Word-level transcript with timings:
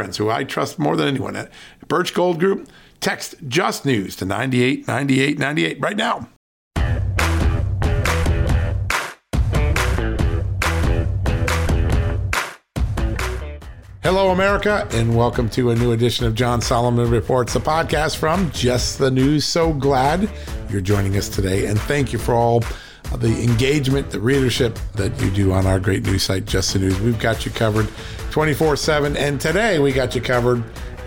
friends 0.00 0.16
who 0.16 0.30
I 0.30 0.44
trust 0.44 0.78
more 0.78 0.96
than 0.96 1.08
anyone 1.08 1.36
at 1.36 1.52
Birch 1.86 2.14
Gold 2.14 2.40
Group. 2.40 2.70
Text 3.00 3.34
Just 3.48 3.84
News 3.84 4.16
to 4.16 4.24
989898 4.24 5.78
right 5.78 5.94
now. 5.94 6.26
Hello, 14.02 14.30
America, 14.30 14.88
and 14.92 15.14
welcome 15.14 15.50
to 15.50 15.68
a 15.68 15.74
new 15.74 15.92
edition 15.92 16.24
of 16.24 16.34
John 16.34 16.62
Solomon 16.62 17.10
Reports, 17.10 17.52
the 17.52 17.60
podcast 17.60 18.16
from 18.16 18.50
Just 18.52 18.98
the 18.98 19.10
News. 19.10 19.44
So 19.44 19.74
glad 19.74 20.30
you're 20.70 20.80
joining 20.80 21.18
us 21.18 21.28
today, 21.28 21.66
and 21.66 21.78
thank 21.78 22.10
you 22.10 22.18
for 22.18 22.34
all 22.34 22.62
the 23.18 23.42
engagement, 23.42 24.10
the 24.10 24.20
readership 24.20 24.78
that 24.94 25.20
you 25.20 25.30
do 25.30 25.52
on 25.52 25.66
our 25.66 25.80
great 25.80 26.04
news 26.04 26.22
site, 26.22 26.44
Just 26.44 26.72
the 26.72 26.78
News. 26.78 27.00
We've 27.00 27.18
got 27.18 27.44
you 27.44 27.50
covered 27.50 27.88
24 28.30 28.76
7. 28.76 29.16
And 29.16 29.40
today 29.40 29.78
we 29.78 29.92
got 29.92 30.14
you 30.14 30.20
covered 30.20 30.62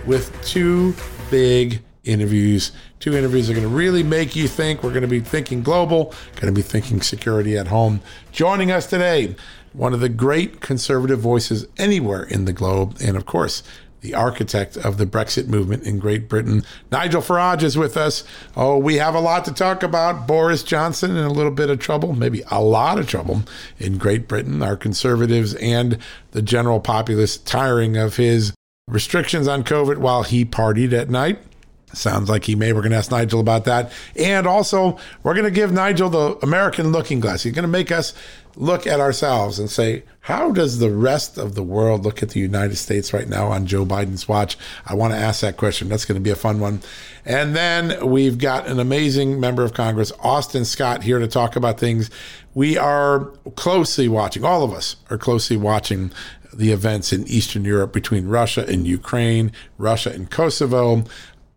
with 0.05 0.35
two 0.43 0.93
big 1.31 1.81
interviews. 2.03 2.71
Two 2.99 3.15
interviews 3.15 3.49
are 3.49 3.53
going 3.53 3.67
to 3.67 3.73
really 3.73 4.03
make 4.03 4.35
you 4.35 4.47
think. 4.47 4.83
We're 4.83 4.91
going 4.91 5.03
to 5.03 5.07
be 5.07 5.21
thinking 5.21 5.63
global, 5.63 6.13
going 6.35 6.47
to 6.47 6.51
be 6.51 6.61
thinking 6.61 7.01
security 7.01 7.57
at 7.57 7.67
home. 7.67 8.01
Joining 8.31 8.71
us 8.71 8.87
today, 8.87 9.35
one 9.73 9.93
of 9.93 9.99
the 9.99 10.09
great 10.09 10.61
conservative 10.61 11.19
voices 11.19 11.65
anywhere 11.77 12.23
in 12.23 12.45
the 12.45 12.53
globe, 12.53 12.97
and 13.01 13.17
of 13.17 13.25
course, 13.25 13.63
the 14.03 14.13
architect 14.13 14.75
of 14.77 14.97
the 14.97 15.05
Brexit 15.05 15.47
movement 15.47 15.83
in 15.83 15.97
Great 15.97 16.27
Britain. 16.27 16.63
Nigel 16.91 17.21
Farage 17.21 17.63
is 17.63 17.77
with 17.77 17.95
us. 17.95 18.25
Oh, 18.55 18.77
we 18.77 18.97
have 18.97 19.15
a 19.15 19.19
lot 19.19 19.45
to 19.45 19.53
talk 19.53 19.81
about. 19.81 20.27
Boris 20.27 20.61
Johnson 20.61 21.11
in 21.11 21.23
a 21.23 21.31
little 21.31 21.53
bit 21.53 21.69
of 21.69 21.79
trouble, 21.79 22.13
maybe 22.13 22.43
a 22.51 22.61
lot 22.61 22.99
of 22.99 23.07
trouble 23.07 23.43
in 23.79 23.97
Great 23.97 24.27
Britain. 24.27 24.61
Our 24.61 24.75
conservatives 24.75 25.55
and 25.55 25.97
the 26.31 26.41
general 26.41 26.81
populace 26.81 27.37
tiring 27.37 27.95
of 27.95 28.17
his 28.17 28.53
restrictions 28.89 29.47
on 29.47 29.63
COVID 29.63 29.99
while 29.99 30.23
he 30.23 30.43
partied 30.43 30.91
at 30.91 31.09
night. 31.09 31.39
Sounds 31.93 32.27
like 32.27 32.43
he 32.43 32.55
may. 32.55 32.73
We're 32.73 32.81
going 32.81 32.91
to 32.91 32.97
ask 32.97 33.11
Nigel 33.11 33.39
about 33.39 33.65
that. 33.65 33.91
And 34.17 34.47
also, 34.47 34.97
we're 35.21 35.35
going 35.35 35.45
to 35.45 35.51
give 35.51 35.71
Nigel 35.71 36.09
the 36.09 36.37
American 36.41 36.91
looking 36.91 37.19
glass. 37.19 37.43
He's 37.43 37.53
going 37.53 37.63
to 37.63 37.69
make 37.69 37.91
us 37.91 38.13
look 38.55 38.85
at 38.85 38.99
ourselves 38.99 39.59
and 39.59 39.69
say, 39.69 40.03
how 40.21 40.51
does 40.51 40.79
the 40.79 40.91
rest 40.91 41.37
of 41.37 41.55
the 41.55 41.63
world 41.63 42.03
look 42.03 42.23
at 42.23 42.29
the 42.29 42.39
United 42.39 42.75
States 42.75 43.13
right 43.13 43.27
now 43.27 43.47
on 43.47 43.65
Joe 43.65 43.85
Biden's 43.85 44.27
watch? 44.27 44.57
I 44.85 44.95
want 44.95 45.13
to 45.13 45.19
ask 45.19 45.41
that 45.41 45.57
question. 45.57 45.89
That's 45.89 46.05
going 46.05 46.15
to 46.15 46.21
be 46.21 46.29
a 46.29 46.35
fun 46.35 46.59
one. 46.59 46.81
And 47.25 47.55
then 47.55 48.07
we've 48.07 48.37
got 48.37 48.67
an 48.67 48.79
amazing 48.79 49.39
member 49.39 49.63
of 49.63 49.73
Congress, 49.73 50.11
Austin 50.19 50.65
Scott, 50.65 51.03
here 51.03 51.19
to 51.19 51.27
talk 51.27 51.55
about 51.55 51.79
things. 51.79 52.09
We 52.53 52.77
are 52.77 53.25
closely 53.55 54.07
watching, 54.07 54.45
all 54.45 54.63
of 54.63 54.71
us 54.71 54.95
are 55.09 55.17
closely 55.17 55.57
watching 55.57 56.11
the 56.53 56.71
events 56.71 57.11
in 57.11 57.27
Eastern 57.27 57.65
Europe 57.65 57.91
between 57.91 58.27
Russia 58.27 58.65
and 58.67 58.85
Ukraine, 58.85 59.51
Russia 59.77 60.11
and 60.11 60.29
Kosovo 60.29 61.03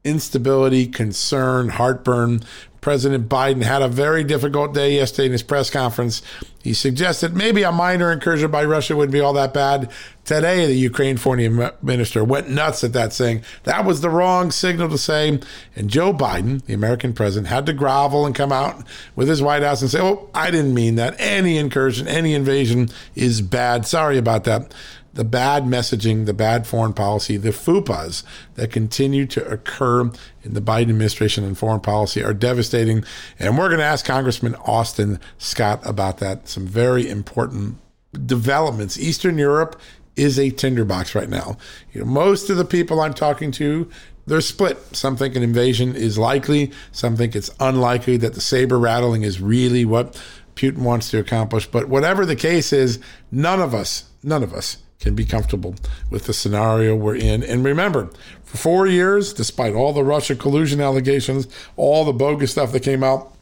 instability, 0.07 0.87
concern, 0.87 1.69
heartburn. 1.69 2.41
President 2.81 3.29
Biden 3.29 3.63
had 3.63 3.83
a 3.83 3.89
very 3.89 4.25
difficult 4.25 4.75
day 4.75 4.95
yesterday 4.97 5.27
in 5.27 5.33
his 5.33 5.43
press 5.43 5.71
conference. 5.71 6.23
He 6.63 6.75
suggested 6.75 7.37
maybe 7.37 7.63
a 7.63 7.73
minor 7.73 8.11
incursion 8.11 8.51
by 8.51 8.65
Russia 8.65 8.97
wouldn't 8.97 9.13
be 9.13 9.21
all 9.21 9.33
that 9.35 9.55
bad. 9.55 9.91
Today, 10.25 10.67
the 10.67 10.75
Ukraine 10.75 11.17
foreign 11.17 11.71
minister 11.83 12.25
went 12.25 12.51
nuts 12.51 12.83
at 12.83 12.93
that, 12.93 13.13
saying 13.13 13.43
that 13.63 13.85
was 13.85 14.01
the 14.01 14.11
wrong 14.11 14.51
signal 14.51 14.89
to 14.89 14.99
say. 14.99 15.39
And 15.77 15.89
Joe 15.89 16.13
Biden, 16.13 16.65
the 16.65 16.75
American 16.75 17.13
president, 17.13 17.49
had 17.49 17.67
to 17.67 17.73
grovel 17.73 18.27
and 18.27 18.35
come 18.35 18.51
out 18.51 18.85
with 19.15 19.29
his 19.29 19.41
White 19.41 19.63
House 19.63 19.83
and 19.83 19.91
say, 19.91 20.01
Oh, 20.01 20.29
I 20.35 20.51
didn't 20.51 20.75
mean 20.75 20.97
that. 20.97 21.15
Any 21.19 21.59
incursion, 21.59 22.09
any 22.09 22.35
invasion 22.35 22.89
is 23.15 23.41
bad. 23.41 23.87
Sorry 23.87 24.19
about 24.19 24.45
that 24.45 24.73
the 25.17 25.25
bad 25.25 25.65
messaging, 25.65 26.27
the 26.27 26.35
bad 26.35 26.67
foreign 26.67 26.93
policy, 26.93 27.37
the 27.37 27.51
FUPAs 27.51 28.23
that 28.55 28.71
continue 28.71 29.27
to 29.27 29.45
occur 29.49 30.03
in 30.43 30.55
the 30.55 30.61
Biden 30.61 30.91
administration 30.91 31.43
and 31.43 31.57
foreign 31.57 31.81
policy 31.81 32.23
are 32.23 32.35
devastating. 32.35 33.03
And 33.39 33.59
we're 33.59 33.69
going 33.69 33.81
to 33.81 33.85
ask 33.85 34.05
Congressman 34.05 34.55
Austin 34.57 35.19
Scott 35.39 35.81
about 35.85 36.19
that. 36.19 36.49
Some 36.49 36.67
very 36.67 37.09
important 37.09 37.79
developments. 38.27 38.99
Eastern 38.99 39.39
Europe 39.39 39.81
is 40.17 40.39
a 40.39 40.51
tinderbox 40.51 41.15
right 41.15 41.29
now. 41.29 41.57
You 41.93 42.01
know, 42.01 42.07
most 42.07 42.51
of 42.51 42.59
the 42.59 42.65
people 42.65 43.01
I'm 43.01 43.15
talking 43.15 43.51
to, 43.53 43.91
they're 44.27 44.41
split. 44.43 44.79
Some 44.95 45.17
think 45.17 45.35
an 45.35 45.43
invasion 45.43 45.97
is 45.97 46.19
likely. 46.19 46.73
Some 46.93 47.17
think 47.17 47.35
it's 47.35 47.51
unlikely 47.59 48.19
that 48.19 48.35
the 48.35 48.41
saber 48.41 48.79
rattling 48.79 49.23
is 49.23 49.41
really 49.41 49.85
what 49.87 50.21
Putin 50.57 50.79
wants 50.79 51.11
to 51.11 51.19
accomplish. 51.19 51.67
But 51.67 51.89
whatever 51.89 52.27
the 52.27 52.37
case 52.37 52.73
is, 52.73 52.99
none 53.31 53.61
of 53.61 53.75
us, 53.75 54.11
none 54.23 54.43
of 54.43 54.53
us 54.53 54.79
can 55.01 55.15
be 55.15 55.25
comfortable 55.25 55.75
with 56.11 56.25
the 56.27 56.33
scenario 56.33 56.97
we're 56.97 57.17
in. 57.17 57.43
And 57.43 57.65
remember, 57.65 58.11
for 58.45 58.57
four 58.57 58.87
years, 58.87 59.33
despite 59.33 59.75
all 59.75 59.93
the 59.93 60.05
Russia 60.05 60.35
collusion 60.35 60.81
allegations, 60.81 61.49
all 61.77 62.05
the 62.05 62.13
bogus 62.13 62.53
stuff 62.53 62.73
that 62.73 62.83
came 62.83 63.03
out, 63.05 63.33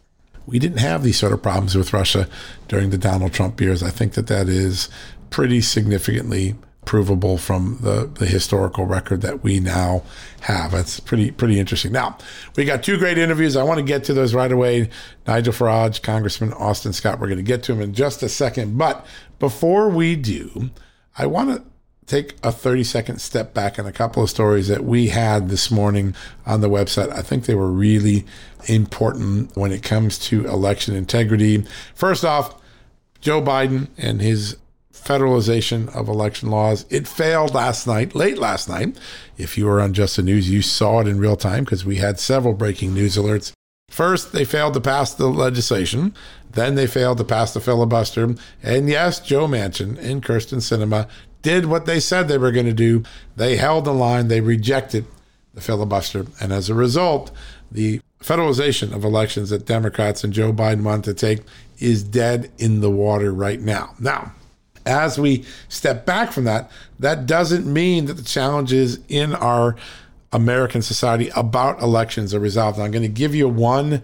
we 0.46 0.58
didn't 0.58 0.78
have 0.78 1.02
these 1.02 1.18
sort 1.18 1.32
of 1.32 1.42
problems 1.42 1.74
with 1.74 1.92
Russia 1.92 2.28
during 2.68 2.90
the 2.90 2.98
Donald 2.98 3.32
Trump 3.32 3.60
years. 3.60 3.82
I 3.82 3.90
think 3.90 4.14
that 4.14 4.26
that 4.26 4.48
is 4.48 4.88
pretty 5.30 5.60
significantly 5.60 6.54
provable 6.84 7.38
from 7.38 7.78
the, 7.80 8.10
the 8.18 8.26
historical 8.26 8.84
record 8.84 9.22
that 9.22 9.42
we 9.42 9.58
now 9.58 10.02
have. 10.42 10.72
That's 10.72 11.00
pretty 11.00 11.30
pretty 11.30 11.58
interesting. 11.58 11.92
Now, 11.92 12.18
we 12.56 12.64
got 12.64 12.82
two 12.82 12.98
great 12.98 13.16
interviews. 13.16 13.56
I 13.56 13.62
want 13.62 13.78
to 13.78 13.84
get 13.84 14.04
to 14.04 14.14
those 14.14 14.34
right 14.34 14.52
away. 14.52 14.90
Nigel 15.26 15.52
Farage, 15.52 16.02
Congressman 16.02 16.52
Austin 16.52 16.92
Scott. 16.92 17.20
We're 17.20 17.28
going 17.28 17.38
to 17.38 17.42
get 17.42 17.62
to 17.64 17.72
him 17.72 17.80
in 17.80 17.94
just 17.94 18.22
a 18.22 18.28
second. 18.28 18.76
But 18.76 19.06
before 19.38 19.88
we 19.88 20.14
do, 20.16 20.70
I 21.16 21.26
want 21.26 21.50
to 21.50 21.62
take 22.06 22.34
a 22.42 22.52
30 22.52 22.84
second 22.84 23.20
step 23.20 23.54
back 23.54 23.78
on 23.78 23.86
a 23.86 23.92
couple 23.92 24.22
of 24.22 24.30
stories 24.30 24.68
that 24.68 24.84
we 24.84 25.08
had 25.08 25.48
this 25.48 25.70
morning 25.70 26.14
on 26.44 26.60
the 26.60 26.68
website. 26.68 27.10
I 27.12 27.22
think 27.22 27.46
they 27.46 27.54
were 27.54 27.70
really 27.70 28.24
important 28.66 29.56
when 29.56 29.72
it 29.72 29.82
comes 29.82 30.18
to 30.20 30.46
election 30.46 30.94
integrity. 30.94 31.64
First 31.94 32.24
off, 32.24 32.60
Joe 33.20 33.40
Biden 33.40 33.88
and 33.96 34.20
his 34.20 34.56
federalization 34.92 35.94
of 35.94 36.08
election 36.08 36.50
laws. 36.50 36.86
It 36.88 37.06
failed 37.06 37.54
last 37.54 37.86
night, 37.86 38.14
late 38.14 38.38
last 38.38 38.68
night. 38.68 38.96
If 39.36 39.58
you 39.58 39.66
were 39.66 39.80
on 39.80 39.92
Just 39.92 40.16
the 40.16 40.22
News, 40.22 40.48
you 40.48 40.62
saw 40.62 41.00
it 41.00 41.08
in 41.08 41.18
real 41.18 41.36
time 41.36 41.64
because 41.64 41.84
we 41.84 41.96
had 41.96 42.18
several 42.18 42.54
breaking 42.54 42.94
news 42.94 43.16
alerts. 43.16 43.52
First, 43.94 44.32
they 44.32 44.44
failed 44.44 44.74
to 44.74 44.80
pass 44.80 45.14
the 45.14 45.28
legislation. 45.28 46.16
Then 46.50 46.74
they 46.74 46.88
failed 46.88 47.18
to 47.18 47.24
pass 47.24 47.54
the 47.54 47.60
filibuster. 47.60 48.34
And 48.60 48.88
yes, 48.88 49.20
Joe 49.20 49.46
Manchin 49.46 49.96
and 49.98 50.20
Kyrsten 50.20 50.58
Sinema 50.58 51.08
did 51.42 51.66
what 51.66 51.86
they 51.86 52.00
said 52.00 52.26
they 52.26 52.36
were 52.36 52.50
going 52.50 52.66
to 52.66 52.72
do. 52.72 53.04
They 53.36 53.54
held 53.54 53.84
the 53.84 53.94
line. 53.94 54.26
They 54.26 54.40
rejected 54.40 55.06
the 55.54 55.60
filibuster. 55.60 56.26
And 56.40 56.52
as 56.52 56.68
a 56.68 56.74
result, 56.74 57.30
the 57.70 58.00
federalization 58.20 58.92
of 58.92 59.04
elections 59.04 59.50
that 59.50 59.64
Democrats 59.64 60.24
and 60.24 60.32
Joe 60.32 60.52
Biden 60.52 60.82
want 60.82 61.04
to 61.04 61.14
take 61.14 61.42
is 61.78 62.02
dead 62.02 62.50
in 62.58 62.80
the 62.80 62.90
water 62.90 63.32
right 63.32 63.60
now. 63.60 63.94
Now, 64.00 64.32
as 64.84 65.20
we 65.20 65.44
step 65.68 66.04
back 66.04 66.32
from 66.32 66.42
that, 66.44 66.68
that 66.98 67.26
doesn't 67.26 67.72
mean 67.72 68.06
that 68.06 68.14
the 68.14 68.24
challenges 68.24 68.98
in 69.08 69.36
our 69.36 69.76
American 70.34 70.82
society 70.82 71.30
about 71.34 71.80
elections 71.80 72.34
are 72.34 72.40
resolved. 72.40 72.78
I'm 72.78 72.90
going 72.90 73.02
to 73.02 73.08
give 73.08 73.34
you 73.34 73.48
one 73.48 74.02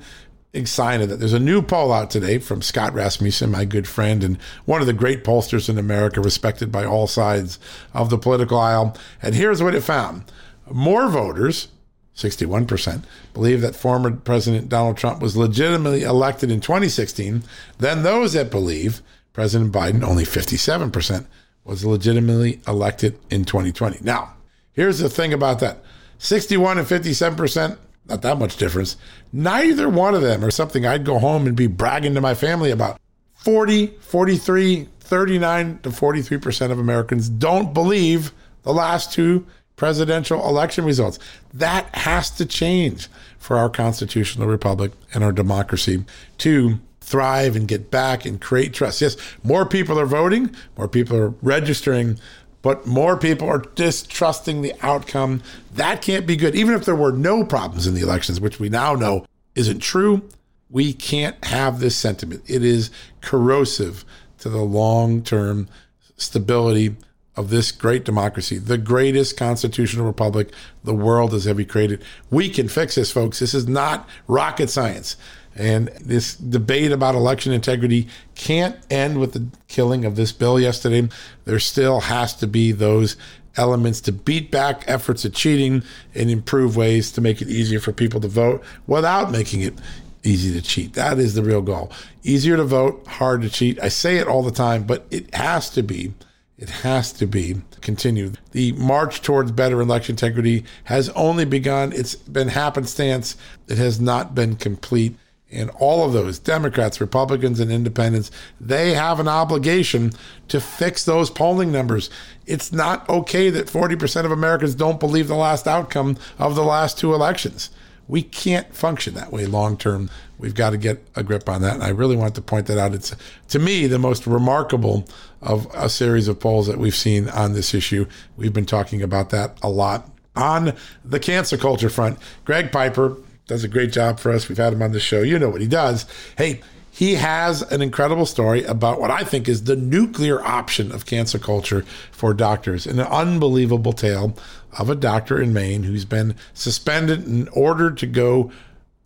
sign 0.65 1.01
of 1.01 1.09
that 1.09 1.17
there's 1.17 1.33
a 1.33 1.39
new 1.39 1.61
poll 1.61 1.93
out 1.93 2.11
today 2.11 2.39
from 2.39 2.63
Scott 2.63 2.95
Rasmussen, 2.95 3.51
my 3.51 3.65
good 3.65 3.87
friend, 3.87 4.25
and 4.25 4.39
one 4.65 4.81
of 4.81 4.87
the 4.87 4.93
great 4.93 5.23
pollsters 5.25 5.69
in 5.69 5.79
America, 5.79 6.21
respected 6.21 6.73
by 6.73 6.85
all 6.85 7.07
sides 7.07 7.59
of 7.93 8.11
the 8.11 8.19
political 8.19 8.59
aisle. 8.59 8.97
And 9.23 9.35
here's 9.35 9.63
what 9.63 9.75
it 9.75 9.83
found 9.83 10.25
more 10.71 11.09
voters 11.09 11.69
61%, 12.17 13.03
believe 13.33 13.61
that 13.61 13.75
former 13.75 14.11
President 14.11 14.69
Donald 14.69 14.97
Trump 14.97 15.23
was 15.23 15.37
legitimately 15.37 16.03
elected 16.03 16.51
in 16.51 16.61
2016. 16.61 17.43
than 17.79 18.03
those 18.03 18.35
that 18.35 18.51
believe 18.51 19.01
President 19.33 19.73
Biden, 19.73 20.03
only 20.03 20.25
57%, 20.25 21.27
was 21.65 21.85
legitimately 21.85 22.61
elected 22.67 23.19
in 23.31 23.45
2020. 23.45 23.99
Now, 24.03 24.35
here's 24.73 24.99
the 24.99 25.09
thing 25.09 25.33
about 25.33 25.61
that 25.61 25.83
61 26.21 26.77
and 26.77 26.87
57%, 26.87 27.79
not 28.07 28.23
that 28.23 28.39
much 28.39 28.57
difference. 28.57 28.97
Neither 29.33 29.89
one 29.89 30.15
of 30.15 30.21
them 30.21 30.45
are 30.45 30.51
something 30.51 30.85
I'd 30.85 31.05
go 31.05 31.19
home 31.19 31.47
and 31.47 31.57
be 31.57 31.67
bragging 31.67 32.15
to 32.15 32.21
my 32.21 32.35
family 32.35 32.71
about. 32.71 33.01
40, 33.37 33.87
43, 33.87 34.87
39 35.01 35.79
to 35.83 35.89
43% 35.89 36.71
of 36.71 36.79
Americans 36.79 37.31
don't 37.31 37.73
believe 37.73 38.33
the 38.65 38.73
last 38.73 39.13
two 39.13 39.47
presidential 39.77 40.47
election 40.47 40.85
results. 40.85 41.19
That 41.55 41.93
has 41.95 42.31
to 42.33 42.45
change 42.45 43.09
for 43.39 43.57
our 43.57 43.71
constitutional 43.71 44.47
republic 44.47 44.93
and 45.15 45.25
our 45.25 45.33
democracy 45.33 46.05
to 46.39 46.79
thrive 47.01 47.57
and 47.57 47.67
get 47.67 47.91
back 47.91 48.27
and 48.27 48.39
create 48.43 48.75
trust. 48.75 49.01
Yes, 49.01 49.17
more 49.43 49.65
people 49.65 49.99
are 49.99 50.05
voting, 50.05 50.55
more 50.77 50.87
people 50.87 51.17
are 51.17 51.31
registering, 51.41 52.19
but 52.63 52.87
more 52.87 53.17
people 53.17 53.49
are 53.49 53.65
distrusting 53.75 54.63
the 54.63 54.75
outcome. 54.83 55.43
That 55.75 56.03
can't 56.03 56.27
be 56.27 56.37
good. 56.37 56.55
Even 56.55 56.75
if 56.75 56.85
there 56.85 56.95
were 56.95 57.13
no 57.13 57.45
problems 57.45 57.87
in 57.87 57.95
the 57.95 58.03
elections, 58.03 58.41
which 58.41 58.61
we 58.61 58.69
now 58.69 58.95
know 58.95 59.25
isn't 59.55 59.81
true, 59.81 60.23
we 60.69 60.93
can't 60.93 61.43
have 61.45 61.81
this 61.81 61.97
sentiment. 61.97 62.43
It 62.47 62.65
is 62.65 62.91
corrosive 63.21 64.05
to 64.39 64.49
the 64.49 64.63
long 64.63 65.23
term 65.23 65.69
stability 66.17 66.97
of 67.37 67.51
this 67.51 67.71
great 67.73 68.05
democracy, 68.05 68.59
the 68.59 68.79
greatest 68.79 69.37
constitutional 69.37 70.07
republic 70.07 70.53
the 70.85 70.95
world 70.95 71.33
has 71.33 71.47
ever 71.47 71.65
created. 71.65 72.03
We 72.31 72.49
can 72.49 72.69
fix 72.69 72.97
this, 72.97 73.13
folks. 73.13 73.39
This 73.39 73.55
is 73.55 73.69
not 73.69 74.09
rocket 74.27 74.69
science. 74.69 75.17
And 75.57 75.89
this 76.01 76.37
debate 76.37 76.93
about 76.93 77.15
election 77.15 77.53
integrity 77.53 78.09
can't 78.35 78.77
end 78.91 79.19
with 79.19 79.33
the 79.33 79.47
killing 79.69 80.05
of 80.05 80.17
this 80.17 80.33
bill 80.33 80.61
yesterday. 80.61 81.09
There 81.45 81.59
still 81.59 82.01
has 82.01 82.35
to 82.37 82.47
be 82.47 82.73
those 82.73 83.17
elements 83.57 84.01
to 84.03 84.13
beat 84.13 84.51
back 84.51 84.85
efforts 84.87 85.25
at 85.25 85.35
cheating 85.35 85.83
and 86.15 86.31
improve 86.31 86.77
ways 86.77 87.11
to 87.13 87.21
make 87.21 87.43
it 87.43 87.49
easier 87.49 87.81
for 87.81 87.93
people 87.93 88.21
to 88.21 88.29
vote 88.29 88.63
without 88.87 89.31
making 89.31 89.63
it 89.63 89.75
easy 90.23 90.53
to 90.53 90.63
cheat. 90.63 90.93
That 90.95 91.19
is 91.19 91.35
the 91.35 91.43
real 91.43 91.63
goal. 91.63 91.91
Easier 92.23 92.57
to 92.57 92.65
vote, 92.65 93.07
hard 93.07 93.43
to 93.43 93.51
cheat. 93.51 93.81
I 93.83 93.89
say 93.89 94.19
it 94.19 94.29
all 94.29 94.43
the 94.43 94.51
time, 94.51 94.85
but 94.85 95.07
it 95.11 95.35
has 95.35 95.71
to 95.71 95.83
be 95.83 96.15
it 96.61 96.69
has 96.69 97.11
to 97.15 97.27
be 97.27 97.57
continued. 97.81 98.39
The 98.53 98.73
march 98.73 99.23
towards 99.23 99.51
better 99.51 99.81
election 99.81 100.13
integrity 100.13 100.65
has 100.85 101.09
only 101.11 101.47
begun. 101.47 101.93
It's 101.95 102.15
been 102.15 102.49
happenstance. 102.49 103.35
It 103.67 103.79
has 103.79 103.99
not 103.99 104.35
been 104.35 104.57
complete. 104.57 105.17
And 105.51 105.71
all 105.71 106.05
of 106.05 106.13
those 106.13 106.39
Democrats, 106.39 107.01
Republicans, 107.01 107.61
and 107.61 107.73
independents, 107.73 108.31
they 108.61 108.93
have 108.93 109.19
an 109.19 109.27
obligation 109.27 110.13
to 110.49 110.61
fix 110.61 111.05
those 111.05 111.31
polling 111.31 111.73
numbers. 111.73 112.11
It's 112.47 112.73
not 112.73 113.09
okay 113.09 113.49
that 113.49 113.67
40% 113.67 114.27
of 114.27 114.31
Americans 114.31 114.75
don't 114.75 115.01
believe 115.01 115.29
the 115.29 115.35
last 115.35 115.67
outcome 115.67 116.19
of 116.39 116.57
the 116.57 116.63
last 116.63 116.99
two 116.99 117.15
elections. 117.15 117.71
We 118.07 118.23
can't 118.23 118.73
function 118.75 119.15
that 119.15 119.33
way 119.33 119.47
long 119.47 119.79
term. 119.79 120.11
We've 120.39 120.55
got 120.55 120.71
to 120.71 120.77
get 120.77 121.03
a 121.17 121.23
grip 121.23 121.49
on 121.49 121.63
that. 121.63 121.75
And 121.75 121.83
I 121.83 121.89
really 121.89 122.17
want 122.17 122.35
to 122.35 122.43
point 122.43 122.67
that 122.67 122.79
out. 122.79 122.93
It's, 122.93 123.15
to 123.49 123.59
me, 123.59 123.87
the 123.87 123.99
most 123.99 124.27
remarkable 124.27 125.07
of 125.43 125.67
a 125.75 125.89
series 125.89 126.29
of 126.29 126.41
polls 126.41 126.67
that 126.67 126.79
we've 126.79 126.95
seen 126.95 127.29
on 127.29 127.53
this 127.53 127.75
issue. 127.75 128.07
We've 128.37 128.53
been 128.53 128.67
talking 128.67 129.03
about 129.03 129.31
that 129.31 129.59
a 129.63 129.69
lot. 129.69 130.11
On 130.37 130.75
the 131.05 131.19
cancer 131.19 131.57
culture 131.57 131.91
front, 131.91 132.19
Greg 132.45 132.71
Piper 132.71 133.17
does 133.47 133.65
a 133.65 133.69
great 133.69 133.93
job 133.93 134.21
for 134.21 134.31
us. 134.31 134.49
We've 134.49 134.59
had 134.59 134.73
him 134.73 134.83
on 134.83 134.93
the 134.93 135.01
show. 135.01 135.23
You 135.23 135.39
know 135.39 135.49
what 135.49 135.61
he 135.61 135.67
does. 135.67 136.07
Hey, 136.39 136.61
he 136.93 137.15
has 137.15 137.63
an 137.63 137.83
incredible 137.83 138.27
story 138.27 138.65
about 138.65 139.01
what 139.01 139.11
I 139.11 139.25
think 139.25 139.49
is 139.49 139.65
the 139.65 139.77
nuclear 139.77 140.43
option 140.43 140.93
of 140.93 141.07
cancer 141.07 141.39
culture 141.39 141.83
for 142.11 142.35
doctors. 142.35 142.87
An 142.87 143.01
unbelievable 143.01 143.93
tale 143.93 144.37
of 144.79 144.91
a 144.91 144.95
doctor 144.95 145.41
in 145.41 145.53
Maine 145.53 145.85
who's 145.85 146.05
been 146.05 146.35
suspended 146.53 147.27
and 147.27 147.49
ordered 147.53 147.97
to 147.99 148.07
go 148.07 148.53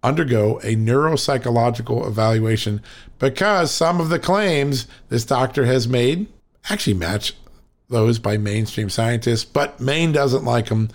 undergo 0.05 0.59
a 0.59 0.77
neuropsychological 0.77 2.07
evaluation 2.07 2.83
because 3.19 3.71
some 3.71 4.01
of 4.01 4.11
the 4.11 4.19
claims 4.19 4.87
this 5.09 5.25
doctor 5.25 5.65
has 5.65 5.89
made 5.89 6.27
actually 6.71 6.95
match 6.95 7.35
those 7.89 8.19
by 8.19 8.37
mainstream 8.37 8.91
scientists, 8.91 9.45
but 9.45 9.81
Maine 9.81 10.13
doesn't 10.13 10.45
like 10.45 10.67
them, 10.67 10.91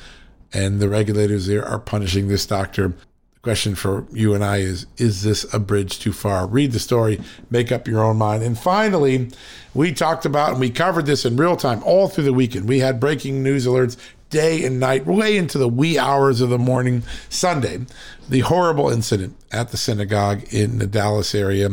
and 0.53 0.79
the 0.79 0.89
regulators 0.89 1.47
there 1.47 1.65
are 1.65 1.79
punishing 1.79 2.27
this 2.27 2.45
doctor 2.45 2.89
The 2.89 3.39
question 3.41 3.75
for 3.75 4.05
you 4.11 4.33
and 4.33 4.43
I 4.43 4.57
is 4.57 4.85
Is 4.97 5.21
this 5.23 5.51
a 5.53 5.59
bridge 5.59 5.99
too 5.99 6.13
far? 6.13 6.47
Read 6.47 6.71
the 6.71 6.79
story, 6.79 7.21
make 7.49 7.71
up 7.71 7.87
your 7.87 8.03
own 8.03 8.17
mind. 8.17 8.43
And 8.43 8.57
finally, 8.57 9.29
we 9.73 9.93
talked 9.93 10.25
about 10.25 10.51
and 10.51 10.59
we 10.59 10.69
covered 10.69 11.05
this 11.05 11.25
in 11.25 11.37
real 11.37 11.55
time 11.55 11.83
all 11.83 12.07
through 12.07 12.25
the 12.25 12.33
weekend. 12.33 12.67
We 12.67 12.79
had 12.79 12.99
breaking 12.99 13.43
news 13.43 13.65
alerts 13.65 13.97
day 14.29 14.63
and 14.63 14.79
night, 14.79 15.05
way 15.05 15.37
into 15.37 15.57
the 15.57 15.67
wee 15.67 15.97
hours 15.97 16.41
of 16.41 16.49
the 16.49 16.59
morning 16.59 17.03
Sunday. 17.29 17.79
The 18.27 18.41
horrible 18.41 18.89
incident 18.89 19.35
at 19.51 19.69
the 19.69 19.77
synagogue 19.77 20.53
in 20.53 20.79
the 20.79 20.87
Dallas 20.87 21.33
area. 21.33 21.69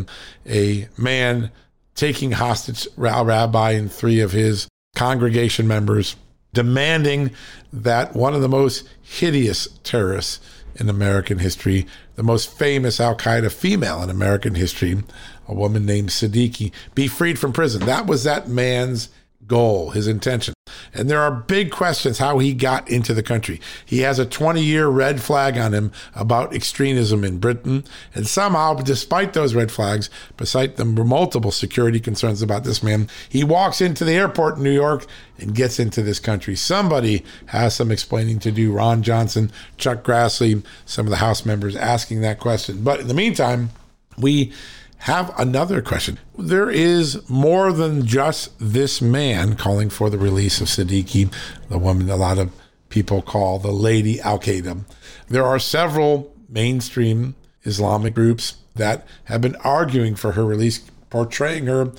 A 0.46 0.88
man 0.96 1.50
taking 1.94 2.32
hostage 2.32 2.86
a 2.96 3.24
rabbi 3.24 3.72
and 3.72 3.90
three 3.90 4.20
of 4.20 4.32
his 4.32 4.68
congregation 4.94 5.66
members, 5.66 6.16
demanding 6.52 7.30
that 7.72 8.14
one 8.14 8.34
of 8.34 8.40
the 8.40 8.48
most 8.48 8.88
hideous 9.02 9.68
terrorists 9.82 10.40
in 10.76 10.88
American 10.88 11.38
history, 11.38 11.86
the 12.16 12.22
most 12.22 12.56
famous 12.56 13.00
Al 13.00 13.16
Qaeda 13.16 13.50
female 13.50 14.02
in 14.02 14.10
American 14.10 14.54
history, 14.54 15.02
a 15.48 15.54
woman 15.54 15.86
named 15.86 16.10
Siddiqui, 16.10 16.72
be 16.94 17.08
freed 17.08 17.38
from 17.38 17.52
prison. 17.52 17.86
That 17.86 18.06
was 18.06 18.24
that 18.24 18.48
man's 18.48 19.08
goal, 19.46 19.90
his 19.90 20.06
intention. 20.06 20.54
And 20.92 21.10
there 21.10 21.20
are 21.20 21.30
big 21.30 21.70
questions 21.70 22.18
how 22.18 22.38
he 22.38 22.54
got 22.54 22.88
into 22.88 23.14
the 23.14 23.22
country. 23.22 23.60
He 23.84 24.00
has 24.00 24.18
a 24.18 24.26
20 24.26 24.62
year 24.62 24.88
red 24.88 25.20
flag 25.20 25.56
on 25.58 25.74
him 25.74 25.92
about 26.14 26.54
extremism 26.54 27.24
in 27.24 27.38
Britain. 27.38 27.84
And 28.14 28.26
somehow, 28.26 28.74
despite 28.74 29.32
those 29.32 29.54
red 29.54 29.70
flags, 29.70 30.10
despite 30.36 30.76
the 30.76 30.84
multiple 30.84 31.50
security 31.50 32.00
concerns 32.00 32.42
about 32.42 32.64
this 32.64 32.82
man, 32.82 33.08
he 33.28 33.44
walks 33.44 33.80
into 33.80 34.04
the 34.04 34.14
airport 34.14 34.56
in 34.56 34.62
New 34.62 34.70
York 34.70 35.06
and 35.38 35.54
gets 35.54 35.78
into 35.78 36.02
this 36.02 36.18
country. 36.18 36.56
Somebody 36.56 37.24
has 37.46 37.74
some 37.74 37.90
explaining 37.90 38.38
to 38.40 38.50
do. 38.50 38.72
Ron 38.72 39.02
Johnson, 39.02 39.52
Chuck 39.76 40.02
Grassley, 40.02 40.64
some 40.84 41.06
of 41.06 41.10
the 41.10 41.16
House 41.16 41.44
members 41.44 41.76
asking 41.76 42.22
that 42.22 42.40
question. 42.40 42.82
But 42.82 43.00
in 43.00 43.08
the 43.08 43.14
meantime, 43.14 43.70
we 44.18 44.52
have 44.98 45.32
another 45.38 45.82
question. 45.82 46.18
There 46.38 46.70
is 46.70 47.28
more 47.28 47.72
than 47.72 48.06
just 48.06 48.52
this 48.58 49.00
man 49.00 49.56
calling 49.56 49.90
for 49.90 50.10
the 50.10 50.18
release 50.18 50.60
of 50.60 50.68
Siddiqui, 50.68 51.32
the 51.68 51.78
woman 51.78 52.10
a 52.10 52.16
lot 52.16 52.38
of 52.38 52.50
people 52.88 53.22
call 53.22 53.58
the 53.58 53.72
Lady 53.72 54.20
Al 54.20 54.38
Qaeda. 54.38 54.84
There 55.28 55.44
are 55.44 55.58
several 55.58 56.34
mainstream 56.48 57.34
Islamic 57.64 58.14
groups 58.14 58.56
that 58.74 59.06
have 59.24 59.40
been 59.40 59.56
arguing 59.56 60.14
for 60.14 60.32
her 60.32 60.44
release, 60.44 60.78
portraying 61.10 61.66
her 61.66 61.92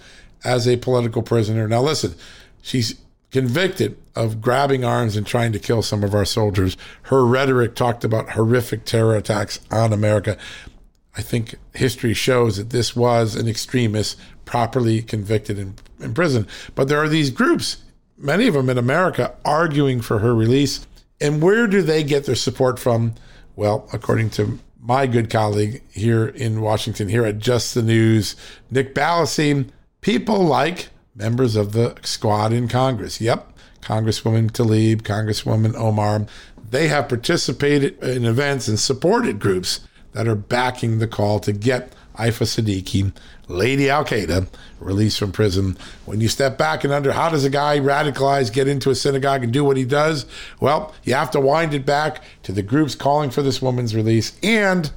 as 0.43 0.67
a 0.67 0.77
political 0.77 1.21
prisoner. 1.21 1.67
Now, 1.67 1.81
listen, 1.81 2.15
she's 2.61 2.95
convicted 3.31 3.97
of 4.15 4.41
grabbing 4.41 4.83
arms 4.83 5.15
and 5.15 5.27
trying 5.27 5.51
to 5.51 5.59
kill 5.59 5.81
some 5.81 6.03
of 6.03 6.15
our 6.15 6.25
soldiers. 6.25 6.77
Her 7.03 7.25
rhetoric 7.25 7.75
talked 7.75 8.03
about 8.03 8.31
horrific 8.31 8.85
terror 8.85 9.15
attacks 9.15 9.59
on 9.69 9.93
America. 9.93 10.37
I 11.17 11.21
think 11.21 11.55
history 11.73 12.13
shows 12.13 12.57
that 12.57 12.69
this 12.69 12.95
was 12.95 13.35
an 13.35 13.47
extremist 13.47 14.19
properly 14.45 15.01
convicted 15.01 15.57
in, 15.57 15.75
in 15.99 16.13
prison. 16.13 16.47
But 16.75 16.87
there 16.87 17.01
are 17.01 17.09
these 17.09 17.31
groups, 17.31 17.77
many 18.17 18.47
of 18.47 18.53
them 18.53 18.69
in 18.69 18.77
America, 18.77 19.35
arguing 19.43 20.01
for 20.01 20.19
her 20.19 20.35
release. 20.35 20.85
And 21.19 21.41
where 21.41 21.65
do 21.65 21.81
they 21.81 22.03
get 22.03 22.25
their 22.25 22.35
support 22.35 22.77
from? 22.77 23.15
Well, 23.55 23.89
according 23.91 24.29
to 24.31 24.59
my 24.79 25.07
good 25.07 25.31
colleague 25.31 25.81
here 25.91 26.27
in 26.27 26.61
Washington, 26.61 27.09
here 27.09 27.25
at 27.25 27.39
Just 27.39 27.73
the 27.73 27.81
News, 27.81 28.35
Nick 28.69 28.93
Ballasine, 28.93 29.69
people 30.01 30.45
like 30.45 30.89
members 31.15 31.55
of 31.55 31.73
the 31.73 31.95
squad 32.03 32.53
in 32.53 32.67
Congress. 32.67 33.19
Yep, 33.19 33.53
Congresswoman 33.81 34.51
Tlaib, 34.51 35.01
Congresswoman 35.01 35.73
Omar, 35.73 36.27
they 36.69 36.89
have 36.89 37.09
participated 37.09 38.01
in 38.03 38.25
events 38.25 38.67
and 38.67 38.79
supported 38.79 39.39
groups 39.39 39.86
that 40.13 40.27
are 40.27 40.35
backing 40.35 40.99
the 40.99 41.07
call 41.07 41.39
to 41.41 41.51
get 41.51 41.93
Aafia 42.17 42.47
Siddiqui, 42.47 43.13
Lady 43.47 43.89
Al 43.89 44.03
Qaeda, 44.03 44.47
released 44.79 45.19
from 45.19 45.31
prison. 45.31 45.77
When 46.05 46.19
you 46.19 46.27
step 46.27 46.57
back 46.57 46.83
and 46.83 46.91
under, 46.91 47.11
how 47.11 47.29
does 47.29 47.45
a 47.45 47.49
guy 47.49 47.79
radicalized 47.79 48.53
get 48.53 48.67
into 48.67 48.89
a 48.89 48.95
synagogue 48.95 49.43
and 49.43 49.53
do 49.53 49.63
what 49.63 49.77
he 49.77 49.85
does? 49.85 50.25
Well, 50.59 50.93
you 51.03 51.13
have 51.13 51.31
to 51.31 51.39
wind 51.39 51.73
it 51.73 51.85
back 51.85 52.23
to 52.43 52.51
the 52.51 52.63
groups 52.63 52.95
calling 52.95 53.29
for 53.29 53.41
this 53.41 53.61
woman's 53.61 53.95
release 53.95 54.37
and 54.41 54.91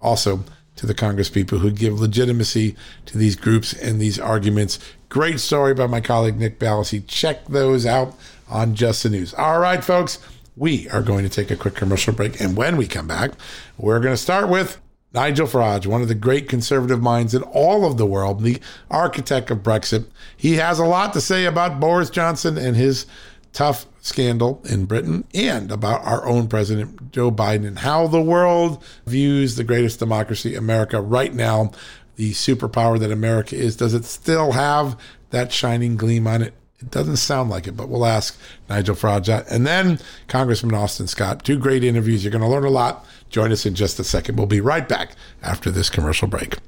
also 0.00 0.44
to 0.76 0.86
the 0.86 0.94
Congress 0.94 1.28
people 1.28 1.58
who 1.58 1.70
give 1.70 2.00
legitimacy 2.00 2.76
to 3.06 3.18
these 3.18 3.36
groups 3.36 3.72
and 3.72 4.00
these 4.00 4.18
arguments. 4.18 4.78
Great 5.08 5.40
story 5.40 5.74
by 5.74 5.86
my 5.86 6.00
colleague 6.00 6.38
Nick 6.38 6.58
Ballasine. 6.58 7.04
Check 7.06 7.46
those 7.46 7.86
out 7.86 8.14
on 8.48 8.74
Just 8.74 9.02
the 9.02 9.10
News. 9.10 9.34
All 9.34 9.58
right, 9.58 9.82
folks 9.82 10.18
We 10.58 10.88
are 10.88 11.02
going 11.02 11.22
to 11.22 11.28
take 11.28 11.52
a 11.52 11.56
quick 11.56 11.76
commercial 11.76 12.12
break. 12.12 12.40
And 12.40 12.56
when 12.56 12.76
we 12.76 12.88
come 12.88 13.06
back, 13.06 13.30
we're 13.76 14.00
going 14.00 14.12
to 14.14 14.20
start 14.20 14.48
with 14.48 14.80
Nigel 15.14 15.46
Farage, 15.46 15.86
one 15.86 16.02
of 16.02 16.08
the 16.08 16.16
great 16.16 16.48
conservative 16.48 17.00
minds 17.00 17.32
in 17.32 17.42
all 17.42 17.84
of 17.84 17.96
the 17.96 18.04
world, 18.04 18.42
the 18.42 18.60
architect 18.90 19.52
of 19.52 19.58
Brexit. 19.58 20.06
He 20.36 20.54
has 20.54 20.80
a 20.80 20.84
lot 20.84 21.12
to 21.12 21.20
say 21.20 21.44
about 21.44 21.78
Boris 21.78 22.10
Johnson 22.10 22.58
and 22.58 22.76
his 22.76 23.06
tough 23.52 23.86
scandal 24.00 24.60
in 24.68 24.86
Britain 24.86 25.24
and 25.32 25.70
about 25.70 26.04
our 26.04 26.26
own 26.26 26.48
president, 26.48 27.12
Joe 27.12 27.30
Biden, 27.30 27.66
and 27.66 27.78
how 27.78 28.08
the 28.08 28.20
world 28.20 28.82
views 29.06 29.54
the 29.54 29.64
greatest 29.64 30.00
democracy, 30.00 30.56
America, 30.56 31.00
right 31.00 31.32
now, 31.32 31.70
the 32.16 32.32
superpower 32.32 32.98
that 32.98 33.12
America 33.12 33.54
is. 33.54 33.76
Does 33.76 33.94
it 33.94 34.04
still 34.04 34.52
have 34.52 34.98
that 35.30 35.52
shining 35.52 35.96
gleam 35.96 36.26
on 36.26 36.42
it? 36.42 36.54
It 36.80 36.92
doesn't 36.92 37.16
sound 37.16 37.50
like 37.50 37.66
it, 37.66 37.76
but 37.76 37.88
we'll 37.88 38.06
ask 38.06 38.38
Nigel 38.68 38.94
Farage. 38.94 39.44
And 39.50 39.66
then 39.66 39.98
Congressman 40.28 40.74
Austin 40.74 41.08
Scott. 41.08 41.44
Two 41.44 41.58
great 41.58 41.82
interviews. 41.82 42.22
You're 42.22 42.30
going 42.30 42.42
to 42.42 42.48
learn 42.48 42.64
a 42.64 42.70
lot. 42.70 43.04
Join 43.30 43.50
us 43.50 43.66
in 43.66 43.74
just 43.74 43.98
a 43.98 44.04
second. 44.04 44.36
We'll 44.36 44.46
be 44.46 44.60
right 44.60 44.88
back 44.88 45.16
after 45.42 45.72
this 45.72 45.90
commercial 45.90 46.28
break. 46.28 46.58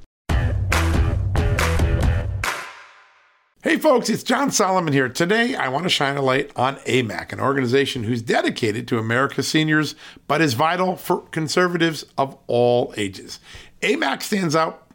Hey 3.63 3.77
folks, 3.77 4.09
it's 4.09 4.23
John 4.23 4.49
Solomon 4.49 4.91
here. 4.91 5.07
Today 5.07 5.55
I 5.55 5.69
want 5.69 5.83
to 5.83 5.89
shine 5.89 6.17
a 6.17 6.21
light 6.21 6.51
on 6.55 6.77
AMAC, 6.77 7.31
an 7.31 7.39
organization 7.39 8.03
who's 8.03 8.23
dedicated 8.23 8.87
to 8.87 8.97
America's 8.97 9.47
seniors, 9.47 9.93
but 10.27 10.41
is 10.41 10.55
vital 10.55 10.95
for 10.95 11.21
conservatives 11.27 12.03
of 12.17 12.35
all 12.47 12.91
ages. 12.97 13.39
AMAC 13.81 14.23
stands 14.23 14.55
out 14.55 14.90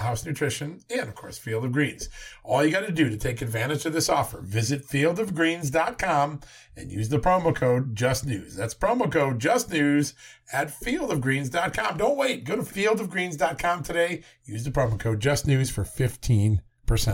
House 0.00 0.24
Nutrition, 0.26 0.80
and 0.90 1.08
of 1.08 1.14
course, 1.14 1.38
Field 1.38 1.64
of 1.64 1.72
Greens. 1.72 2.08
All 2.42 2.64
you 2.64 2.70
got 2.70 2.86
to 2.86 2.92
do 2.92 3.08
to 3.08 3.16
take 3.16 3.40
advantage 3.40 3.86
of 3.86 3.92
this 3.92 4.08
offer, 4.08 4.40
visit 4.40 4.86
fieldofgreens.com 4.86 6.40
and 6.76 6.90
use 6.90 7.08
the 7.08 7.18
promo 7.18 7.54
code 7.54 7.94
JustNews. 7.94 8.54
That's 8.54 8.74
promo 8.74 9.10
code 9.10 9.38
JustNews 9.38 10.14
at 10.52 10.68
fieldofgreens.com. 10.68 11.98
Don't 11.98 12.16
wait. 12.16 12.44
Go 12.44 12.56
to 12.56 12.62
fieldofgreens.com 12.62 13.82
today. 13.82 14.22
Use 14.44 14.64
the 14.64 14.70
promo 14.70 14.98
code 14.98 15.20
JustNews 15.20 15.70
for 15.70 15.84
15% 15.84 16.60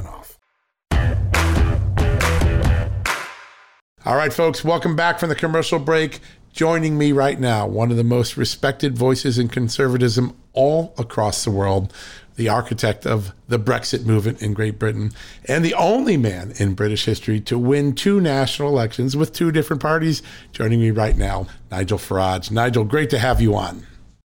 off. 0.06 0.38
All 4.04 4.14
right, 4.14 4.32
folks, 4.32 4.62
welcome 4.64 4.94
back 4.94 5.18
from 5.18 5.30
the 5.30 5.34
commercial 5.34 5.80
break. 5.80 6.20
Joining 6.52 6.96
me 6.96 7.10
right 7.10 7.40
now, 7.40 7.66
one 7.66 7.90
of 7.90 7.96
the 7.96 8.04
most 8.04 8.36
respected 8.36 8.96
voices 8.96 9.36
in 9.36 9.48
conservatism 9.48 10.36
all 10.52 10.94
across 10.96 11.44
the 11.44 11.50
world, 11.50 11.92
the 12.36 12.48
architect 12.48 13.06
of 13.06 13.32
the 13.48 13.58
Brexit 13.58 14.06
movement 14.06 14.42
in 14.42 14.54
Great 14.54 14.78
Britain, 14.78 15.12
and 15.46 15.64
the 15.64 15.74
only 15.74 16.16
man 16.16 16.52
in 16.58 16.74
British 16.74 17.04
history 17.04 17.40
to 17.40 17.58
win 17.58 17.94
two 17.94 18.20
national 18.20 18.68
elections 18.68 19.16
with 19.16 19.32
two 19.32 19.50
different 19.50 19.82
parties. 19.82 20.22
Joining 20.52 20.80
me 20.80 20.90
right 20.90 21.16
now, 21.16 21.46
Nigel 21.70 21.98
Farage. 21.98 22.50
Nigel, 22.50 22.84
great 22.84 23.10
to 23.10 23.18
have 23.18 23.40
you 23.40 23.54
on. 23.54 23.86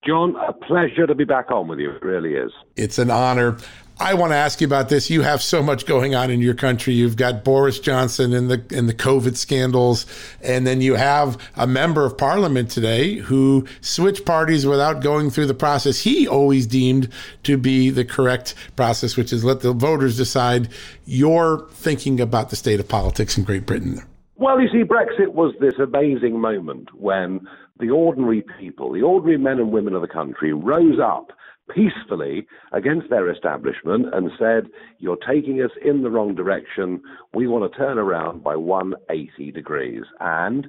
John, 0.07 0.37
a 0.37 0.53
pleasure 0.53 1.07
to 1.07 1.15
be 1.15 1.25
back 1.25 1.51
on 1.51 1.67
with 1.67 1.79
you. 1.79 1.91
It 1.91 2.03
really 2.03 2.35
is. 2.35 2.53
It's 2.77 2.99
an 2.99 3.11
honor. 3.11 3.57
I 4.01 4.15
want 4.15 4.33
to 4.33 4.37
ask 4.37 4.61
you 4.61 4.67
about 4.67 4.89
this. 4.89 5.09
You 5.09 5.23
have 5.23 5.41
so 5.41 5.63
much 5.63 5.87
going 5.87 6.17
on 6.17 6.29
in 6.31 6.41
your 6.41 6.55
country. 6.55 6.95
You've 6.95 7.17
got 7.17 7.45
Boris 7.45 7.79
Johnson 7.79 8.33
and 8.33 8.51
the 8.51 8.65
and 8.77 8.89
the 8.89 8.95
COVID 8.95 9.37
scandals, 9.37 10.05
and 10.43 10.67
then 10.67 10.81
you 10.81 10.95
have 10.95 11.39
a 11.55 11.67
member 11.67 12.05
of 12.05 12.19
parliament 12.19 12.71
today 12.71 13.15
who 13.15 13.67
switched 13.83 14.25
parties 14.25 14.67
without 14.67 15.01
going 15.01 15.31
through 15.31 15.47
the 15.47 15.55
process 15.55 16.01
he 16.01 16.27
always 16.27 16.67
deemed 16.67 17.09
to 17.45 17.57
be 17.57 17.89
the 17.91 18.05
correct 18.05 18.55
process, 18.75 19.17
which 19.17 19.33
is 19.33 19.45
let 19.45 19.61
the 19.61 19.73
voters 19.73 20.17
decide. 20.17 20.69
You're 21.07 21.67
thinking 21.71 22.21
about 22.21 22.51
the 22.51 22.57
state 22.57 22.81
of 22.81 22.89
politics 22.89 23.39
in 23.39 23.45
Great 23.45 23.65
Britain. 23.65 24.03
Well, 24.37 24.61
you 24.61 24.69
see, 24.69 24.83
Brexit 24.83 25.33
was 25.33 25.55
this 25.61 25.75
amazing 25.79 26.41
moment 26.41 26.93
when 26.95 27.47
the 27.79 27.91
ordinary 27.91 28.45
people, 28.59 28.93
the 28.93 29.03
ordinary 29.03 29.39
men 29.39 29.59
and 29.61 29.71
women 29.71 29.95
of 29.95 30.03
the 30.03 30.09
country, 30.09 30.53
rose 30.53 30.99
up 31.01 31.31
peacefully 31.73 32.47
against 32.73 33.11
their 33.11 33.31
establishment 33.31 34.13
and 34.13 34.31
said, 34.39 34.71
You're 34.99 35.19
taking 35.29 35.61
us 35.63 35.71
in 35.85 36.03
the 36.03 36.11
wrong 36.11 36.35
direction. 36.35 37.03
We 37.33 37.47
want 37.47 37.71
to 37.71 37.79
turn 37.79 37.99
around 37.99 38.43
by 38.43 38.57
180 38.57 39.53
degrees. 39.53 40.03
And, 40.21 40.67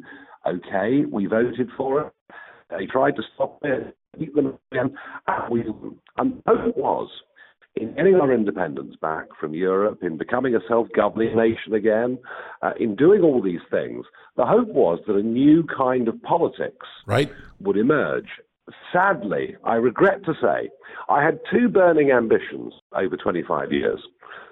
okay, 0.47 1.05
we 1.09 1.25
voted 1.25 1.69
for 1.77 2.01
it. 2.01 2.13
They 2.69 2.85
tried 2.87 3.15
to 3.17 3.23
stop 3.35 3.59
it, 3.63 3.95
keep 4.17 4.33
them 4.35 4.57
again. 4.71 4.95
And, 5.27 5.51
we, 5.51 5.61
and 6.17 6.41
the 6.45 6.55
hope 6.55 6.77
was, 6.77 7.09
in 7.75 7.93
getting 7.93 8.15
our 8.15 8.33
independence 8.33 8.95
back 9.01 9.25
from 9.39 9.53
Europe, 9.53 9.99
in 10.01 10.17
becoming 10.17 10.55
a 10.55 10.59
self 10.67 10.87
governing 10.95 11.35
nation 11.35 11.73
again, 11.73 12.17
uh, 12.61 12.71
in 12.79 12.95
doing 12.95 13.21
all 13.21 13.41
these 13.41 13.59
things, 13.69 14.05
the 14.37 14.45
hope 14.45 14.69
was 14.69 14.99
that 15.07 15.15
a 15.15 15.23
new 15.23 15.63
kind 15.63 16.07
of 16.07 16.21
politics 16.23 16.87
right. 17.05 17.31
would 17.59 17.77
emerge. 17.77 18.29
Sadly, 18.91 19.55
I 19.63 19.75
regret 19.75 20.25
to 20.25 20.33
say, 20.41 20.69
I 21.07 21.23
had 21.23 21.39
two 21.51 21.69
burning 21.69 22.11
ambitions 22.11 22.73
over 22.93 23.15
25 23.15 23.71
years. 23.71 23.99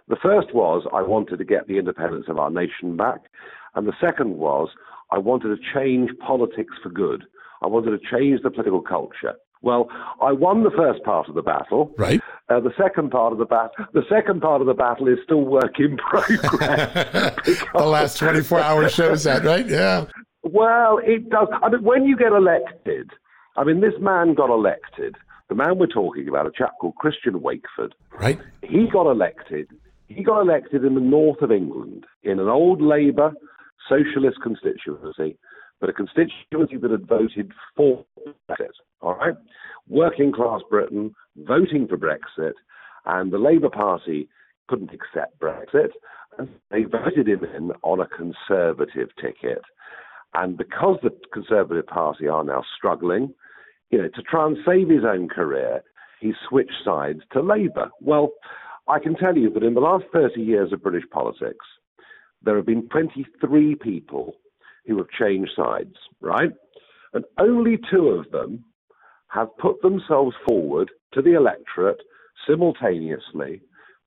The 0.07 0.17
first 0.21 0.53
was 0.53 0.85
I 0.93 1.01
wanted 1.01 1.37
to 1.37 1.45
get 1.45 1.67
the 1.67 1.79
independence 1.79 2.25
of 2.27 2.37
our 2.37 2.51
nation 2.51 2.97
back, 2.97 3.21
and 3.75 3.87
the 3.87 3.93
second 3.99 4.37
was 4.37 4.69
I 5.11 5.17
wanted 5.17 5.55
to 5.55 5.73
change 5.73 6.11
politics 6.19 6.73
for 6.83 6.89
good. 6.89 7.23
I 7.61 7.67
wanted 7.67 7.91
to 7.91 7.99
change 8.11 8.41
the 8.43 8.51
political 8.51 8.81
culture. 8.81 9.33
Well, 9.61 9.87
I 10.21 10.33
won 10.33 10.63
the 10.63 10.71
first 10.71 11.03
part 11.03 11.29
of 11.29 11.35
the 11.35 11.41
battle. 11.41 11.93
Right. 11.97 12.19
Uh, 12.49 12.59
the 12.59 12.73
second 12.77 13.11
part 13.11 13.31
of 13.31 13.39
the 13.39 13.45
battle, 13.45 13.85
the 13.93 14.03
second 14.09 14.41
part 14.41 14.59
of 14.59 14.67
the 14.67 14.73
battle 14.73 15.07
is 15.07 15.17
still 15.23 15.41
work 15.41 15.79
in 15.79 15.95
progress. 15.97 17.33
the 17.73 17.85
last 17.85 18.17
24 18.17 18.59
hours 18.59 18.93
shows 18.93 19.23
that, 19.23 19.45
right? 19.45 19.65
Yeah. 19.65 20.05
Well, 20.43 20.99
it 21.01 21.29
does. 21.29 21.47
I 21.63 21.69
mean, 21.69 21.83
when 21.83 22.03
you 22.03 22.17
get 22.17 22.33
elected, 22.33 23.09
I 23.55 23.63
mean, 23.63 23.81
this 23.81 23.93
man 23.99 24.33
got 24.33 24.49
elected. 24.49 25.15
The 25.49 25.55
man 25.55 25.77
we're 25.77 25.87
talking 25.87 26.27
about, 26.27 26.47
a 26.47 26.51
chap 26.51 26.73
called 26.79 26.95
Christian 26.95 27.39
Wakeford. 27.39 27.91
Right. 28.19 28.39
He 28.61 28.87
got 28.91 29.09
elected. 29.09 29.69
He 30.07 30.23
got 30.23 30.41
elected 30.41 30.83
in 30.83 30.95
the 30.95 31.01
north 31.01 31.41
of 31.41 31.51
England 31.51 32.05
in 32.23 32.39
an 32.39 32.47
old 32.47 32.81
Labour 32.81 33.33
socialist 33.87 34.37
constituency, 34.41 35.37
but 35.79 35.89
a 35.89 35.93
constituency 35.93 36.77
that 36.77 36.91
had 36.91 37.07
voted 37.07 37.51
for 37.75 38.05
Brexit. 38.49 38.69
All 39.01 39.15
right, 39.15 39.35
working 39.87 40.31
class 40.31 40.61
Britain 40.69 41.13
voting 41.35 41.87
for 41.87 41.97
Brexit, 41.97 42.53
and 43.05 43.31
the 43.31 43.37
Labour 43.37 43.69
Party 43.69 44.29
couldn't 44.67 44.91
accept 44.93 45.39
Brexit, 45.39 45.89
and 46.37 46.47
they 46.71 46.83
voted 46.83 47.27
him 47.27 47.43
in 47.43 47.71
on 47.81 47.99
a 47.99 48.07
conservative 48.07 49.09
ticket. 49.21 49.61
And 50.33 50.57
because 50.57 50.97
the 51.03 51.11
Conservative 51.31 51.87
Party 51.87 52.27
are 52.27 52.43
now 52.43 52.63
struggling, 52.77 53.33
you 53.91 54.01
know, 54.01 54.07
to 54.07 54.21
try 54.23 54.47
and 54.47 54.57
save 54.65 54.89
his 54.89 55.03
own 55.05 55.29
career, 55.29 55.83
he 56.19 56.33
switched 56.47 56.83
sides 56.83 57.19
to 57.33 57.41
Labour. 57.41 57.89
Well, 58.01 58.31
I 58.87 58.99
can 58.99 59.15
tell 59.15 59.37
you 59.37 59.49
that 59.51 59.63
in 59.63 59.75
the 59.75 59.81
last 59.81 60.05
30 60.11 60.41
years 60.41 60.73
of 60.73 60.81
British 60.81 61.07
politics, 61.11 61.65
there 62.41 62.55
have 62.55 62.65
been 62.65 62.89
23 62.89 63.75
people 63.75 64.35
who 64.85 64.97
have 64.97 65.09
changed 65.09 65.51
sides, 65.55 65.95
right? 66.19 66.51
And 67.13 67.23
only 67.39 67.77
two 67.91 68.07
of 68.09 68.31
them 68.31 68.65
have 69.27 69.55
put 69.57 69.81
themselves 69.81 70.35
forward 70.45 70.89
to 71.13 71.21
the 71.21 71.35
electorate 71.35 72.01
simultaneously 72.47 73.61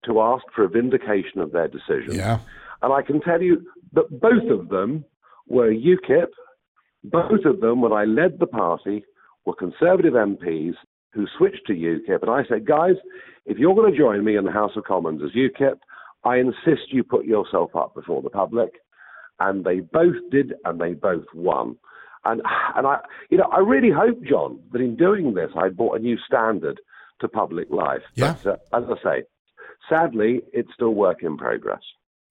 to 0.04 0.20
ask 0.20 0.44
for 0.54 0.64
a 0.64 0.68
vindication 0.68 1.40
of 1.40 1.52
their 1.52 1.68
decision. 1.68 2.14
Yeah. 2.14 2.38
And 2.82 2.92
I 2.92 3.02
can 3.02 3.20
tell 3.20 3.40
you 3.40 3.66
that 3.92 4.20
both 4.20 4.50
of 4.50 4.68
them 4.68 5.04
were 5.48 5.72
UKIP. 5.72 6.28
Both 7.04 7.44
of 7.44 7.60
them, 7.60 7.80
when 7.80 7.92
I 7.92 8.04
led 8.04 8.38
the 8.38 8.46
party, 8.46 9.04
were 9.44 9.54
Conservative 9.54 10.14
MPs 10.14 10.74
who 11.12 11.26
switched 11.38 11.66
to 11.66 11.72
UKIP. 11.72 12.22
And 12.22 12.30
I 12.30 12.42
said, 12.48 12.66
guys, 12.66 12.94
if 13.46 13.58
you're 13.58 13.74
going 13.74 13.90
to 13.90 13.98
join 13.98 14.24
me 14.24 14.36
in 14.36 14.44
the 14.44 14.52
House 14.52 14.72
of 14.76 14.84
Commons 14.84 15.22
as 15.24 15.30
UKIP, 15.30 15.78
I 16.24 16.36
insist 16.36 16.92
you 16.92 17.04
put 17.04 17.24
yourself 17.24 17.74
up 17.76 17.94
before 17.94 18.22
the 18.22 18.30
public. 18.30 18.70
And 19.38 19.64
they 19.64 19.80
both 19.80 20.16
did, 20.30 20.54
and 20.64 20.80
they 20.80 20.94
both 20.94 21.26
won. 21.34 21.76
And, 22.24 22.42
and 22.74 22.86
I, 22.86 22.98
you 23.30 23.38
know, 23.38 23.48
I 23.52 23.60
really 23.60 23.90
hope, 23.90 24.22
John, 24.24 24.58
that 24.72 24.80
in 24.80 24.96
doing 24.96 25.34
this, 25.34 25.50
I 25.56 25.68
brought 25.68 25.98
a 25.98 26.02
new 26.02 26.18
standard 26.26 26.80
to 27.20 27.28
public 27.28 27.70
life. 27.70 28.02
Yeah. 28.14 28.34
But 28.42 28.60
uh, 28.74 28.78
as 28.78 28.84
I 28.90 29.02
say, 29.02 29.22
sadly, 29.88 30.40
it's 30.52 30.72
still 30.74 30.94
work 30.94 31.22
in 31.22 31.36
progress. 31.36 31.82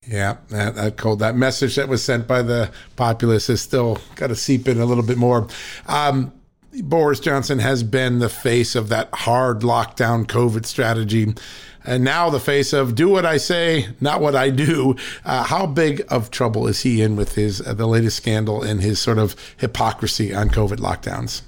Yeah, 0.06 0.36
that, 0.50 0.76
that 0.76 0.96
cold 0.96 1.18
that 1.18 1.34
message 1.34 1.76
that 1.76 1.88
was 1.88 2.02
sent 2.02 2.28
by 2.28 2.42
the 2.42 2.70
populace 2.94 3.48
has 3.48 3.60
still 3.60 3.98
got 4.14 4.28
to 4.28 4.36
seep 4.36 4.68
in 4.68 4.80
a 4.80 4.84
little 4.84 5.04
bit 5.04 5.18
more. 5.18 5.48
Um, 5.86 6.32
Boris 6.82 7.20
Johnson 7.20 7.58
has 7.58 7.82
been 7.82 8.18
the 8.18 8.28
face 8.28 8.74
of 8.74 8.88
that 8.90 9.08
hard 9.12 9.60
lockdown 9.60 10.26
COVID 10.26 10.64
strategy, 10.64 11.34
and 11.84 12.04
now 12.04 12.30
the 12.30 12.38
face 12.38 12.72
of 12.72 12.94
do 12.94 13.08
what 13.08 13.26
I 13.26 13.38
say, 13.38 13.88
not 14.00 14.20
what 14.20 14.36
I 14.36 14.50
do. 14.50 14.94
Uh, 15.24 15.42
how 15.42 15.66
big 15.66 16.04
of 16.08 16.30
trouble 16.30 16.68
is 16.68 16.82
he 16.82 17.02
in 17.02 17.16
with 17.16 17.34
his 17.34 17.66
uh, 17.66 17.74
the 17.74 17.86
latest 17.86 18.18
scandal 18.18 18.62
and 18.62 18.80
his 18.80 19.00
sort 19.00 19.18
of 19.18 19.34
hypocrisy 19.56 20.32
on 20.32 20.50
COVID 20.50 20.78
lockdowns? 20.78 21.42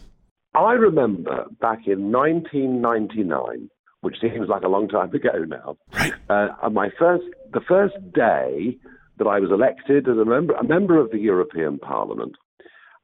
I 0.54 0.72
remember 0.72 1.44
back 1.60 1.86
in 1.86 2.10
1999 2.10 3.70
which 4.00 4.16
seems 4.20 4.48
like 4.48 4.62
a 4.62 4.68
long 4.68 4.88
time 4.88 5.12
ago 5.12 5.44
now. 5.46 5.76
Right. 5.92 6.12
Uh, 6.28 6.70
my 6.70 6.90
first, 6.98 7.24
the 7.52 7.60
first 7.66 7.96
day 8.12 8.76
that 9.18 9.26
I 9.26 9.40
was 9.40 9.50
elected 9.50 10.08
as 10.08 10.16
a 10.16 10.24
member, 10.24 10.54
a 10.54 10.64
member 10.64 10.98
of 10.98 11.10
the 11.10 11.18
European 11.18 11.78
Parliament, 11.78 12.36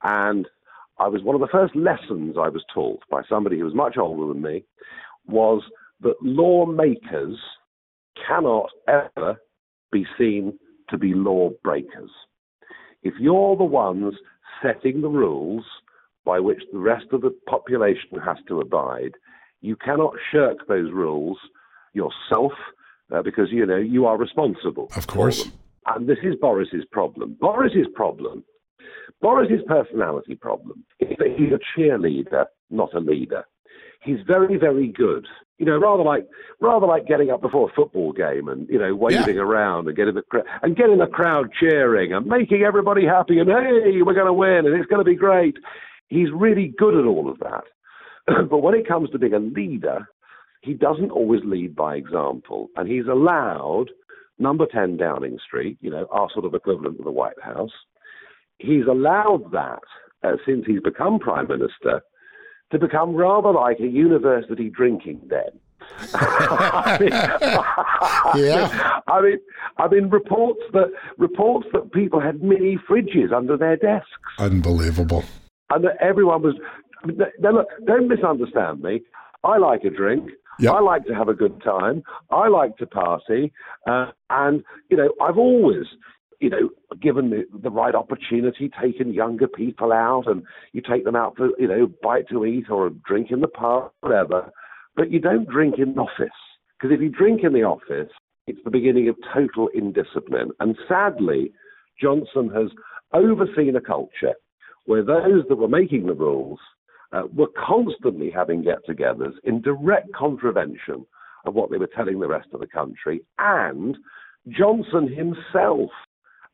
and 0.02 0.46
I 0.98 1.08
was 1.08 1.22
one 1.22 1.34
of 1.34 1.40
the 1.40 1.48
first 1.48 1.74
lessons 1.74 2.36
I 2.38 2.48
was 2.48 2.64
taught 2.72 3.00
by 3.10 3.22
somebody 3.28 3.58
who 3.58 3.64
was 3.64 3.74
much 3.74 3.96
older 3.98 4.32
than 4.32 4.42
me 4.42 4.64
was 5.26 5.62
that 6.02 6.14
lawmakers 6.22 7.38
cannot 8.28 8.70
ever 8.86 9.36
be 9.90 10.06
seen 10.18 10.58
to 10.90 10.98
be 10.98 11.14
lawbreakers. 11.14 12.10
If 13.02 13.14
you're 13.18 13.56
the 13.56 13.64
ones 13.64 14.14
setting 14.62 15.00
the 15.00 15.08
rules 15.08 15.64
by 16.24 16.40
which 16.40 16.62
the 16.72 16.78
rest 16.78 17.06
of 17.12 17.22
the 17.22 17.34
population 17.48 18.18
has 18.24 18.36
to 18.48 18.60
abide, 18.60 19.14
you 19.60 19.76
cannot 19.76 20.14
shirk 20.30 20.66
those 20.68 20.92
rules 20.92 21.38
yourself 21.92 22.52
uh, 23.14 23.22
because 23.22 23.48
you 23.50 23.64
know 23.66 23.76
you 23.76 24.06
are 24.06 24.16
responsible. 24.16 24.90
Of 24.96 25.06
course. 25.06 25.50
And 25.86 26.08
this 26.08 26.18
is 26.22 26.34
Boris's 26.40 26.84
problem. 26.90 27.36
Boris's 27.40 27.86
problem, 27.94 28.42
Boris's 29.20 29.60
personality 29.66 30.34
problem, 30.34 30.84
is 31.00 31.16
that 31.18 31.34
he's 31.36 31.52
a 31.52 31.60
cheerleader, 31.78 32.46
not 32.70 32.94
a 32.94 33.00
leader. 33.00 33.44
He's 34.02 34.18
very, 34.26 34.56
very 34.56 34.88
good. 34.88 35.26
You 35.58 35.66
know, 35.66 35.78
rather 35.78 36.02
like 36.02 36.26
rather 36.60 36.86
like 36.86 37.06
getting 37.06 37.30
up 37.30 37.40
before 37.40 37.70
a 37.70 37.72
football 37.74 38.12
game 38.12 38.48
and 38.48 38.68
you 38.68 38.78
know 38.78 38.94
waving 38.94 39.36
yeah. 39.36 39.42
around 39.42 39.86
and 39.86 39.96
getting 39.96 40.14
the 40.14 40.22
and 40.62 40.76
getting 40.76 40.98
the 40.98 41.06
crowd 41.06 41.50
cheering 41.58 42.12
and 42.12 42.26
making 42.26 42.62
everybody 42.62 43.06
happy 43.06 43.38
and 43.38 43.48
hey, 43.48 44.02
we're 44.02 44.14
going 44.14 44.26
to 44.26 44.32
win 44.32 44.66
and 44.66 44.74
it's 44.74 44.90
going 44.90 45.04
to 45.04 45.08
be 45.08 45.14
great. 45.14 45.56
He's 46.08 46.28
really 46.34 46.74
good 46.76 46.96
at 46.96 47.06
all 47.06 47.30
of 47.30 47.38
that. 47.38 47.64
but 48.50 48.58
when 48.58 48.74
it 48.74 48.88
comes 48.88 49.10
to 49.10 49.18
being 49.18 49.34
a 49.34 49.38
leader, 49.38 50.08
he 50.64 50.72
doesn't 50.72 51.10
always 51.10 51.42
lead 51.44 51.76
by 51.76 51.96
example. 51.96 52.68
And 52.76 52.88
he's 52.88 53.06
allowed 53.06 53.90
number 54.38 54.66
10 54.66 54.96
Downing 54.96 55.38
Street, 55.46 55.78
you 55.80 55.90
know, 55.90 56.06
our 56.10 56.28
sort 56.32 56.44
of 56.44 56.54
equivalent 56.54 56.98
of 56.98 57.04
the 57.04 57.10
White 57.10 57.40
House, 57.42 57.72
he's 58.58 58.86
allowed 58.88 59.52
that 59.52 59.82
uh, 60.22 60.36
since 60.46 60.64
he's 60.66 60.80
become 60.80 61.18
prime 61.18 61.48
minister 61.48 62.00
to 62.72 62.78
become 62.78 63.14
rather 63.14 63.52
like 63.52 63.78
a 63.78 63.86
university 63.86 64.70
drinking 64.70 65.20
den. 65.28 65.60
I 66.14 66.96
mean, 67.00 67.10
yeah. 68.42 69.00
I 69.06 69.20
mean, 69.20 69.38
I 69.76 69.88
mean, 69.88 70.08
reports 70.08 70.60
that 70.72 70.90
reports 71.18 71.66
that 71.74 71.92
people 71.92 72.20
had 72.20 72.42
mini 72.42 72.78
fridges 72.88 73.32
under 73.36 73.58
their 73.58 73.76
desks. 73.76 74.08
Unbelievable. 74.38 75.24
And 75.70 75.84
that 75.84 75.96
everyone 76.00 76.42
was 76.42 76.54
now, 77.38 77.50
look, 77.50 77.66
don't 77.86 78.08
misunderstand 78.08 78.80
me. 78.80 79.02
I 79.42 79.58
like 79.58 79.84
a 79.84 79.90
drink. 79.90 80.30
Yep. 80.58 80.72
I 80.72 80.80
like 80.80 81.04
to 81.06 81.14
have 81.14 81.28
a 81.28 81.34
good 81.34 81.62
time. 81.62 82.02
I 82.30 82.48
like 82.48 82.76
to 82.78 82.86
party. 82.86 83.52
Uh, 83.86 84.10
and, 84.30 84.62
you 84.90 84.96
know, 84.96 85.10
I've 85.20 85.38
always, 85.38 85.86
you 86.40 86.50
know, 86.50 86.70
given 87.00 87.30
the, 87.30 87.44
the 87.62 87.70
right 87.70 87.94
opportunity, 87.94 88.70
taken 88.80 89.12
younger 89.12 89.48
people 89.48 89.92
out 89.92 90.24
and 90.26 90.42
you 90.72 90.80
take 90.80 91.04
them 91.04 91.16
out 91.16 91.36
for, 91.36 91.50
you 91.58 91.68
know, 91.68 91.90
bite 92.02 92.28
to 92.30 92.44
eat 92.44 92.70
or 92.70 92.86
a 92.86 92.90
drink 92.90 93.30
in 93.30 93.40
the 93.40 93.48
park, 93.48 93.92
whatever. 94.00 94.50
But 94.96 95.10
you 95.10 95.20
don't 95.20 95.48
drink 95.48 95.76
in 95.78 95.94
the 95.94 96.00
office. 96.00 96.30
Because 96.78 96.94
if 96.94 97.00
you 97.00 97.08
drink 97.08 97.42
in 97.42 97.52
the 97.52 97.62
office, 97.62 98.10
it's 98.46 98.58
the 98.64 98.70
beginning 98.70 99.08
of 99.08 99.16
total 99.32 99.68
indiscipline. 99.74 100.50
And 100.60 100.76
sadly, 100.88 101.52
Johnson 102.00 102.50
has 102.54 102.70
overseen 103.12 103.76
a 103.76 103.80
culture 103.80 104.34
where 104.86 105.02
those 105.02 105.44
that 105.48 105.56
were 105.56 105.68
making 105.68 106.06
the 106.06 106.14
rules 106.14 106.58
uh, 107.14 107.22
were 107.32 107.48
constantly 107.66 108.30
having 108.30 108.62
get 108.62 108.84
togethers 108.88 109.34
in 109.44 109.62
direct 109.62 110.12
contravention 110.12 111.06
of 111.46 111.54
what 111.54 111.70
they 111.70 111.76
were 111.76 111.88
telling 111.94 112.18
the 112.18 112.26
rest 112.26 112.48
of 112.52 112.60
the 112.60 112.66
country. 112.66 113.22
And 113.38 113.96
Johnson 114.48 115.08
himself 115.08 115.90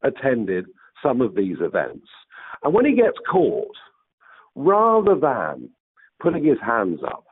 attended 0.02 0.66
some 1.02 1.20
of 1.20 1.34
these 1.34 1.56
events. 1.60 2.06
And 2.62 2.74
when 2.74 2.84
he 2.84 2.94
gets 2.94 3.16
caught, 3.30 3.74
rather 4.54 5.14
than 5.14 5.70
putting 6.20 6.44
his 6.44 6.58
hands 6.64 7.00
up 7.06 7.24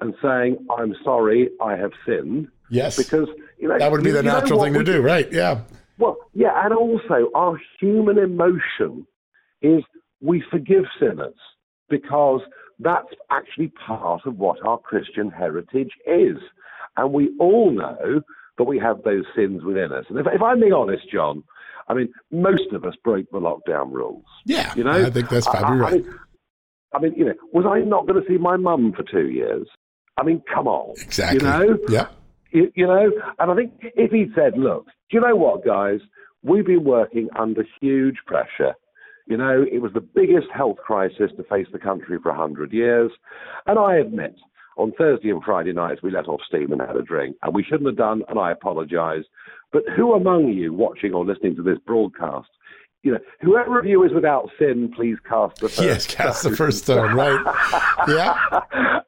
and 0.00 0.14
saying, 0.22 0.58
I'm 0.76 0.94
sorry, 1.02 1.48
I 1.62 1.76
have 1.76 1.92
sinned. 2.06 2.48
Yes. 2.70 2.96
Because, 2.96 3.28
you 3.58 3.68
know, 3.68 3.78
that 3.78 3.90
would 3.90 4.04
be 4.04 4.10
the 4.10 4.22
natural 4.22 4.62
thing 4.62 4.74
to 4.74 4.84
do, 4.84 5.00
right? 5.00 5.30
Yeah. 5.32 5.62
Well, 5.96 6.18
yeah. 6.34 6.52
And 6.64 6.74
also, 6.74 7.30
our 7.34 7.58
human 7.80 8.18
emotion 8.18 9.06
is 9.62 9.82
we 10.20 10.44
forgive 10.50 10.84
sinners 11.00 11.34
because 11.88 12.40
that's 12.78 13.08
actually 13.30 13.68
part 13.68 14.26
of 14.26 14.38
what 14.38 14.64
our 14.64 14.78
Christian 14.78 15.30
heritage 15.30 15.90
is. 16.06 16.38
And 16.96 17.12
we 17.12 17.30
all 17.38 17.70
know 17.70 18.22
that 18.56 18.64
we 18.64 18.78
have 18.78 19.02
those 19.02 19.24
sins 19.34 19.62
within 19.62 19.92
us. 19.92 20.04
And 20.08 20.18
if, 20.18 20.26
if 20.26 20.42
I'm 20.42 20.60
being 20.60 20.72
honest, 20.72 21.10
John, 21.10 21.44
I 21.88 21.94
mean, 21.94 22.12
most 22.30 22.72
of 22.72 22.84
us 22.84 22.94
broke 23.02 23.30
the 23.30 23.40
lockdown 23.40 23.92
rules. 23.92 24.24
Yeah, 24.44 24.72
you 24.74 24.84
know, 24.84 25.06
I 25.06 25.10
think 25.10 25.28
that's 25.28 25.46
probably 25.46 25.78
I, 25.78 25.80
right. 25.80 25.92
I 25.92 25.96
mean, 25.96 26.14
I 26.94 26.98
mean, 27.00 27.14
you 27.14 27.24
know, 27.26 27.34
was 27.52 27.66
I 27.66 27.80
not 27.80 28.06
going 28.06 28.22
to 28.22 28.28
see 28.28 28.38
my 28.38 28.56
mum 28.56 28.92
for 28.96 29.02
two 29.02 29.28
years? 29.28 29.68
I 30.16 30.24
mean, 30.24 30.42
come 30.52 30.66
on. 30.66 30.94
Exactly. 31.00 31.38
You 31.38 31.44
know? 31.44 31.78
Yeah. 31.88 32.08
You, 32.50 32.72
you 32.74 32.86
know, 32.86 33.10
and 33.38 33.50
I 33.50 33.54
think 33.54 33.72
if 33.82 34.10
he'd 34.10 34.32
said, 34.34 34.56
look, 34.56 34.86
do 34.86 35.16
you 35.16 35.20
know 35.20 35.36
what, 35.36 35.64
guys? 35.64 36.00
We've 36.42 36.64
been 36.64 36.84
working 36.84 37.28
under 37.38 37.64
huge 37.80 38.16
pressure. 38.26 38.74
You 39.28 39.36
know, 39.36 39.64
it 39.70 39.80
was 39.80 39.92
the 39.92 40.00
biggest 40.00 40.46
health 40.54 40.78
crisis 40.78 41.30
to 41.36 41.44
face 41.44 41.66
the 41.72 41.78
country 41.78 42.18
for 42.22 42.30
100 42.30 42.72
years. 42.72 43.12
And 43.66 43.78
I 43.78 43.96
admit, 43.96 44.36
on 44.76 44.92
Thursday 44.92 45.30
and 45.30 45.42
Friday 45.42 45.72
nights, 45.72 46.02
we 46.02 46.10
let 46.10 46.28
off 46.28 46.40
steam 46.46 46.72
and 46.72 46.80
had 46.80 46.96
a 46.96 47.02
drink. 47.02 47.36
And 47.42 47.54
we 47.54 47.62
shouldn't 47.62 47.86
have 47.86 47.96
done, 47.96 48.22
and 48.28 48.38
I 48.38 48.52
apologize. 48.52 49.24
But 49.72 49.82
who 49.96 50.14
among 50.14 50.48
you 50.48 50.72
watching 50.72 51.12
or 51.12 51.26
listening 51.26 51.56
to 51.56 51.62
this 51.62 51.78
broadcast 51.86 52.48
you 53.02 53.12
know, 53.12 53.18
whoever 53.40 53.78
of 53.78 53.86
you 53.86 54.02
is 54.04 54.12
without 54.12 54.50
sin, 54.58 54.92
please 54.94 55.16
cast 55.26 55.56
the 55.60 55.68
first. 55.68 55.80
Yes, 55.80 56.06
cast 56.06 56.42
the 56.42 56.54
first 56.56 56.82
stone. 56.84 57.14
Right? 57.14 57.40
yeah. 58.08 58.34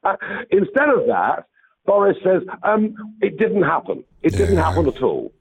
Instead 0.51 0.89
of 0.89 1.07
that, 1.07 1.45
Boris 1.85 2.17
says 2.23 2.41
um, 2.63 2.95
it 3.21 3.37
didn't 3.37 3.63
happen. 3.63 4.03
It 4.21 4.31
didn't 4.31 4.57
happen 4.57 4.87
at 4.87 5.01
all. 5.01 5.33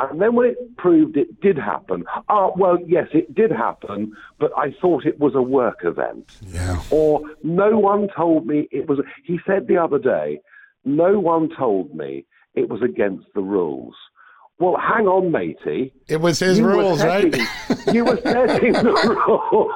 And 0.00 0.20
then 0.20 0.34
when 0.34 0.48
it 0.48 0.76
proved 0.76 1.16
it 1.16 1.40
did 1.40 1.58
happen, 1.58 2.04
ah, 2.28 2.50
well, 2.56 2.78
yes, 2.86 3.08
it 3.12 3.34
did 3.34 3.50
happen, 3.50 4.12
but 4.38 4.50
I 4.56 4.74
thought 4.80 5.04
it 5.04 5.18
was 5.18 5.34
a 5.34 5.42
work 5.42 5.80
event. 5.84 6.38
Yeah. 6.46 6.80
Or 6.90 7.20
no 7.42 7.78
one 7.78 8.08
told 8.16 8.46
me 8.46 8.68
it 8.70 8.88
was. 8.88 9.00
He 9.24 9.38
said 9.46 9.66
the 9.68 9.76
other 9.76 9.98
day, 9.98 10.40
no 10.84 11.18
one 11.18 11.50
told 11.56 11.94
me 11.94 12.24
it 12.54 12.68
was 12.68 12.82
against 12.82 13.26
the 13.34 13.42
rules. 13.42 13.94
Well, 14.58 14.76
hang 14.76 15.06
on, 15.06 15.32
matey. 15.32 15.92
It 16.06 16.20
was 16.20 16.38
his 16.38 16.58
you 16.58 16.66
rules, 16.66 17.00
setting, 17.00 17.32
right? 17.32 17.94
you 17.94 18.04
were 18.04 18.20
setting 18.22 18.72
the 18.72 18.92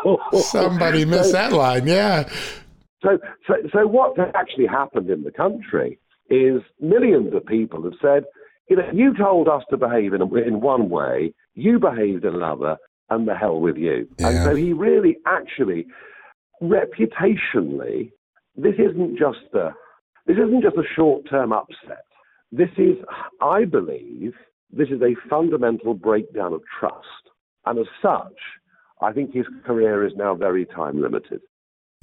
rules. 0.04 0.50
Somebody 0.50 1.06
missed 1.06 1.30
so, 1.30 1.32
that 1.32 1.52
line, 1.52 1.87
yeah. 1.87 2.28
So, 3.02 3.18
so, 3.46 3.54
so 3.72 3.87
what 3.87 4.18
actually 4.34 4.66
happened 4.66 5.08
in 5.08 5.22
the 5.22 5.30
country 5.30 5.98
is 6.28 6.60
millions 6.80 7.34
of 7.34 7.46
people 7.46 7.82
have 7.84 7.94
said, 8.00 8.24
you 8.68 8.77
know, 8.77 8.90
you 8.92 9.16
told 9.16 9.48
us 9.48 9.62
to 9.70 9.77
behave 9.77 10.14
in, 10.14 10.22
a, 10.22 10.35
in 10.35 10.61
one 10.61 10.88
way, 10.88 11.35
you 11.55 11.79
behaved 11.79 12.24
in 12.24 12.35
another, 12.35 12.77
and 13.11 13.29
the 13.29 13.35
hell 13.35 13.61
with 13.61 13.77
you. 13.77 14.09
Yeah. 14.18 14.29
And 14.29 14.44
so 14.44 14.55
he 14.55 14.72
really, 14.72 15.18
actually, 15.27 15.87
reputationally, 16.62 18.11
this 18.57 18.74
isn't 18.79 19.18
just 19.18 19.55
a 19.55 19.74
this 20.27 20.38
isn't 20.38 20.62
just 20.62 20.77
a 20.77 20.94
short-term 20.96 21.53
upset. 21.53 22.07
This 22.50 22.70
is, 22.79 22.96
I 23.42 23.66
believe, 23.66 24.33
this 24.70 24.88
is 24.88 25.03
a 25.03 25.14
fundamental 25.29 25.92
breakdown 25.92 26.55
of 26.55 26.62
trust. 26.81 27.05
And 27.66 27.79
as 27.79 27.87
such, 28.00 28.38
I 29.03 29.12
think 29.12 29.35
his 29.35 29.44
career 29.66 30.07
is 30.07 30.12
now 30.16 30.35
very 30.35 30.64
time 30.64 31.03
limited. 31.03 31.42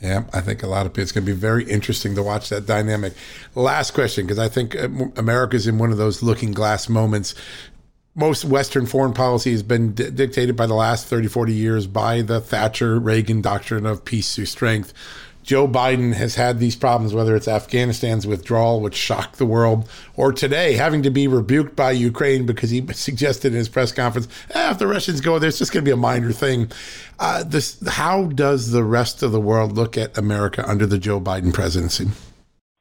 Yeah, 0.02 0.24
I 0.34 0.42
think 0.42 0.64
a 0.64 0.68
lot 0.68 0.88
of 0.88 0.94
people, 0.94 1.04
it's 1.04 1.12
going 1.12 1.26
to 1.26 1.32
be 1.32 1.38
very 1.38 1.64
interesting 1.64 2.16
to 2.16 2.24
watch 2.24 2.50
that 2.50 2.66
dynamic. 2.66 3.14
Last 3.54 3.92
question, 3.92 4.26
because 4.26 4.40
I 4.40 4.50
think 4.50 4.76
uh, 4.76 4.90
America's 5.16 5.68
in 5.68 5.78
one 5.78 5.92
of 5.92 5.98
those 5.98 6.24
looking 6.24 6.54
glass 6.54 6.90
moments. 6.90 7.36
Most 8.16 8.44
Western 8.44 8.88
foreign 8.88 9.14
policy 9.14 9.52
has 9.52 9.64
been 9.64 9.94
d- 9.94 10.10
dictated 10.10 10.56
by 10.56 10.66
the 10.66 10.74
last 10.74 11.06
30, 11.06 11.28
40 11.28 11.54
years 11.54 11.88
by 11.88 12.24
the 12.24 12.42
Thatcher 12.42 13.00
Reagan 13.00 13.42
doctrine 13.42 13.86
of 13.86 14.04
peace 14.04 14.36
through 14.36 14.48
strength. 14.48 14.92
Joe 15.52 15.68
Biden 15.68 16.14
has 16.14 16.36
had 16.36 16.60
these 16.60 16.78
problems, 16.78 17.14
whether 17.14 17.36
it's 17.36 17.46
Afghanistan's 17.46 18.26
withdrawal, 18.26 18.80
which 18.80 18.96
shocked 18.96 19.38
the 19.38 19.46
world, 19.46 19.86
or 20.16 20.32
today 20.32 20.76
having 20.76 21.04
to 21.04 21.10
be 21.10 21.28
rebuked 21.28 21.76
by 21.76 21.92
Ukraine 21.92 22.46
because 22.46 22.70
he 22.70 22.88
suggested 22.94 23.52
in 23.52 23.58
his 23.58 23.68
press 23.68 23.92
conference, 23.92 24.30
eh, 24.52 24.72
if 24.72 24.80
the 24.80 24.88
Russians 24.88 25.20
go 25.20 25.38
there, 25.40 25.50
it's 25.50 25.58
just 25.58 25.74
going 25.74 25.84
to 25.84 25.90
be 25.90 25.92
a 25.92 25.98
minor 25.98 26.32
thing. 26.32 26.72
Uh, 27.20 27.44
this, 27.44 27.86
how 27.86 28.28
does 28.28 28.72
the 28.72 28.86
rest 28.86 29.24
of 29.24 29.34
the 29.34 29.42
world 29.42 29.74
look 29.74 29.98
at 29.98 30.18
America 30.18 30.64
under 30.66 30.86
the 30.86 30.98
Joe 30.98 31.20
Biden 31.20 31.54
presidency? 31.54 32.08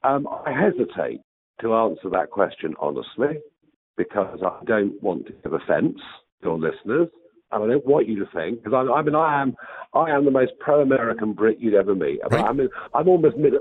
Um, 0.05 0.29
I 0.47 0.53
hesitate 0.53 1.23
to 1.63 1.75
answer 1.75 2.09
that 2.11 2.31
question 2.31 2.77
honestly 2.79 3.41
because 3.97 4.39
I 4.47 4.65
don't 4.65 5.03
want 5.03 5.27
to 5.27 5.33
give 5.43 5.55
offence 5.55 5.99
to 6.43 6.51
your 6.51 6.59
listeners 6.61 7.09
I 7.53 7.59
don't 7.59 7.87
want 7.87 8.09
you 8.09 8.25
to 8.25 8.31
think 8.33 8.63
because 8.63 8.75
I, 8.75 8.93
I, 8.93 9.03
mean 9.03 9.15
I 9.15 9.43
am 9.43 9.57
I 9.95 10.11
am 10.11 10.25
the 10.25 10.31
most 10.31 10.53
pro-American 10.61 11.33
Brit 11.33 11.59
you'd 11.59 11.75
ever 11.75 11.95
meet. 11.95 12.21
Right. 12.31 12.45
I 12.45 12.53
mean 12.53 12.69
I'm 12.95 13.09
almost 13.09 13.37
mid 13.37 13.55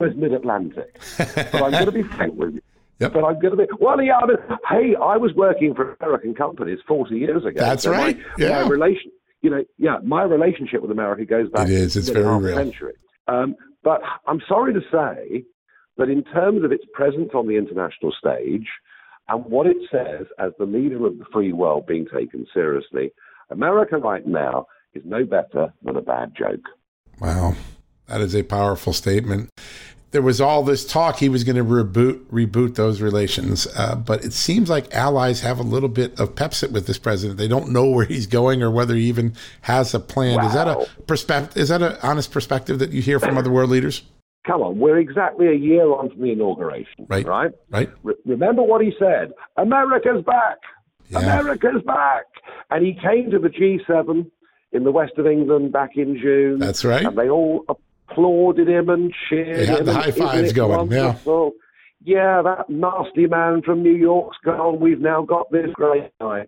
almost 0.00 0.16
mid-Atlantic, 0.16 0.98
but 1.18 1.62
I'm 1.62 1.72
going 1.72 1.86
to 1.86 1.92
be 1.92 2.02
frank 2.16 2.34
with 2.34 2.54
you. 2.54 2.62
Yep. 3.00 3.12
But 3.12 3.24
I'm 3.24 3.40
going 3.40 3.56
to 3.56 3.66
be 3.66 3.72
well. 3.80 4.00
Yeah, 4.00 4.18
I 4.18 4.26
mean, 4.26 4.36
hey, 4.68 4.94
I 4.94 5.16
was 5.16 5.32
working 5.34 5.74
for 5.74 5.96
American 6.00 6.34
companies 6.34 6.78
40 6.86 7.16
years 7.16 7.44
ago. 7.44 7.58
That's 7.60 7.82
so 7.82 7.90
right. 7.90 8.16
My, 8.16 8.24
yeah. 8.38 8.62
my 8.62 8.68
relation, 8.68 9.10
you 9.42 9.50
know, 9.50 9.64
yeah, 9.78 9.96
my 10.04 10.22
relationship 10.22 10.80
with 10.80 10.92
America 10.92 11.24
goes 11.24 11.50
back. 11.50 11.68
It 11.68 11.74
is. 11.74 11.96
It's 11.96 12.08
very 12.08 12.24
real. 12.24 12.54
Century. 12.54 12.94
Um, 13.26 13.56
but 13.82 14.00
I'm 14.28 14.40
sorry 14.48 14.72
to 14.74 14.80
say 14.92 15.44
that 15.96 16.08
in 16.08 16.22
terms 16.24 16.64
of 16.64 16.72
its 16.72 16.84
presence 16.92 17.30
on 17.34 17.48
the 17.48 17.56
international 17.56 18.12
stage, 18.12 18.68
and 19.28 19.44
what 19.46 19.66
it 19.66 19.76
says 19.90 20.26
as 20.38 20.52
the 20.58 20.66
leader 20.66 21.06
of 21.06 21.18
the 21.18 21.24
free 21.32 21.52
world 21.52 21.86
being 21.86 22.06
taken 22.06 22.46
seriously, 22.52 23.12
America 23.50 23.96
right 23.96 24.26
now 24.26 24.66
is 24.94 25.02
no 25.04 25.24
better 25.24 25.72
than 25.82 25.96
a 25.96 26.02
bad 26.02 26.32
joke. 26.36 26.64
Wow. 27.20 27.54
That 28.06 28.20
is 28.20 28.34
a 28.34 28.42
powerful 28.42 28.92
statement. 28.92 29.50
There 30.10 30.22
was 30.22 30.40
all 30.40 30.62
this 30.62 30.84
talk 30.84 31.18
he 31.18 31.28
was 31.28 31.42
going 31.42 31.56
to 31.56 31.64
reboot 31.64 32.24
reboot 32.26 32.76
those 32.76 33.00
relations, 33.00 33.66
uh, 33.76 33.96
but 33.96 34.24
it 34.24 34.32
seems 34.32 34.70
like 34.70 34.94
allies 34.94 35.40
have 35.40 35.58
a 35.58 35.64
little 35.64 35.88
bit 35.88 36.20
of 36.20 36.36
pepsit 36.36 36.70
with 36.70 36.86
this 36.86 36.98
president. 36.98 37.36
They 37.36 37.48
don't 37.48 37.72
know 37.72 37.86
where 37.86 38.04
he's 38.04 38.28
going 38.28 38.62
or 38.62 38.70
whether 38.70 38.94
he 38.94 39.08
even 39.08 39.34
has 39.62 39.92
a 39.92 39.98
plan. 39.98 40.36
Wow. 40.36 40.46
Is 40.46 40.54
that 40.54 40.68
a 40.68 41.02
perspective? 41.06 41.56
Is 41.56 41.70
that 41.70 41.82
an 41.82 41.96
honest 42.02 42.30
perspective 42.30 42.78
that 42.78 42.90
you 42.90 43.02
hear 43.02 43.18
from 43.18 43.36
other 43.36 43.50
world 43.50 43.70
leaders? 43.70 44.02
Come 44.46 44.60
on, 44.60 44.78
we're 44.78 44.98
exactly 44.98 45.46
a 45.48 45.54
year 45.54 45.86
on 45.90 46.10
from 46.10 46.20
the 46.20 46.32
inauguration, 46.32 47.06
right? 47.08 47.26
Right. 47.26 47.52
Right. 47.70 47.90
Re- 48.02 48.14
remember 48.26 48.62
what 48.62 48.82
he 48.82 48.92
said: 48.98 49.32
America's 49.56 50.22
back. 50.24 50.58
Yeah. 51.08 51.20
America's 51.20 51.82
back. 51.86 52.24
And 52.70 52.84
he 52.84 52.94
came 52.94 53.30
to 53.30 53.38
the 53.38 53.48
G7 53.48 54.30
in 54.72 54.84
the 54.84 54.90
west 54.90 55.12
of 55.18 55.26
England 55.26 55.72
back 55.72 55.96
in 55.96 56.18
June. 56.20 56.58
That's 56.58 56.84
right. 56.84 57.04
And 57.04 57.16
they 57.16 57.28
all 57.28 57.64
applauded 58.08 58.68
him 58.68 58.88
and 58.88 59.12
cheered 59.28 59.56
they 59.56 59.66
had 59.66 59.80
him. 59.80 59.86
the 59.86 59.94
high 59.94 60.10
fives 60.10 60.52
going. 60.52 60.76
Wonderful? 60.76 61.52
Yeah. 61.54 61.60
Yeah, 62.06 62.42
that 62.42 62.68
nasty 62.68 63.26
man 63.26 63.62
from 63.62 63.82
New 63.82 63.94
York's 63.94 64.36
gone. 64.44 64.78
We've 64.78 65.00
now 65.00 65.22
got 65.22 65.50
this 65.50 65.70
great 65.72 66.10
guy. 66.20 66.46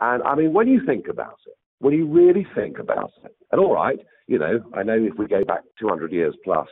And 0.00 0.22
I 0.22 0.36
mean, 0.36 0.52
when 0.52 0.68
you 0.68 0.80
think 0.86 1.08
about 1.08 1.38
it, 1.46 1.56
when 1.80 1.92
you 1.92 2.06
really 2.06 2.46
think 2.54 2.78
about 2.78 3.10
it, 3.24 3.34
and 3.50 3.60
all 3.60 3.74
right, 3.74 3.98
you 4.28 4.38
know, 4.38 4.60
I 4.74 4.84
know 4.84 4.94
if 4.94 5.18
we 5.18 5.26
go 5.26 5.44
back 5.44 5.62
200 5.80 6.12
years 6.12 6.36
plus, 6.44 6.68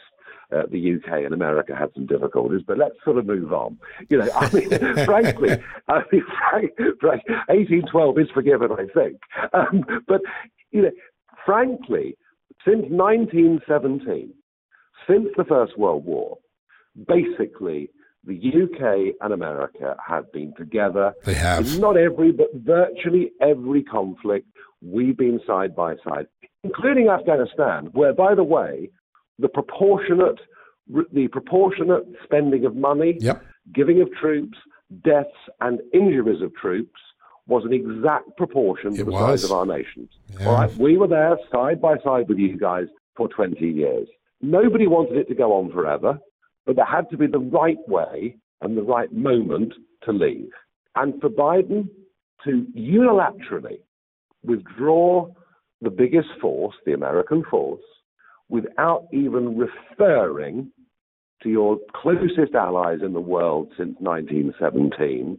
uh, 0.53 0.63
the 0.71 0.95
UK 0.95 1.25
and 1.25 1.35
America 1.35 1.75
had 1.75 1.91
some 1.95 2.07
difficulties, 2.07 2.63
but 2.67 2.79
let's 2.79 2.97
sort 3.05 3.19
of 3.19 3.27
move 3.27 3.53
on. 3.53 3.79
You 4.09 4.19
know, 4.19 4.29
I 4.35 4.53
mean, 4.53 4.69
frankly, 5.05 5.51
I 5.89 6.03
mean, 6.13 6.23
frank, 6.51 6.73
frank, 7.01 7.23
1812 7.49 8.19
is 8.19 8.27
forgiven, 8.33 8.71
I 8.73 8.87
think. 8.93 9.21
Um, 9.53 9.85
but, 10.07 10.21
you 10.71 10.83
know, 10.83 10.91
frankly, 11.45 12.17
since 12.65 12.85
1917, 12.89 14.33
since 15.09 15.29
the 15.37 15.45
First 15.45 15.79
World 15.79 16.05
War, 16.05 16.39
basically 17.07 17.91
the 18.25 18.37
UK 18.37 19.15
and 19.21 19.33
America 19.33 19.97
have 20.07 20.31
been 20.33 20.53
together. 20.57 21.15
They 21.25 21.35
have. 21.35 21.67
In 21.67 21.81
not 21.81 21.97
every, 21.97 22.33
but 22.33 22.49
virtually 22.55 23.33
every 23.41 23.83
conflict, 23.83 24.47
we've 24.83 25.17
been 25.17 25.41
side 25.47 25.75
by 25.75 25.95
side, 26.07 26.27
including 26.63 27.09
Afghanistan, 27.09 27.87
where, 27.93 28.13
by 28.13 28.35
the 28.35 28.45
way, 28.45 28.91
the 29.41 29.49
proportionate 29.49 30.41
the 31.13 31.29
proportionate 31.29 32.05
spending 32.25 32.65
of 32.65 32.75
money, 32.75 33.17
yep. 33.21 33.45
giving 33.73 34.01
of 34.01 34.09
troops, 34.21 34.59
deaths, 35.05 35.29
and 35.61 35.81
injuries 35.93 36.43
of 36.43 36.53
troops 36.57 37.01
was 37.47 37.65
an 37.65 37.73
exact 37.73 38.37
proportion 38.37 38.95
to 38.97 39.05
the 39.05 39.11
was. 39.11 39.41
size 39.41 39.45
of 39.45 39.57
our 39.57 39.67
nations. 39.67 40.11
Yeah. 40.39 40.49
All 40.49 40.55
right, 40.55 40.77
we 40.77 40.97
were 40.97 41.07
there 41.07 41.37
side 41.53 41.81
by 41.81 41.97
side 41.99 42.29
with 42.29 42.39
you 42.39 42.59
guys 42.59 42.87
for 43.17 43.29
20 43.29 43.65
years. 43.65 44.09
Nobody 44.41 44.87
wanted 44.87 45.17
it 45.17 45.29
to 45.29 45.35
go 45.35 45.53
on 45.53 45.71
forever, 45.71 46.19
but 46.67 46.77
there 46.77 46.85
had 46.85 47.09
to 47.11 47.17
be 47.17 47.27
the 47.27 47.39
right 47.39 47.79
way 47.87 48.37
and 48.63 48.77
the 48.77 48.83
right 48.83 49.13
moment 49.13 49.75
to 50.05 50.13
leave. 50.13 50.51
And 50.97 51.21
for 51.21 51.29
Biden 51.29 51.89
to 52.45 52.67
unilaterally 52.77 53.79
withdraw 54.43 55.29
the 55.83 55.91
biggest 55.91 56.29
force, 56.41 56.75
the 56.85 56.95
American 56.95 57.45
force, 57.51 57.83
without 58.51 59.07
even 59.13 59.57
referring 59.57 60.71
to 61.43 61.49
your 61.49 61.79
closest 61.95 62.55
allies 62.55 62.99
in 63.03 63.13
the 63.13 63.21
world 63.21 63.69
since 63.79 63.95
1917. 63.99 65.39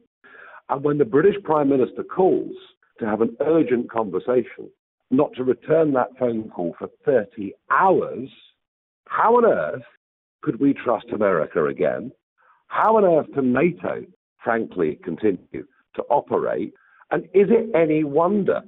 And 0.69 0.83
when 0.83 0.97
the 0.97 1.05
British 1.05 1.35
Prime 1.43 1.69
Minister 1.69 2.03
calls 2.03 2.55
to 2.99 3.05
have 3.05 3.21
an 3.21 3.35
urgent 3.41 3.91
conversation, 3.91 4.69
not 5.11 5.33
to 5.35 5.43
return 5.43 5.93
that 5.93 6.17
phone 6.17 6.49
call 6.49 6.73
for 6.79 6.89
30 7.05 7.53
hours, 7.69 8.29
how 9.07 9.35
on 9.35 9.45
earth 9.45 9.83
could 10.41 10.59
we 10.59 10.73
trust 10.73 11.07
America 11.13 11.65
again? 11.65 12.11
How 12.67 12.95
on 12.95 13.03
earth 13.03 13.31
can 13.33 13.51
NATO, 13.51 14.05
frankly, 14.43 14.97
continue 15.03 15.65
to 15.95 16.03
operate? 16.09 16.73
And 17.11 17.25
is 17.33 17.49
it 17.49 17.75
any 17.75 18.05
wonder, 18.05 18.61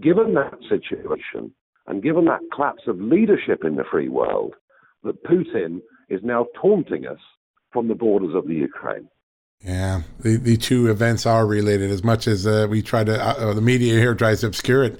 given 0.00 0.34
that 0.34 0.54
situation, 0.68 1.52
and 1.90 2.02
given 2.02 2.24
that 2.26 2.40
collapse 2.54 2.84
of 2.86 3.00
leadership 3.00 3.64
in 3.64 3.74
the 3.76 3.84
free 3.90 4.08
world, 4.08 4.54
that 5.02 5.22
Putin 5.24 5.80
is 6.08 6.20
now 6.22 6.46
taunting 6.60 7.06
us 7.06 7.18
from 7.72 7.88
the 7.88 7.94
borders 7.94 8.34
of 8.34 8.46
the 8.46 8.54
Ukraine. 8.54 9.08
Yeah, 9.62 10.02
the, 10.20 10.36
the 10.36 10.56
two 10.56 10.90
events 10.90 11.26
are 11.26 11.46
related 11.46 11.90
as 11.90 12.02
much 12.02 12.26
as 12.26 12.46
uh, 12.46 12.66
we 12.70 12.80
try 12.80 13.04
to, 13.04 13.20
uh, 13.20 13.34
uh, 13.34 13.54
the 13.54 13.60
media 13.60 13.94
here 13.94 14.14
tries 14.14 14.40
to 14.40 14.46
obscure 14.46 14.84
it. 14.84 14.98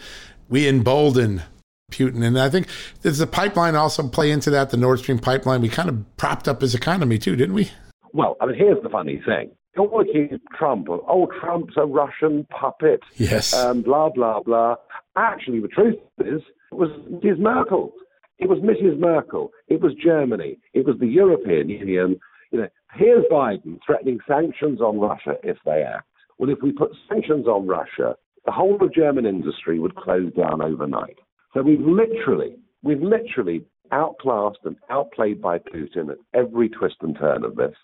We 0.48 0.68
embolden 0.68 1.42
Putin. 1.90 2.24
And 2.24 2.38
I 2.38 2.48
think 2.48 2.68
does 3.03 3.18
the 3.18 3.26
pipeline 3.26 3.74
also 3.74 4.07
play 4.09 4.31
into 4.31 4.50
that, 4.50 4.70
the 4.70 4.76
Nord 4.76 4.98
Stream 4.98 5.18
pipeline? 5.18 5.61
We 5.61 5.68
kind 5.68 5.88
of 5.88 6.16
propped 6.16 6.48
up 6.48 6.61
his 6.61 6.74
economy 6.74 7.18
too, 7.18 7.37
didn't 7.37 7.55
we? 7.55 7.70
Well, 8.12 8.37
I 8.40 8.46
mean, 8.46 8.57
here's 8.57 8.83
the 8.83 8.88
funny 8.88 9.22
thing. 9.24 9.50
You're 9.76 10.03
accuse 10.03 10.40
Trump 10.59 10.88
of, 10.88 11.00
oh, 11.09 11.29
Trump's 11.40 11.74
a 11.76 11.87
Russian 11.87 12.44
puppet. 12.50 13.00
Yes. 13.16 13.55
Um, 13.55 13.83
blah, 13.83 14.09
blah, 14.09 14.40
blah. 14.40 14.74
Actually, 15.16 15.61
the 15.61 15.68
truth 15.68 15.96
is, 16.18 16.42
it 16.73 16.77
was 16.77 16.91
Mrs. 17.11 17.39
Merkel. 17.39 17.93
It 18.39 18.49
was 18.49 18.59
Mrs. 18.59 18.99
Merkel. 18.99 19.51
It 19.69 19.81
was 19.81 19.93
Germany. 20.03 20.59
It 20.73 20.87
was 20.87 20.97
the 20.99 21.07
European 21.07 21.69
Union. 21.69 22.19
You 22.51 22.61
know, 22.61 22.69
here's 22.95 23.25
Biden 23.31 23.79
threatening 23.85 24.19
sanctions 24.27 24.81
on 24.81 24.99
Russia 24.99 25.35
if 25.43 25.59
they 25.65 25.83
act. 25.83 26.07
Well, 26.39 26.51
if 26.51 26.59
we 26.63 26.73
put 26.73 26.91
sanctions 27.09 27.47
on 27.47 27.67
Russia, 27.67 28.17
the 28.47 28.53
whole 28.53 28.83
of 28.83 28.95
German 28.95 29.27
industry 29.27 29.79
would 29.79 29.95
close 29.95 30.33
down 30.33 30.63
overnight. 30.63 31.19
So 31.53 31.63
we've 31.63 31.81
literally, 31.81 32.57
we've 32.83 33.03
literally 33.03 33.65
outclassed 33.93 34.61
and 34.65 34.77
outplayed 34.89 35.43
by 35.43 35.59
Putin 35.59 36.11
at 36.11 36.19
every 36.33 36.69
twist 36.69 36.97
and 37.03 37.17
turn 37.19 37.45
of 37.45 37.57
this. 37.57 37.75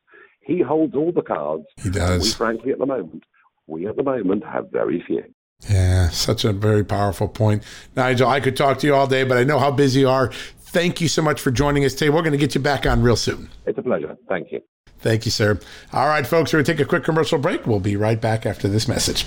He 0.40 0.62
holds 0.62 0.94
all 0.94 1.12
the 1.12 1.22
cards. 1.22 1.64
He 1.82 1.90
does. 1.90 2.22
We, 2.22 2.30
frankly, 2.30 2.72
at 2.72 2.78
the 2.78 2.86
moment, 2.86 3.24
we 3.66 3.86
at 3.86 3.96
the 3.96 4.04
moment 4.04 4.44
have 4.44 4.70
very 4.70 5.02
few. 5.06 5.24
Yeah, 5.68 6.10
such 6.10 6.44
a 6.44 6.52
very 6.52 6.84
powerful 6.84 7.28
point. 7.28 7.62
Nigel, 7.96 8.28
I 8.28 8.40
could 8.40 8.56
talk 8.56 8.78
to 8.78 8.86
you 8.86 8.94
all 8.94 9.06
day, 9.06 9.24
but 9.24 9.38
I 9.38 9.44
know 9.44 9.58
how 9.58 9.70
busy 9.70 10.00
you 10.00 10.08
are. 10.08 10.30
Thank 10.60 11.00
you 11.00 11.08
so 11.08 11.22
much 11.22 11.40
for 11.40 11.50
joining 11.50 11.84
us 11.84 11.94
today. 11.94 12.10
We're 12.10 12.22
going 12.22 12.32
to 12.32 12.38
get 12.38 12.54
you 12.54 12.60
back 12.60 12.86
on 12.86 13.02
real 13.02 13.16
soon. 13.16 13.48
It's 13.64 13.78
a 13.78 13.82
pleasure. 13.82 14.16
Thank 14.28 14.52
you. 14.52 14.60
Thank 14.98 15.24
you, 15.24 15.30
sir. 15.30 15.58
All 15.92 16.06
right, 16.06 16.26
folks, 16.26 16.52
we're 16.52 16.58
going 16.58 16.66
to 16.66 16.72
take 16.74 16.80
a 16.80 16.88
quick 16.88 17.04
commercial 17.04 17.38
break. 17.38 17.66
We'll 17.66 17.80
be 17.80 17.96
right 17.96 18.20
back 18.20 18.44
after 18.44 18.68
this 18.68 18.86
message. 18.86 19.26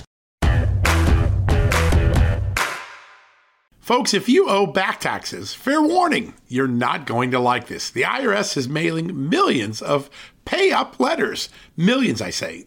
Folks, 3.78 4.14
if 4.14 4.28
you 4.28 4.48
owe 4.48 4.66
back 4.66 5.00
taxes, 5.00 5.52
fair 5.52 5.82
warning, 5.82 6.34
you're 6.46 6.68
not 6.68 7.06
going 7.06 7.32
to 7.32 7.40
like 7.40 7.66
this. 7.66 7.90
The 7.90 8.02
IRS 8.02 8.56
is 8.56 8.68
mailing 8.68 9.28
millions 9.28 9.82
of 9.82 10.08
pay 10.44 10.70
up 10.70 11.00
letters. 11.00 11.48
Millions, 11.76 12.22
I 12.22 12.30
say. 12.30 12.66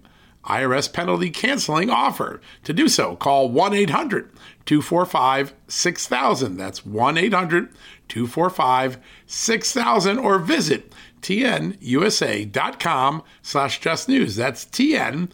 IRS 0.45 0.91
penalty 0.91 1.29
canceling 1.29 1.89
offer. 1.89 2.41
To 2.63 2.73
do 2.73 2.87
so, 2.87 3.15
call 3.15 3.49
1 3.49 3.73
800 3.73 4.31
245 4.65 5.53
6000. 5.67 6.57
That's 6.57 6.85
1 6.85 7.17
800 7.17 7.69
245 8.07 8.97
6000 9.25 10.19
or 10.19 10.39
visit 10.39 10.93
tnusa.com 11.21 13.23
slash 13.41 13.79
just 13.79 14.09
news. 14.09 14.35
That's 14.35 14.65
tnusa.com 14.65 15.29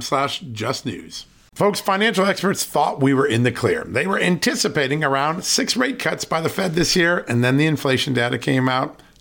slash 0.00 0.40
just 0.40 0.86
news. 0.86 1.26
Folks, 1.54 1.78
financial 1.78 2.26
experts 2.26 2.64
thought 2.64 3.00
we 3.00 3.14
were 3.14 3.28
in 3.28 3.44
the 3.44 3.52
clear. 3.52 3.84
They 3.84 4.08
were 4.08 4.18
anticipating 4.18 5.04
around 5.04 5.44
six 5.44 5.76
rate 5.76 6.00
cuts 6.00 6.24
by 6.24 6.40
the 6.40 6.48
Fed 6.48 6.74
this 6.74 6.96
year, 6.96 7.24
and 7.28 7.44
then 7.44 7.58
the 7.58 7.66
inflation 7.66 8.12
data 8.12 8.38
came 8.38 8.68
out 8.68 9.00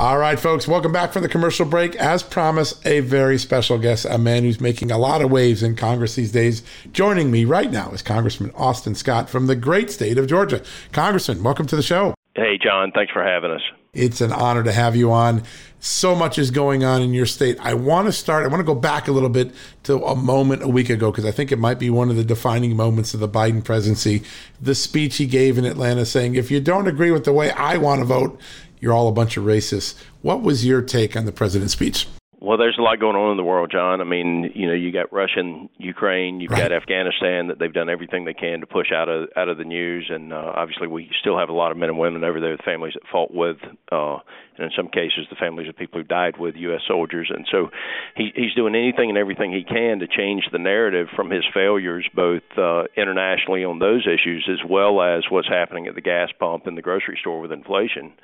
All 0.00 0.16
right, 0.16 0.40
folks, 0.40 0.66
welcome 0.66 0.92
back 0.92 1.12
from 1.12 1.20
the 1.20 1.28
commercial 1.28 1.66
break. 1.66 1.94
As 1.96 2.22
promised, 2.22 2.86
a 2.86 3.00
very 3.00 3.36
special 3.36 3.76
guest, 3.76 4.06
a 4.06 4.16
man 4.16 4.44
who's 4.44 4.58
making 4.58 4.90
a 4.90 4.96
lot 4.96 5.20
of 5.20 5.30
waves 5.30 5.62
in 5.62 5.76
Congress 5.76 6.14
these 6.14 6.32
days. 6.32 6.62
Joining 6.90 7.30
me 7.30 7.44
right 7.44 7.70
now 7.70 7.90
is 7.90 8.00
Congressman 8.00 8.50
Austin 8.54 8.94
Scott 8.94 9.28
from 9.28 9.46
the 9.46 9.54
great 9.54 9.90
state 9.90 10.16
of 10.16 10.26
Georgia. 10.26 10.62
Congressman, 10.92 11.42
welcome 11.42 11.66
to 11.66 11.76
the 11.76 11.82
show. 11.82 12.14
Hey, 12.34 12.56
John, 12.56 12.92
thanks 12.92 13.12
for 13.12 13.22
having 13.22 13.50
us. 13.50 13.60
It's 13.92 14.22
an 14.22 14.32
honor 14.32 14.62
to 14.62 14.72
have 14.72 14.96
you 14.96 15.12
on. 15.12 15.42
So 15.80 16.14
much 16.14 16.38
is 16.38 16.50
going 16.50 16.82
on 16.82 17.02
in 17.02 17.12
your 17.12 17.26
state. 17.26 17.58
I 17.60 17.74
want 17.74 18.06
to 18.06 18.12
start, 18.12 18.44
I 18.44 18.48
want 18.48 18.60
to 18.60 18.64
go 18.64 18.74
back 18.74 19.06
a 19.06 19.12
little 19.12 19.28
bit 19.28 19.52
to 19.82 20.02
a 20.02 20.16
moment 20.16 20.62
a 20.62 20.68
week 20.68 20.88
ago 20.88 21.10
because 21.10 21.26
I 21.26 21.30
think 21.30 21.52
it 21.52 21.58
might 21.58 21.78
be 21.78 21.90
one 21.90 22.08
of 22.08 22.16
the 22.16 22.24
defining 22.24 22.74
moments 22.74 23.12
of 23.12 23.20
the 23.20 23.28
Biden 23.28 23.62
presidency. 23.62 24.22
The 24.62 24.74
speech 24.74 25.16
he 25.16 25.26
gave 25.26 25.58
in 25.58 25.66
Atlanta 25.66 26.06
saying, 26.06 26.36
if 26.36 26.50
you 26.50 26.58
don't 26.58 26.86
agree 26.86 27.10
with 27.10 27.24
the 27.24 27.34
way 27.34 27.50
I 27.50 27.76
want 27.76 27.98
to 27.98 28.06
vote, 28.06 28.40
you're 28.80 28.92
all 28.92 29.08
a 29.08 29.12
bunch 29.12 29.36
of 29.36 29.44
racists. 29.44 29.96
What 30.22 30.42
was 30.42 30.64
your 30.64 30.82
take 30.82 31.16
on 31.16 31.24
the 31.24 31.32
president's 31.32 31.74
speech? 31.74 32.06
Well, 32.42 32.56
there's 32.56 32.78
a 32.78 32.82
lot 32.82 32.98
going 32.98 33.16
on 33.16 33.32
in 33.32 33.36
the 33.36 33.44
world, 33.44 33.70
John. 33.70 34.00
I 34.00 34.04
mean, 34.04 34.50
you 34.54 34.66
know, 34.66 34.72
you 34.72 34.90
got 34.92 35.12
Russia 35.12 35.40
and 35.40 35.68
Ukraine, 35.76 36.40
you've 36.40 36.50
right. 36.50 36.62
got 36.62 36.72
Afghanistan 36.72 37.48
that 37.48 37.58
they've 37.58 37.72
done 37.72 37.90
everything 37.90 38.24
they 38.24 38.32
can 38.32 38.60
to 38.60 38.66
push 38.66 38.92
out 38.96 39.10
of 39.10 39.28
out 39.36 39.50
of 39.50 39.58
the 39.58 39.64
news, 39.64 40.08
and 40.08 40.32
uh, 40.32 40.52
obviously 40.56 40.86
we 40.86 41.10
still 41.20 41.38
have 41.38 41.50
a 41.50 41.52
lot 41.52 41.70
of 41.70 41.76
men 41.76 41.90
and 41.90 41.98
women 41.98 42.24
over 42.24 42.40
there, 42.40 42.56
the 42.56 42.62
families 42.62 42.94
that 42.94 43.02
fought 43.12 43.30
with, 43.30 43.58
uh, 43.92 44.16
and 44.56 44.64
in 44.64 44.70
some 44.74 44.88
cases 44.88 45.28
the 45.28 45.36
families 45.36 45.68
of 45.68 45.76
people 45.76 46.00
who 46.00 46.04
died 46.04 46.38
with 46.38 46.56
U.S. 46.56 46.80
soldiers, 46.88 47.30
and 47.30 47.46
so 47.52 47.68
he, 48.16 48.32
he's 48.34 48.54
doing 48.54 48.74
anything 48.74 49.10
and 49.10 49.18
everything 49.18 49.52
he 49.52 49.62
can 49.62 49.98
to 49.98 50.08
change 50.08 50.44
the 50.50 50.58
narrative 50.58 51.08
from 51.14 51.28
his 51.28 51.44
failures, 51.52 52.08
both 52.14 52.42
uh, 52.56 52.84
internationally 52.96 53.64
on 53.64 53.80
those 53.80 54.06
issues 54.06 54.48
as 54.50 54.66
well 54.66 55.02
as 55.02 55.24
what's 55.28 55.48
happening 55.48 55.88
at 55.88 55.94
the 55.94 56.00
gas 56.00 56.30
pump 56.38 56.66
and 56.66 56.78
the 56.78 56.82
grocery 56.82 57.18
store 57.20 57.42
with 57.42 57.52
inflation. 57.52 58.14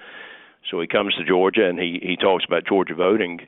So 0.71 0.81
he 0.81 0.87
comes 0.87 1.15
to 1.15 1.25
Georgia 1.25 1.67
and 1.69 1.79
he 1.79 2.01
he 2.03 2.17
talks 2.17 2.45
about 2.47 2.67
Georgia 2.67 2.95
voting 2.95 3.41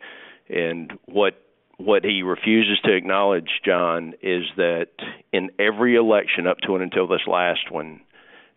and 0.48 0.92
what 1.06 1.42
what 1.78 2.04
he 2.04 2.22
refuses 2.22 2.80
to 2.84 2.94
acknowledge, 2.94 3.60
John, 3.64 4.14
is 4.20 4.44
that 4.56 4.88
in 5.32 5.50
every 5.60 5.94
election 5.94 6.46
up 6.46 6.58
to 6.66 6.74
and 6.74 6.82
until 6.82 7.06
this 7.06 7.20
last 7.26 7.70
one, 7.70 8.00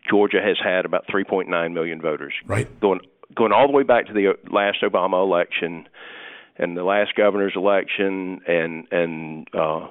Georgia 0.08 0.40
has 0.44 0.56
had 0.62 0.84
about 0.84 1.06
3.9 1.06 1.72
million 1.72 2.00
voters. 2.00 2.34
Right. 2.44 2.68
Going 2.80 3.00
going 3.34 3.52
all 3.52 3.66
the 3.66 3.72
way 3.72 3.84
back 3.84 4.06
to 4.06 4.12
the 4.12 4.34
last 4.50 4.78
Obama 4.82 5.22
election 5.22 5.88
and 6.56 6.76
the 6.76 6.84
last 6.84 7.14
governor's 7.14 7.54
election 7.56 8.40
and 8.46 8.86
and 8.90 9.48
uh 9.54 9.88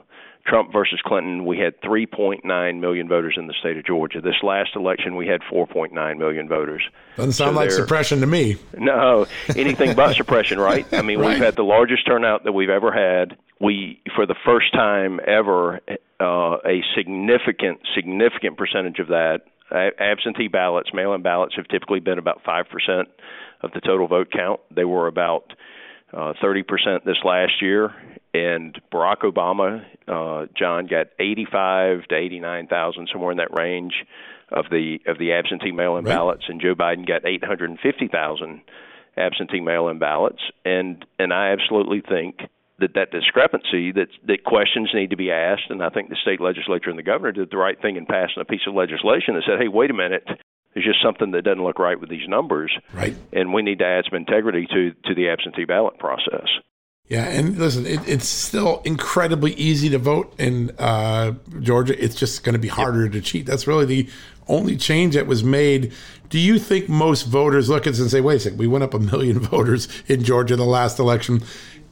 Trump 0.52 0.74
versus 0.74 1.00
Clinton, 1.06 1.46
we 1.46 1.58
had 1.58 1.80
3.9 1.82 2.80
million 2.82 3.08
voters 3.08 3.36
in 3.38 3.48
the 3.48 3.54
state 3.62 3.78
of 3.78 3.86
Georgia. 3.86 4.20
This 4.20 4.36
last 4.44 4.72
election, 4.76 5.16
we 5.16 5.26
had 5.26 5.40
4.9 5.50 6.18
million 6.18 6.50
voters. 6.50 6.84
Doesn't 7.16 7.32
sound 7.32 7.56
so 7.56 7.60
like 7.60 7.72
suppression 7.72 8.20
to 8.20 8.28
me. 8.28 8.58
No, 8.78 9.28
anything 9.56 9.96
but 9.96 10.14
suppression, 10.18 10.60
right? 10.60 10.86
I 10.94 11.04
mean, 11.04 11.20
right. 11.20 11.30
we've 11.30 11.38
had 11.38 11.56
the 11.56 11.64
largest 11.64 12.06
turnout 12.06 12.44
that 12.44 12.52
we've 12.52 12.70
ever 12.70 12.92
had. 12.92 13.38
we, 13.62 14.02
for 14.14 14.26
the 14.26 14.36
first 14.44 14.74
time 14.74 15.22
ever, 15.26 15.80
uh, 16.20 16.58
a 16.66 16.84
significant, 16.98 17.80
significant 17.96 18.58
percentage 18.58 19.00
of 19.00 19.08
that 19.08 19.44
absentee 19.72 20.50
ballots, 20.50 20.90
mail-in 20.94 21.22
ballots 21.22 21.56
have 21.56 21.68
typically 21.70 22.02
been 22.02 22.18
about 22.18 22.42
five 22.44 22.66
percent 22.70 23.08
of 23.62 23.72
the 23.72 23.80
total 23.80 24.10
vote 24.10 24.28
count. 24.36 24.60
They 24.70 24.84
were 24.84 25.08
about 25.08 25.54
uh, 26.14 26.34
30% 26.44 27.06
this 27.06 27.18
last 27.24 27.62
year, 27.62 27.94
and 28.34 28.80
Barack 28.92 29.20
Obama, 29.24 29.84
uh, 30.08 30.48
John, 30.58 30.88
got 30.88 31.08
85 31.20 32.08
to 32.10 32.16
89,000, 32.16 33.10
somewhere 33.12 33.32
in 33.32 33.38
that 33.38 33.54
range 33.54 33.94
of 34.52 34.66
the 34.70 35.00
of 35.06 35.18
the 35.18 35.34
absentee 35.34 35.72
mail-in 35.72 36.06
right. 36.06 36.16
ballots, 36.16 36.44
and 36.48 36.62
Joe 36.62 36.76
Biden 36.76 37.08
got 37.08 37.26
850,000 37.26 38.62
absentee 39.18 39.60
mail-in 39.62 40.00
ballots, 40.00 40.42
and 40.66 41.06
and 41.20 41.34
I 41.34 41.52
absolutely 41.52 42.02
think 42.02 42.40
that 42.80 42.94
that 42.96 43.12
discrepancy 43.12 43.92
that 43.94 44.08
that 44.28 44.44
questions 44.44 44.90
need 44.94 45.12
to 45.12 45.18
be 45.18 45.32
asked, 45.32 45.70
and 45.70 45.84
I 45.84 45.90
think 45.90 46.10
the 46.10 46.18
state 46.22 46.42
legislature 46.42 46.90
and 46.90 47.00
the 47.00 47.04
governor 47.04 47.32
did 47.32 47.52
the 47.52 47.58
right 47.58 47.80
thing 47.82 47.96
in 47.96 48.06
passing 48.06 48.42
a 48.42 48.46
piece 48.46 48.68
of 48.68 48.74
legislation 48.74 49.36
that 49.36 49.44
said, 49.46 49.60
"Hey, 49.60 49.68
wait 49.68 49.92
a 49.92 49.94
minute, 49.94 50.28
there's 50.74 50.86
just 50.86 51.02
something 51.02 51.32
that 51.32 51.44
doesn't 51.44 51.64
look 51.64 51.80
right 51.80 52.00
with 52.00 52.10
these 52.10 52.28
numbers, 52.28 52.76
right? 52.94 53.16
And 53.32 53.54
we 53.54 53.62
need 53.62 53.80
to 53.80 53.86
add 53.86 54.06
some 54.10 54.18
integrity 54.18 54.68
to 54.68 54.92
to 55.06 55.16
the 55.16 55.30
absentee 55.30 55.66
ballot 55.66 55.98
process." 55.98 56.50
Yeah, 57.12 57.26
and 57.26 57.58
listen, 57.58 57.86
it, 57.86 58.00
it's 58.08 58.26
still 58.26 58.82
incredibly 58.86 59.52
easy 59.56 59.90
to 59.90 59.98
vote 59.98 60.34
in 60.40 60.72
uh, 60.80 61.34
Georgia. 61.60 62.02
It's 62.02 62.16
just 62.16 62.46
going 62.46 62.54
to 62.54 62.60
be 62.60 62.70
harder 62.70 63.04
yep. 63.04 63.12
to 63.12 63.20
cheat. 63.20 63.46
That's 63.46 63.68
really 63.68 63.84
the 63.84 64.10
only 64.48 64.78
change 64.78 65.16
that 65.16 65.28
was 65.28 65.44
made. 65.44 65.92
Do 66.30 66.40
you 66.40 66.58
think 66.58 66.88
most 66.88 67.24
voters 67.24 67.68
look 67.68 67.86
at 67.86 67.90
this 67.90 68.00
and 68.00 68.10
say, 68.10 68.22
"Wait 68.22 68.36
a 68.36 68.40
second, 68.40 68.60
we 68.60 68.68
went 68.68 68.86
up 68.86 68.94
a 68.94 69.00
million 69.00 69.40
voters 69.42 69.90
in 70.08 70.24
Georgia 70.24 70.56
the 70.56 70.64
last 70.64 71.00
election"? 71.00 71.44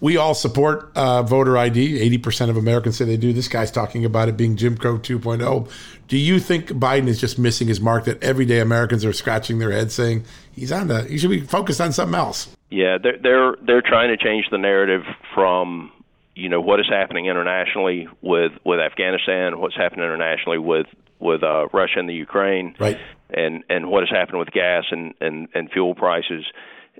we 0.02 0.16
all 0.16 0.34
support 0.34 0.90
uh, 0.96 1.22
voter 1.24 1.58
ID. 1.58 2.18
80% 2.20 2.50
of 2.50 2.56
Americans 2.56 2.96
say 2.96 3.04
they 3.04 3.18
do. 3.18 3.34
This 3.34 3.50
guy's 3.50 3.70
talking 3.70 4.06
about 4.06 4.30
it 4.30 4.38
being 4.38 4.56
Jim 4.56 4.78
Crow 4.78 4.98
2.0. 4.98 5.70
Do 6.08 6.18
you 6.18 6.40
think 6.40 6.70
Biden 6.70 7.08
is 7.08 7.20
just 7.20 7.38
missing 7.38 7.68
his 7.68 7.82
mark 7.82 8.06
that 8.06 8.24
everyday 8.24 8.62
Americans 8.62 9.04
are 9.04 9.12
scratching 9.12 9.60
their 9.60 9.74
heads 9.74 9.94
saying 9.94 10.24
he's 10.54 10.72
on 10.72 10.88
the, 10.88 11.04
he 11.04 11.18
should 11.18 11.32
be 11.32 11.42
focused 11.42 11.82
on 11.82 11.92
something 11.92 12.18
else? 12.18 12.48
Yeah, 12.70 12.98
they're, 13.02 13.18
they're, 13.22 13.56
they're 13.66 13.82
trying 13.82 14.16
to 14.16 14.24
change 14.24 14.46
the 14.52 14.58
narrative 14.58 15.02
from, 15.34 15.92
you 16.36 16.50
know, 16.50 16.62
what 16.62 16.80
is 16.80 16.88
happening 16.90 17.26
internationally 17.26 18.08
with, 18.22 18.52
with 18.64 18.80
Afghanistan, 18.80 19.60
what's 19.60 19.76
happening 19.76 20.06
internationally 20.06 20.60
with, 20.60 20.88
with 21.20 21.44
uh, 21.44 21.68
Russia 21.74 21.98
and 21.98 22.08
the 22.08 22.14
Ukraine, 22.14 22.76
right. 22.80 22.98
and, 23.32 23.64
and 23.70 23.90
what 23.90 24.04
has 24.04 24.10
happened 24.10 24.40
with 24.40 24.52
gas 24.52 24.86
and, 24.92 25.14
and, 25.20 25.48
and 25.54 25.72
fuel 25.72 25.96
prices. 25.96 26.46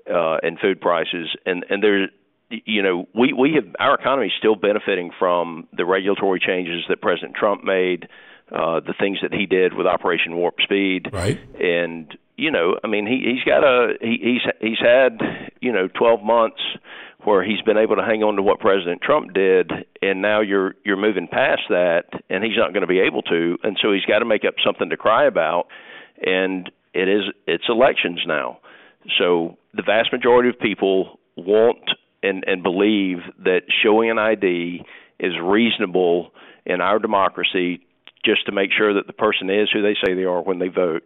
Uh, 0.10 0.38
and 0.42 0.58
food 0.60 0.80
prices, 0.80 1.28
and 1.46 1.66
and 1.70 1.84
there 1.84 2.08
you 2.50 2.82
know, 2.82 3.08
we 3.14 3.34
we 3.34 3.54
have 3.54 3.76
our 3.80 3.96
economy 3.96 4.28
is 4.28 4.34
still 4.38 4.56
benefiting 4.56 5.12
from 5.18 5.68
the 5.76 5.86
regulatory 5.86 6.40
changes 6.40 6.84
that 6.90 7.02
President 7.02 7.36
Trump 7.36 7.64
made, 7.64 8.08
uh, 8.52 8.80
the 8.80 8.94
things 9.00 9.20
that 9.22 9.34
he 9.34 9.46
did 9.46 9.74
with 9.74 9.86
Operation 9.86 10.36
Warp 10.36 10.56
Speed, 10.62 11.10
right? 11.14 11.40
And 11.60 12.18
you 12.40 12.52
know, 12.52 12.80
I 12.84 12.88
mean, 12.88 13.06
he 13.06 13.34
he's 13.34 13.44
got 13.44 13.64
a 13.64 13.94
he, 14.02 14.18
he's 14.22 14.52
he's 14.62 14.80
had 14.80 15.20
you 15.62 15.72
know 15.72 15.88
12 15.88 16.24
months 16.24 16.62
where 17.26 17.44
he's 17.44 17.62
been 17.62 17.78
able 17.78 17.98
to 17.98 18.02
hang 18.02 18.24
on 18.24 18.38
to 18.38 18.42
what 18.42 18.60
President 18.60 19.02
Trump 19.02 19.34
did, 19.34 19.72
and 20.02 20.22
now 20.22 20.42
you're 20.42 20.76
you're 20.86 20.98
moving 20.98 21.28
past 21.28 21.64
that, 21.70 22.06
and 22.30 22.44
he's 22.44 22.58
not 22.58 22.72
going 22.72 22.82
to 22.82 22.88
be 22.88 23.00
able 23.00 23.22
to, 23.24 23.58
and 23.64 23.78
so 23.82 23.92
he's 23.92 24.06
got 24.06 24.20
to 24.20 24.26
make 24.26 24.46
up 24.46 24.56
something 24.66 24.90
to 24.90 24.98
cry 24.98 25.28
about, 25.28 25.68
and 26.22 26.72
it 26.94 27.10
is 27.10 27.24
it's 27.46 27.66
elections 27.68 28.22
now, 28.26 28.60
so 29.18 29.58
the 29.74 29.84
vast 29.84 30.12
majority 30.12 30.50
of 30.50 30.58
people 30.60 31.20
want 31.36 31.90
and, 32.24 32.44
and 32.48 32.64
believe 32.64 33.18
that 33.44 33.62
showing 33.84 34.10
an 34.10 34.18
ID 34.18 34.84
is 35.20 35.34
reasonable 35.42 36.32
in 36.66 36.82
our 36.82 37.00
democracy 37.00 37.82
just 38.24 38.46
to 38.46 38.52
make 38.52 38.72
sure 38.76 38.94
that 38.94 39.08
the 39.08 39.14
person 39.14 39.50
is 39.50 39.70
who 39.72 39.82
they 39.82 39.96
say 40.04 40.14
they 40.14 40.26
are 40.26 40.42
when 40.42 40.60
they 40.60 40.68
vote. 40.68 41.04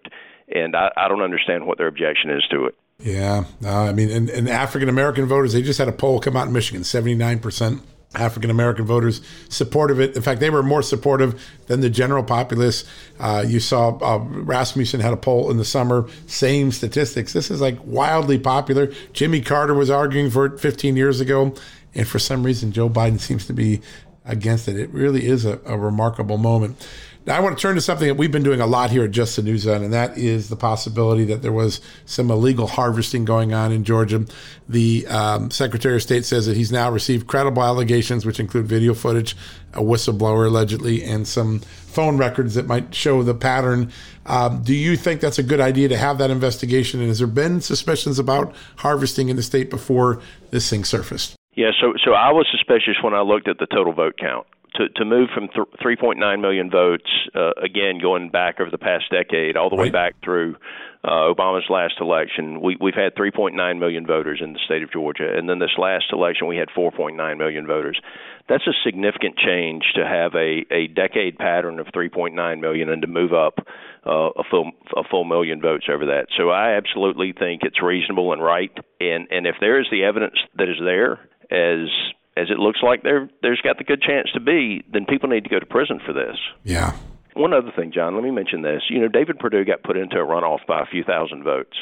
And 0.54 0.76
I, 0.76 0.92
I 0.98 1.08
don't 1.08 1.22
understand 1.22 1.66
what 1.66 1.78
their 1.78 1.88
objection 1.88 2.30
is 2.32 2.44
to 2.52 2.66
it. 2.66 2.76
Yeah. 3.00 3.46
Uh, 3.64 3.84
I 3.84 3.94
mean, 3.94 4.10
and, 4.12 4.30
and 4.30 4.50
African 4.50 4.90
American 4.90 5.26
voters, 5.26 5.54
they 5.54 5.62
just 5.62 5.80
had 5.80 5.88
a 5.88 5.94
poll 5.94 6.20
come 6.20 6.38
out 6.38 6.48
in 6.48 6.54
Michigan 6.54 6.84
79% 6.84 7.82
African 8.16 8.52
American 8.52 8.86
voters 8.86 9.22
supportive 9.50 10.00
of 10.00 10.10
it. 10.10 10.16
In 10.16 10.22
fact, 10.22 10.40
they 10.40 10.50
were 10.50 10.64
more 10.64 10.84
supportive 10.84 11.44
than 11.68 11.82
the 11.82 11.90
general 11.90 12.24
populace. 12.24 12.86
Uh, 13.20 13.44
you 13.46 13.60
saw 13.60 13.98
uh, 13.98 14.20
Rasmussen 14.20 15.00
had 15.00 15.14
a 15.14 15.18
poll 15.18 15.50
in 15.50 15.58
the 15.58 15.66
summer, 15.66 16.08
same 16.28 16.72
statistics. 16.72 17.34
This 17.34 17.50
is 17.50 17.62
like 17.62 17.78
wildly 17.84 18.38
popular. 18.38 18.92
Jimmy 19.14 19.42
Carter 19.42 19.74
was 19.74 19.90
arguing 19.90 20.30
for 20.30 20.46
it 20.46 20.60
15 20.60 20.96
years 20.96 21.20
ago, 21.20 21.56
and 21.96 22.08
for 22.08 22.20
some 22.20 22.44
reason, 22.44 22.72
Joe 22.72 22.90
Biden 22.90 23.20
seems 23.20 23.48
to 23.48 23.54
be 23.54 23.82
against 24.26 24.68
it. 24.68 24.78
It 24.78 24.90
really 24.92 25.26
is 25.26 25.46
a, 25.46 25.60
a 25.66 25.78
remarkable 25.78 26.38
moment. 26.38 26.86
Now, 27.26 27.38
I 27.38 27.40
want 27.40 27.58
to 27.58 27.62
turn 27.62 27.76
to 27.76 27.82
something 27.82 28.10
that 28.10 28.16
we've 28.16 28.34
been 28.34 28.44
doing 28.44 28.60
a 28.60 28.66
lot 28.66 28.90
here 28.90 29.06
at 29.06 29.12
Just 29.12 29.38
the 29.38 29.44
News 29.44 29.66
On, 29.66 29.82
and 29.82 29.94
that 29.94 30.18
is 30.18 30.50
the 30.50 30.58
possibility 30.58 31.24
that 31.26 31.42
there 31.42 31.54
was 31.54 31.80
some 32.06 32.30
illegal 32.30 32.68
harvesting 32.68 33.24
going 33.24 33.54
on 33.54 33.72
in 33.72 33.86
Georgia. 33.86 34.26
The 34.68 35.08
um, 35.08 35.50
Secretary 35.50 35.96
of 35.96 36.02
State 36.02 36.26
says 36.26 36.48
that 36.48 36.58
he's 36.58 36.72
now 36.72 36.92
received 36.92 37.28
credible 37.28 37.64
allegations, 37.64 38.26
which 38.26 38.42
include 38.42 38.66
video 38.66 38.94
footage, 38.94 39.38
a 39.74 39.80
whistleblower 39.80 40.48
allegedly, 40.48 41.02
and 41.02 41.26
some 41.26 41.60
phone 41.60 42.18
records 42.18 42.56
that 42.56 42.68
might 42.68 42.94
show 42.94 43.24
the 43.24 43.34
pattern. 43.34 43.90
Um, 44.26 44.62
do 44.62 44.76
you 44.76 44.98
think 44.98 45.22
that's 45.22 45.40
a 45.40 45.44
good 45.44 45.62
idea 45.62 45.88
to 45.88 45.98
have 45.98 46.18
that 46.18 46.30
investigation? 46.30 47.00
And 47.00 47.08
has 47.08 47.20
there 47.20 47.28
been 47.28 47.62
suspicions 47.62 48.20
about 48.20 48.54
harvesting 48.78 49.30
in 49.30 49.38
the 49.38 49.44
state 49.44 49.70
before 49.70 50.22
this 50.52 50.70
thing 50.70 50.84
surfaced? 50.84 51.38
Yeah, 51.56 51.72
so 51.80 51.94
so 52.04 52.14
I 52.14 52.32
was 52.32 52.48
suspicious 52.52 52.98
when 53.02 53.14
I 53.14 53.22
looked 53.22 53.48
at 53.48 53.60
the 53.60 53.68
total 53.68 53.94
vote 53.94 54.16
count. 54.18 54.48
To 54.76 54.90
to 54.90 55.06
move 55.06 55.30
from 55.34 55.50
th- 55.50 55.68
3.9 55.84 56.18
million 56.42 56.72
votes 56.72 57.10
uh, 57.36 57.52
again 57.62 58.00
going 58.02 58.30
back 58.30 58.60
over 58.60 58.72
the 58.72 58.80
past 58.80 59.06
decade 59.12 59.56
all 59.56 59.70
the 59.70 59.76
right. 59.76 59.84
way 59.84 59.90
back 59.92 60.16
through 60.24 60.56
uh, 61.04 61.30
Obama's 61.30 61.70
last 61.70 61.96
election 62.02 62.60
we 62.60 62.76
we've 62.82 62.96
had 62.96 63.14
3.9 63.14 63.54
million 63.78 64.08
voters 64.08 64.42
in 64.44 64.54
the 64.54 64.60
state 64.66 64.82
of 64.82 64.92
Georgia 64.92 65.30
and 65.38 65.48
then 65.48 65.60
this 65.60 65.78
last 65.78 66.06
election 66.12 66.48
we 66.48 66.58
had 66.58 66.70
4.9 66.70 67.38
million 67.38 67.68
voters. 67.68 68.02
That's 68.50 68.66
a 68.66 68.74
significant 68.84 69.38
change 69.38 69.84
to 69.94 70.08
have 70.08 70.34
a 70.34 70.66
a 70.74 70.88
decade 70.88 71.38
pattern 71.38 71.80
of 71.80 71.86
3.9 71.88 72.34
million 72.60 72.90
and 72.90 73.04
to 73.04 73.08
move 73.08 73.32
up 73.32 73.60
uh, 74.08 74.30
a 74.36 74.44
full 74.50 74.72
a 74.98 75.04
full 75.04 75.24
million 75.24 75.62
votes 75.62 75.86
over 75.88 76.08
that. 76.08 76.30
So 76.36 76.50
I 76.50 76.78
absolutely 76.78 77.32
think 77.32 77.62
it's 77.62 77.80
reasonable 77.80 78.34
and 78.34 78.42
right 78.42 78.76
and 79.00 79.28
and 79.30 79.46
if 79.46 79.58
there 79.60 79.80
is 79.80 79.86
the 79.92 80.04
evidence 80.04 80.40
that 80.58 80.68
is 80.68 80.78
there 80.84 81.20
as 81.52 81.90
as 82.36 82.50
it 82.50 82.58
looks 82.58 82.80
like 82.82 83.04
there 83.04 83.30
there's 83.42 83.62
got 83.62 83.78
the 83.78 83.84
good 83.84 84.02
chance 84.02 84.30
to 84.34 84.40
be, 84.40 84.84
then 84.92 85.06
people 85.06 85.30
need 85.30 85.44
to 85.44 85.50
go 85.50 85.60
to 85.60 85.66
prison 85.66 86.00
for 86.06 86.14
this. 86.14 86.38
Yeah. 86.64 86.96
One 87.36 87.54
other 87.54 87.72
thing, 87.76 87.92
John, 87.92 88.14
let 88.14 88.24
me 88.24 88.32
mention 88.32 88.62
this. 88.62 88.84
You 88.90 89.00
know, 89.00 89.08
David 89.08 89.40
Perdue 89.40 89.66
got 89.66 89.82
put 89.82 89.98
into 89.98 90.18
a 90.18 90.26
runoff 90.26 90.68
by 90.68 90.82
a 90.82 90.86
few 90.86 91.04
thousand 91.04 91.44
votes. 91.44 91.76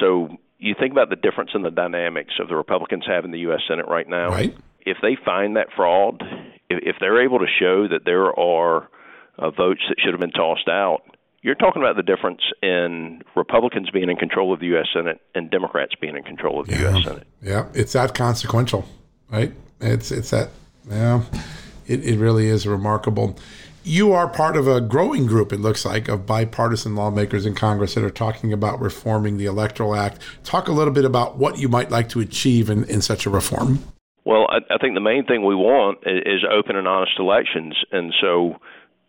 So 0.00 0.36
you 0.58 0.74
think 0.78 0.92
about 0.92 1.08
the 1.08 1.16
difference 1.16 1.50
in 1.54 1.62
the 1.62 1.70
dynamics 1.70 2.34
of 2.40 2.48
the 2.48 2.56
Republicans 2.56 3.04
have 3.06 3.24
in 3.24 3.30
the 3.30 3.38
U.S. 3.40 3.60
Senate 3.66 3.86
right 3.88 4.08
now. 4.08 4.28
Right. 4.28 4.54
If 4.84 4.98
they 5.00 5.16
find 5.24 5.56
that 5.56 5.68
fraud, 5.74 6.22
if, 6.68 6.82
if 6.82 6.96
they're 7.00 7.22
able 7.22 7.38
to 7.38 7.46
show 7.58 7.88
that 7.88 8.04
there 8.04 8.38
are 8.38 8.88
uh, 9.38 9.50
votes 9.50 9.80
that 9.88 9.96
should 9.98 10.12
have 10.12 10.20
been 10.20 10.30
tossed 10.30 10.68
out, 10.68 11.02
you're 11.40 11.54
talking 11.54 11.80
about 11.80 11.96
the 11.96 12.02
difference 12.02 12.40
in 12.62 13.22
Republicans 13.36 13.90
being 13.90 14.10
in 14.10 14.16
control 14.16 14.52
of 14.52 14.60
the 14.60 14.66
U.S. 14.66 14.88
Senate 14.92 15.20
and 15.34 15.50
Democrats 15.50 15.94
being 16.00 16.16
in 16.16 16.24
control 16.24 16.60
of 16.60 16.66
the 16.66 16.74
yeah. 16.74 16.90
U.S. 16.90 17.04
Senate. 17.04 17.26
Yeah, 17.40 17.68
it's 17.74 17.92
that 17.92 18.14
consequential, 18.14 18.84
right? 19.30 19.52
It's 19.80 20.10
it's 20.10 20.30
that 20.30 20.50
yeah, 20.90 21.22
it, 21.86 22.04
it 22.04 22.18
really 22.18 22.46
is 22.46 22.66
remarkable. 22.66 23.38
You 23.84 24.12
are 24.12 24.28
part 24.28 24.56
of 24.56 24.68
a 24.68 24.82
growing 24.82 25.24
group, 25.26 25.50
it 25.50 25.60
looks 25.60 25.86
like, 25.86 26.08
of 26.08 26.26
bipartisan 26.26 26.94
lawmakers 26.94 27.46
in 27.46 27.54
Congress 27.54 27.94
that 27.94 28.04
are 28.04 28.10
talking 28.10 28.52
about 28.52 28.80
reforming 28.80 29.38
the 29.38 29.46
Electoral 29.46 29.94
Act. 29.94 30.20
Talk 30.44 30.68
a 30.68 30.72
little 30.72 30.92
bit 30.92 31.06
about 31.06 31.38
what 31.38 31.58
you 31.58 31.68
might 31.70 31.90
like 31.90 32.10
to 32.10 32.20
achieve 32.20 32.68
in, 32.68 32.84
in 32.84 33.00
such 33.00 33.24
a 33.24 33.30
reform. 33.30 33.82
Well, 34.26 34.46
I, 34.50 34.58
I 34.74 34.78
think 34.78 34.94
the 34.94 35.00
main 35.00 35.24
thing 35.24 35.42
we 35.42 35.54
want 35.54 35.98
is, 36.04 36.20
is 36.26 36.44
open 36.50 36.76
and 36.76 36.86
honest 36.86 37.12
elections, 37.18 37.82
and 37.90 38.12
so 38.20 38.56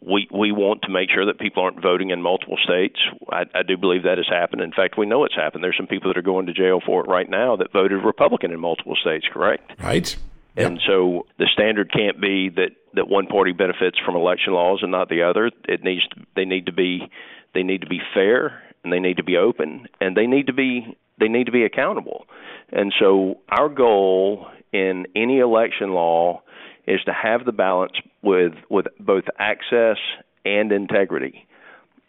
we 0.02 0.28
we 0.32 0.52
want 0.52 0.84
to 0.84 0.90
make 0.90 1.10
sure 1.14 1.26
that 1.26 1.40
people 1.40 1.64
aren't 1.64 1.82
voting 1.82 2.12
in 2.12 2.22
multiple 2.22 2.58
states. 2.64 3.00
I, 3.30 3.44
I 3.54 3.64
do 3.64 3.78
believe 3.78 4.04
that 4.04 4.18
has 4.18 4.28
happened. 4.30 4.62
In 4.62 4.72
fact, 4.72 4.98
we 4.98 5.06
know 5.06 5.26
it's 5.26 5.36
happened. 5.36 5.64
There's 5.64 5.78
some 5.78 5.88
people 5.88 6.10
that 6.10 6.18
are 6.18 6.24
going 6.24 6.46
to 6.46 6.54
jail 6.54 6.80
for 6.86 7.04
it 7.04 7.10
right 7.10 7.30
now 7.30 7.58
that 7.58 7.74
voted 7.74 8.04
Republican 8.04 8.52
in 8.52 8.60
multiple 8.60 8.96
states. 9.00 9.26
Correct? 9.32 9.72
Right. 9.82 10.16
And 10.56 10.82
so 10.86 11.26
the 11.38 11.48
standard 11.54 11.92
can't 11.92 12.20
be 12.20 12.50
that 12.50 12.72
that 12.96 13.08
one 13.08 13.28
party 13.28 13.52
benefits 13.52 13.98
from 14.04 14.16
election 14.16 14.54
laws 14.54 14.80
and 14.82 14.92
not 14.92 15.10
the 15.10 15.24
other. 15.24 15.52
It 15.68 15.84
needs 15.84 16.08
to, 16.10 16.26
they 16.36 16.46
need 16.46 16.66
to 16.66 16.74
be 16.74 17.10
they 17.54 17.64
need 17.64 17.82
to 17.82 17.88
be 17.88 18.00
fair 18.14 18.62
and 18.84 18.92
they 18.92 19.00
need 19.00 19.18
to 19.18 19.24
be 19.24 19.38
open 19.38 19.88
and 20.02 20.16
they 20.16 20.28
need 20.28 20.48
to 20.48 20.54
be 20.54 20.98
they 21.20 21.28
need 21.28 21.46
to 21.46 21.52
be 21.52 21.64
accountable. 21.64 22.26
And 22.72 22.94
so 23.00 23.40
our 23.50 23.70
goal 23.70 24.48
in 24.72 25.06
any 25.16 25.40
election 25.40 25.94
law 25.94 26.42
is 26.88 27.02
to 27.06 27.14
have 27.14 27.46
the 27.46 27.52
balance 27.52 27.94
with 28.22 28.54
with 28.70 28.88
both 29.00 29.26
access 29.38 29.98
and 30.46 30.72
integrity. 30.72 31.46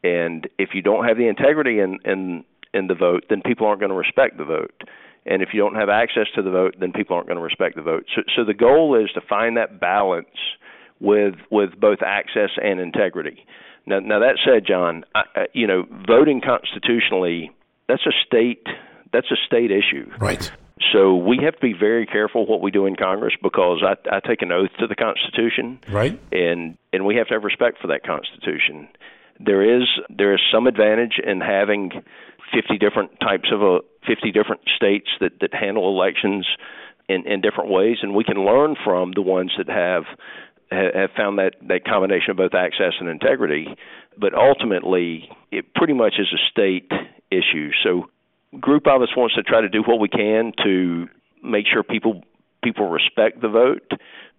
And 0.03 0.49
if 0.59 0.71
you 0.75 0.83
don't 0.83 1.07
have 1.07 1.17
the 1.17 1.29
integrity 1.29 1.81
in 1.81 1.99
in 2.05 2.45
in 2.73 2.87
the 2.87 2.95
vote, 2.95 3.25
then 3.29 3.43
people 3.45 3.67
aren't 3.67 3.81
going 3.81 3.91
to 3.91 3.97
respect 3.97 4.39
the 4.39 4.45
vote. 4.45 4.83
And 5.27 5.43
if 5.43 5.51
you 5.53 5.61
don't 5.61 5.75
have 5.75 5.89
access 5.89 6.27
to 6.35 6.43
the 6.43 6.51
vote, 6.51 6.77
then 6.81 6.93
people 6.93 7.15
aren't 7.15 7.27
going 7.27 7.37
to 7.37 7.43
respect 7.43 7.77
the 7.77 7.83
vote. 7.83 8.07
So, 8.15 8.23
so 8.35 8.45
the 8.45 8.55
goal 8.55 8.99
is 9.03 9.11
to 9.13 9.21
find 9.21 9.57
that 9.57 9.81
balance 9.81 10.29
with 11.01 11.35
with 11.51 11.79
both 11.79 11.99
access 12.05 12.51
and 12.63 12.81
integrity. 12.81 13.45
Now, 13.87 13.99
now 14.01 14.21
that 14.21 14.39
said, 14.45 14.65
John, 14.67 15.05
I, 15.15 15.47
you 15.53 15.67
know, 15.67 15.85
voting 16.07 16.41
constitutionally 16.41 17.51
that's 17.89 18.07
a 18.07 18.13
state 18.27 18.67
that's 19.13 19.31
a 19.31 19.37
state 19.47 19.71
issue. 19.71 20.11
Right. 20.19 20.51
So 20.93 21.15
we 21.15 21.39
have 21.45 21.55
to 21.55 21.61
be 21.61 21.75
very 21.79 22.07
careful 22.07 22.47
what 22.47 22.61
we 22.61 22.71
do 22.71 22.87
in 22.87 22.97
Congress 22.97 23.35
because 23.43 23.83
I, 23.85 24.17
I 24.17 24.21
take 24.21 24.43
an 24.43 24.51
oath 24.51 24.71
to 24.79 24.87
the 24.87 24.95
Constitution, 24.95 25.79
right? 25.91 26.19
And 26.33 26.79
and 26.93 27.05
we 27.05 27.17
have 27.17 27.29
to 27.29 27.35
have 27.35 27.45
respect 27.45 27.79
for 27.81 27.89
that 27.89 28.05
Constitution. 28.05 28.89
There 29.39 29.63
is 29.63 29.87
there 30.09 30.35
is 30.35 30.41
some 30.53 30.67
advantage 30.67 31.21
in 31.25 31.41
having 31.41 31.91
50 32.53 32.79
different 32.79 33.21
types 33.21 33.51
of 33.53 33.63
a 33.63 33.77
uh, 33.77 33.79
50 34.07 34.33
different 34.33 34.63
states 34.75 35.09
that 35.21 35.33
that 35.41 35.53
handle 35.53 35.89
elections 35.89 36.47
in 37.09 37.27
in 37.27 37.41
different 37.41 37.71
ways, 37.71 37.99
and 38.03 38.15
we 38.15 38.25
can 38.25 38.45
learn 38.45 38.75
from 38.83 39.13
the 39.15 39.23
ones 39.23 39.53
that 39.59 39.69
have 39.69 40.05
have 40.71 41.11
found 41.17 41.39
that 41.39 41.57
that 41.69 41.85
combination 41.85 42.31
of 42.31 42.37
both 42.39 42.55
access 42.55 42.95
and 43.01 43.09
integrity. 43.09 43.67
But 44.17 44.35
ultimately, 44.35 45.29
it 45.51 45.75
pretty 45.75 45.95
much 45.95 46.15
is 46.19 46.29
a 46.33 46.41
state 46.51 46.91
issue. 47.31 47.71
So 47.85 48.09
group 48.59 48.87
of 48.87 49.03
us 49.03 49.09
wants 49.17 49.35
to 49.37 49.43
try 49.43 49.61
to 49.61 49.69
do 49.69 49.83
what 49.83 50.01
we 50.01 50.09
can 50.09 50.53
to 50.65 51.09
make 51.43 51.67
sure 51.67 51.83
people 51.83 52.23
people 52.63 52.89
respect 52.89 53.41
the 53.41 53.49
vote, 53.49 53.91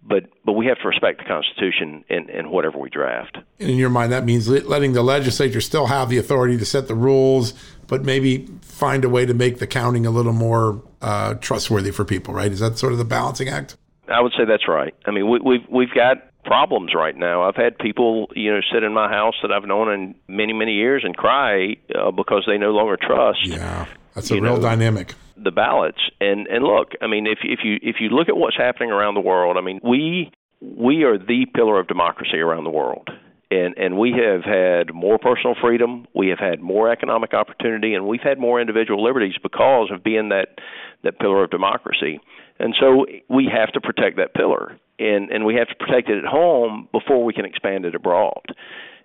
but 0.02 0.24
but 0.44 0.52
we 0.52 0.66
have 0.66 0.78
to 0.78 0.88
respect 0.88 1.18
the 1.18 1.24
Constitution 1.24 2.04
in, 2.08 2.28
in 2.28 2.50
whatever 2.50 2.78
we 2.78 2.90
draft. 2.90 3.38
In 3.58 3.76
your 3.76 3.90
mind, 3.90 4.12
that 4.12 4.24
means 4.24 4.48
letting 4.48 4.92
the 4.92 5.02
legislature 5.02 5.60
still 5.60 5.86
have 5.86 6.08
the 6.08 6.18
authority 6.18 6.56
to 6.58 6.64
set 6.64 6.88
the 6.88 6.94
rules, 6.94 7.54
but 7.86 8.04
maybe 8.04 8.46
find 8.60 9.04
a 9.04 9.08
way 9.08 9.26
to 9.26 9.34
make 9.34 9.58
the 9.58 9.66
counting 9.66 10.06
a 10.06 10.10
little 10.10 10.32
more 10.32 10.82
uh, 11.00 11.34
trustworthy 11.34 11.90
for 11.90 12.04
people. 12.04 12.34
Right? 12.34 12.52
Is 12.52 12.60
that 12.60 12.78
sort 12.78 12.92
of 12.92 12.98
the 12.98 13.04
balancing 13.04 13.48
act? 13.48 13.76
I 14.08 14.20
would 14.20 14.32
say 14.32 14.44
that's 14.44 14.68
right. 14.68 14.94
I 15.06 15.10
mean, 15.10 15.28
we, 15.28 15.40
we've 15.40 15.68
we've 15.70 15.94
got 15.94 16.18
problems 16.44 16.92
right 16.94 17.16
now. 17.16 17.42
I've 17.42 17.56
had 17.56 17.78
people, 17.78 18.26
you 18.34 18.52
know, 18.52 18.60
sit 18.72 18.82
in 18.82 18.92
my 18.92 19.08
house 19.08 19.36
that 19.42 19.52
I've 19.52 19.64
known 19.64 19.92
in 19.92 20.14
many 20.28 20.52
many 20.52 20.74
years 20.74 21.02
and 21.04 21.16
cry 21.16 21.76
uh, 21.94 22.10
because 22.10 22.44
they 22.46 22.58
no 22.58 22.70
longer 22.70 22.96
trust. 23.00 23.46
Yeah 23.46 23.86
that's 24.14 24.30
a 24.30 24.34
real 24.34 24.56
know, 24.56 24.60
dynamic. 24.60 25.14
The 25.36 25.50
ballots 25.50 25.98
and 26.20 26.46
and 26.46 26.64
look, 26.64 26.92
I 27.00 27.06
mean, 27.06 27.26
if 27.26 27.38
if 27.42 27.60
you 27.64 27.78
if 27.82 27.96
you 28.00 28.08
look 28.08 28.28
at 28.28 28.36
what's 28.36 28.56
happening 28.56 28.90
around 28.90 29.14
the 29.14 29.20
world, 29.20 29.56
I 29.56 29.60
mean, 29.60 29.80
we 29.82 30.30
we 30.60 31.02
are 31.02 31.18
the 31.18 31.46
pillar 31.54 31.80
of 31.80 31.88
democracy 31.88 32.38
around 32.38 32.64
the 32.64 32.70
world. 32.70 33.08
And, 33.50 33.76
and 33.76 33.98
we 33.98 34.12
have 34.12 34.44
had 34.44 34.94
more 34.94 35.18
personal 35.18 35.54
freedom, 35.60 36.06
we 36.14 36.28
have 36.28 36.38
had 36.38 36.62
more 36.62 36.90
economic 36.90 37.34
opportunity, 37.34 37.92
and 37.92 38.06
we've 38.06 38.22
had 38.22 38.38
more 38.38 38.58
individual 38.58 39.04
liberties 39.04 39.34
because 39.42 39.90
of 39.92 40.02
being 40.02 40.30
that, 40.30 40.58
that 41.02 41.18
pillar 41.18 41.44
of 41.44 41.50
democracy. 41.50 42.18
And 42.58 42.74
so 42.80 43.04
we 43.28 43.50
have 43.52 43.70
to 43.72 43.80
protect 43.82 44.16
that 44.16 44.32
pillar, 44.32 44.78
and, 44.98 45.30
and 45.30 45.44
we 45.44 45.54
have 45.56 45.68
to 45.68 45.74
protect 45.74 46.08
it 46.08 46.16
at 46.16 46.24
home 46.24 46.88
before 46.92 47.24
we 47.24 47.34
can 47.34 47.44
expand 47.44 47.84
it 47.84 47.94
abroad. 47.94 48.42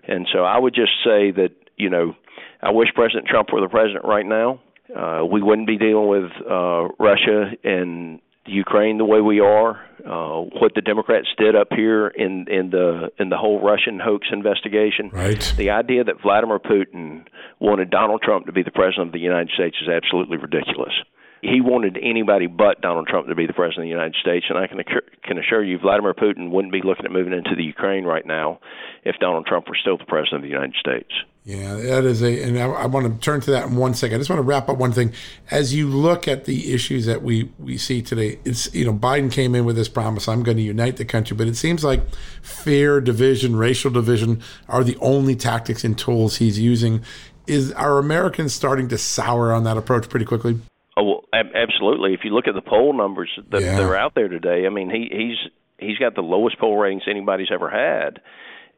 And 0.07 0.27
so 0.31 0.45
I 0.45 0.57
would 0.57 0.73
just 0.73 0.93
say 1.03 1.31
that, 1.31 1.49
you 1.75 1.89
know, 1.89 2.15
I 2.61 2.71
wish 2.71 2.87
President 2.95 3.27
Trump 3.27 3.51
were 3.51 3.59
the 3.59 3.67
president 3.67 4.05
right 4.05 4.25
now 4.25 4.61
uh, 4.95 5.25
we 5.25 5.41
wouldn't 5.41 5.67
be 5.67 5.77
dealing 5.77 6.07
with 6.07 6.31
uh, 6.49 6.87
Russia 6.99 7.51
and 7.63 8.19
Ukraine 8.47 8.97
the 8.97 9.05
way 9.05 9.21
we 9.21 9.39
are. 9.39 9.81
Uh, 10.05 10.47
what 10.59 10.73
the 10.73 10.81
Democrats 10.81 11.27
did 11.37 11.55
up 11.55 11.67
here 11.71 12.07
in 12.07 12.45
in 12.47 12.69
the 12.69 13.09
in 13.19 13.29
the 13.29 13.37
whole 13.37 13.61
Russian 13.61 13.99
hoax 13.99 14.27
investigation. 14.31 15.09
Right. 15.11 15.53
The 15.57 15.71
idea 15.71 16.05
that 16.05 16.21
Vladimir 16.21 16.59
Putin 16.59 17.25
wanted 17.59 17.89
Donald 17.89 18.21
Trump 18.21 18.45
to 18.45 18.53
be 18.53 18.63
the 18.63 18.71
president 18.71 19.07
of 19.07 19.13
the 19.13 19.19
United 19.19 19.49
States 19.53 19.75
is 19.81 19.89
absolutely 19.89 20.37
ridiculous. 20.37 20.93
He 21.41 21.61
wanted 21.61 21.99
anybody 22.01 22.47
but 22.47 22.81
Donald 22.81 23.07
Trump 23.07 23.27
to 23.27 23.35
be 23.35 23.45
the 23.45 23.53
president 23.53 23.83
of 23.83 23.89
the 23.89 23.97
United 23.99 24.15
States, 24.21 24.45
and 24.49 24.57
I 24.57 24.67
can 24.67 24.79
can 25.23 25.37
assure 25.37 25.63
you, 25.63 25.77
Vladimir 25.77 26.13
Putin 26.13 26.49
wouldn't 26.49 26.71
be 26.71 26.81
looking 26.83 27.05
at 27.05 27.11
moving 27.11 27.33
into 27.33 27.55
the 27.55 27.63
Ukraine 27.63 28.05
right 28.05 28.25
now 28.25 28.59
if 29.03 29.17
Donald 29.19 29.45
Trump 29.45 29.67
were 29.67 29.77
still 29.79 29.97
the 29.97 30.05
president 30.05 30.37
of 30.37 30.41
the 30.43 30.55
United 30.55 30.75
States. 30.79 31.11
Yeah, 31.47 31.75
that 31.75 32.03
is 32.03 32.21
a, 32.21 32.43
and 32.43 32.59
I, 32.59 32.65
I, 32.65 32.85
want 32.87 33.05
to 33.05 33.21
turn 33.21 33.39
to 33.39 33.51
that 33.51 33.67
in 33.67 33.77
one 33.77 33.93
second. 33.93 34.15
I 34.15 34.17
just 34.17 34.29
want 34.29 34.39
to 34.39 34.43
wrap 34.43 34.67
up 34.67 34.77
one 34.77 34.91
thing. 34.91 35.13
As 35.49 35.73
you 35.73 35.87
look 35.87 36.27
at 36.27 36.43
the 36.43 36.73
issues 36.73 37.05
that 37.05 37.23
we 37.23 37.49
we 37.57 37.77
see 37.77 38.01
today, 38.01 38.37
it's 38.43 38.73
you 38.75 38.83
know 38.83 38.93
Biden 38.93 39.31
came 39.31 39.55
in 39.55 39.63
with 39.63 39.77
this 39.77 39.87
promise, 39.87 40.27
I'm 40.27 40.43
going 40.43 40.57
to 40.57 40.63
unite 40.63 40.97
the 40.97 41.05
country, 41.05 41.37
but 41.37 41.47
it 41.47 41.55
seems 41.55 41.85
like 41.85 42.01
fear, 42.41 42.99
division, 42.99 43.55
racial 43.55 43.89
division 43.89 44.41
are 44.67 44.83
the 44.83 44.97
only 44.97 45.37
tactics 45.37 45.85
and 45.85 45.97
tools 45.97 46.35
he's 46.35 46.59
using. 46.59 47.01
Is 47.47 47.71
are 47.71 47.97
Americans 47.97 48.53
starting 48.53 48.89
to 48.89 48.97
sour 48.97 49.53
on 49.53 49.63
that 49.63 49.77
approach 49.77 50.09
pretty 50.09 50.25
quickly? 50.25 50.59
Oh, 50.97 51.03
well, 51.05 51.23
absolutely. 51.31 52.13
If 52.13 52.25
you 52.25 52.31
look 52.31 52.49
at 52.49 52.55
the 52.55 52.61
poll 52.61 52.91
numbers 52.91 53.29
that, 53.51 53.61
yeah. 53.61 53.77
that 53.77 53.83
are 53.83 53.95
out 53.95 54.15
there 54.15 54.27
today, 54.27 54.65
I 54.65 54.69
mean, 54.69 54.89
he, 54.89 55.07
he's 55.09 55.51
he's 55.77 55.97
got 55.97 56.13
the 56.13 56.23
lowest 56.23 56.59
poll 56.59 56.75
ratings 56.75 57.03
anybody's 57.07 57.51
ever 57.53 57.69
had 57.69 58.19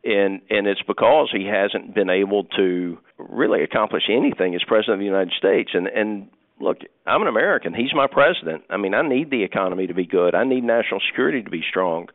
and 0.03 0.41
and 0.49 0.67
it's 0.67 0.81
because 0.87 1.29
he 1.31 1.45
hasn't 1.45 1.93
been 1.93 2.09
able 2.09 2.45
to 2.57 2.97
really 3.17 3.63
accomplish 3.63 4.03
anything 4.09 4.55
as 4.55 4.61
president 4.67 4.95
of 4.95 4.99
the 4.99 5.05
United 5.05 5.33
States. 5.37 5.71
And 5.73 5.87
and 5.87 6.29
look, 6.59 6.77
I'm 7.05 7.21
an 7.21 7.27
American. 7.27 7.73
He's 7.73 7.93
my 7.93 8.07
president. 8.07 8.63
I 8.69 8.77
mean, 8.77 8.93
I 8.93 9.01
need 9.07 9.29
the 9.29 9.43
economy 9.43 9.87
to 9.87 9.93
be 9.93 10.05
good. 10.05 10.35
I 10.35 10.43
need 10.43 10.63
national 10.63 11.01
security 11.09 11.41
to 11.41 11.49
be 11.49 11.63
strong. 11.67 12.07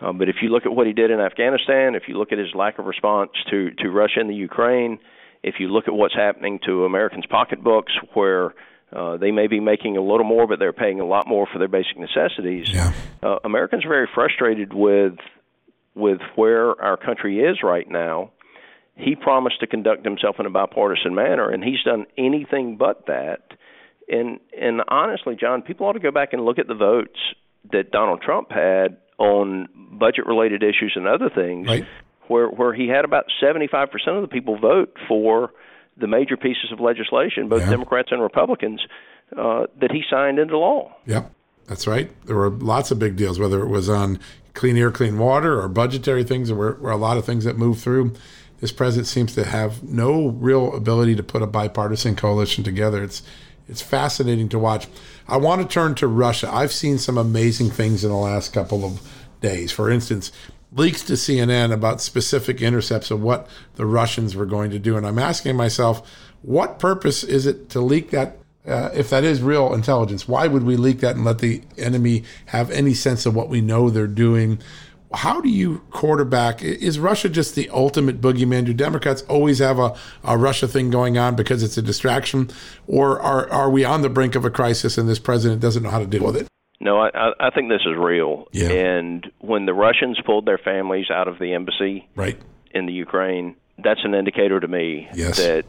Uh, 0.00 0.12
but 0.12 0.28
if 0.28 0.36
you 0.42 0.48
look 0.48 0.66
at 0.66 0.74
what 0.74 0.86
he 0.86 0.92
did 0.92 1.10
in 1.10 1.20
Afghanistan, 1.20 1.94
if 1.94 2.04
you 2.08 2.18
look 2.18 2.32
at 2.32 2.38
his 2.38 2.54
lack 2.54 2.78
of 2.78 2.86
response 2.86 3.30
to 3.50 3.70
to 3.78 3.90
Russia 3.90 4.20
and 4.20 4.30
the 4.30 4.34
Ukraine, 4.34 4.98
if 5.42 5.56
you 5.58 5.68
look 5.68 5.88
at 5.88 5.94
what's 5.94 6.14
happening 6.14 6.58
to 6.66 6.84
Americans' 6.84 7.26
pocketbooks, 7.26 7.92
where 8.14 8.54
uh, 8.92 9.16
they 9.16 9.30
may 9.30 9.46
be 9.46 9.60
making 9.60 9.96
a 9.96 10.00
little 10.00 10.24
more, 10.24 10.46
but 10.46 10.58
they're 10.58 10.72
paying 10.72 11.00
a 11.00 11.06
lot 11.06 11.26
more 11.26 11.46
for 11.52 11.58
their 11.58 11.68
basic 11.68 11.98
necessities. 11.98 12.72
Yeah. 12.72 12.92
Uh, 13.22 13.38
Americans 13.44 13.84
are 13.84 13.88
very 13.88 14.08
frustrated 14.14 14.72
with 14.72 15.14
with 15.94 16.20
where 16.36 16.80
our 16.80 16.96
country 16.96 17.40
is 17.40 17.58
right 17.62 17.88
now, 17.88 18.30
he 18.96 19.16
promised 19.16 19.60
to 19.60 19.66
conduct 19.66 20.04
himself 20.04 20.36
in 20.38 20.46
a 20.46 20.50
bipartisan 20.50 21.14
manner, 21.14 21.50
and 21.50 21.64
he's 21.64 21.82
done 21.84 22.06
anything 22.16 22.76
but 22.76 23.06
that. 23.06 23.42
And 24.08 24.38
and 24.60 24.82
honestly, 24.88 25.36
John, 25.38 25.62
people 25.62 25.86
ought 25.86 25.94
to 25.94 26.00
go 26.00 26.10
back 26.10 26.32
and 26.32 26.44
look 26.44 26.58
at 26.58 26.68
the 26.68 26.74
votes 26.74 27.18
that 27.72 27.90
Donald 27.90 28.20
Trump 28.22 28.50
had 28.50 28.98
on 29.18 29.68
budget 29.98 30.26
related 30.26 30.62
issues 30.62 30.92
and 30.94 31.06
other 31.06 31.30
things, 31.34 31.66
right. 31.66 31.84
where 32.28 32.48
where 32.48 32.74
he 32.74 32.88
had 32.88 33.04
about 33.04 33.24
seventy 33.40 33.66
five 33.66 33.90
percent 33.90 34.16
of 34.16 34.22
the 34.22 34.28
people 34.28 34.58
vote 34.58 34.94
for 35.08 35.52
the 35.96 36.06
major 36.06 36.36
pieces 36.36 36.70
of 36.72 36.80
legislation, 36.80 37.48
both 37.48 37.62
yeah. 37.62 37.70
Democrats 37.70 38.08
and 38.10 38.20
Republicans, 38.20 38.80
uh, 39.36 39.66
that 39.80 39.90
he 39.90 40.02
signed 40.10 40.38
into 40.38 40.58
law. 40.58 40.92
Yep. 41.06 41.32
That's 41.66 41.86
right. 41.86 42.10
There 42.26 42.36
were 42.36 42.50
lots 42.50 42.90
of 42.90 42.98
big 42.98 43.16
deals, 43.16 43.38
whether 43.38 43.62
it 43.62 43.68
was 43.68 43.88
on 43.88 44.18
clean 44.52 44.76
air, 44.76 44.90
clean 44.90 45.18
water, 45.18 45.60
or 45.60 45.68
budgetary 45.68 46.24
things. 46.24 46.48
There 46.48 46.56
were, 46.56 46.74
were 46.74 46.90
a 46.90 46.96
lot 46.96 47.16
of 47.16 47.24
things 47.24 47.44
that 47.44 47.56
moved 47.56 47.80
through. 47.80 48.12
This 48.60 48.72
president 48.72 49.06
seems 49.06 49.34
to 49.34 49.44
have 49.44 49.82
no 49.82 50.28
real 50.28 50.74
ability 50.74 51.16
to 51.16 51.22
put 51.22 51.42
a 51.42 51.46
bipartisan 51.46 52.16
coalition 52.16 52.64
together. 52.64 53.02
It's 53.02 53.22
it's 53.66 53.82
fascinating 53.82 54.50
to 54.50 54.58
watch. 54.58 54.88
I 55.26 55.38
want 55.38 55.62
to 55.62 55.68
turn 55.68 55.94
to 55.96 56.06
Russia. 56.06 56.50
I've 56.52 56.72
seen 56.72 56.98
some 56.98 57.16
amazing 57.16 57.70
things 57.70 58.04
in 58.04 58.10
the 58.10 58.16
last 58.16 58.52
couple 58.52 58.84
of 58.84 59.00
days. 59.40 59.72
For 59.72 59.90
instance, 59.90 60.32
leaks 60.72 61.02
to 61.04 61.14
CNN 61.14 61.72
about 61.72 62.02
specific 62.02 62.60
intercepts 62.60 63.10
of 63.10 63.22
what 63.22 63.48
the 63.76 63.86
Russians 63.86 64.36
were 64.36 64.44
going 64.44 64.70
to 64.70 64.78
do. 64.78 64.96
And 64.96 65.06
I'm 65.06 65.18
asking 65.18 65.56
myself, 65.56 66.06
what 66.42 66.78
purpose 66.78 67.24
is 67.24 67.46
it 67.46 67.70
to 67.70 67.80
leak 67.80 68.10
that 68.10 68.36
uh, 68.66 68.90
if 68.94 69.10
that 69.10 69.24
is 69.24 69.42
real 69.42 69.74
intelligence, 69.74 70.26
why 70.26 70.46
would 70.46 70.62
we 70.62 70.76
leak 70.76 71.00
that 71.00 71.16
and 71.16 71.24
let 71.24 71.38
the 71.38 71.62
enemy 71.76 72.24
have 72.46 72.70
any 72.70 72.94
sense 72.94 73.26
of 73.26 73.34
what 73.34 73.48
we 73.48 73.60
know 73.60 73.90
they're 73.90 74.06
doing? 74.06 74.58
How 75.12 75.40
do 75.40 75.48
you 75.48 75.78
quarterback? 75.90 76.62
Is 76.62 76.98
Russia 76.98 77.28
just 77.28 77.54
the 77.54 77.68
ultimate 77.70 78.20
boogeyman? 78.20 78.64
Do 78.64 78.74
Democrats 78.74 79.22
always 79.28 79.58
have 79.60 79.78
a, 79.78 79.94
a 80.24 80.36
Russia 80.36 80.66
thing 80.66 80.90
going 80.90 81.18
on 81.18 81.36
because 81.36 81.62
it's 81.62 81.76
a 81.76 81.82
distraction? 81.82 82.50
Or 82.86 83.20
are, 83.20 83.48
are 83.50 83.70
we 83.70 83.84
on 83.84 84.02
the 84.02 84.08
brink 84.08 84.34
of 84.34 84.44
a 84.44 84.50
crisis 84.50 84.98
and 84.98 85.08
this 85.08 85.20
president 85.20 85.60
doesn't 85.60 85.82
know 85.82 85.90
how 85.90 86.00
to 86.00 86.06
deal 86.06 86.24
with 86.24 86.36
it? 86.36 86.48
No, 86.80 86.98
I, 86.98 87.32
I 87.38 87.50
think 87.50 87.68
this 87.70 87.82
is 87.82 87.96
real. 87.96 88.48
Yeah. 88.52 88.70
And 88.70 89.30
when 89.38 89.66
the 89.66 89.74
Russians 89.74 90.18
pulled 90.26 90.46
their 90.46 90.58
families 90.58 91.10
out 91.10 91.28
of 91.28 91.38
the 91.38 91.54
embassy 91.54 92.08
right. 92.16 92.38
in 92.72 92.86
the 92.86 92.92
Ukraine, 92.92 93.56
that's 93.82 94.00
an 94.04 94.14
indicator 94.14 94.58
to 94.58 94.68
me 94.68 95.08
yes. 95.14 95.38
that 95.38 95.64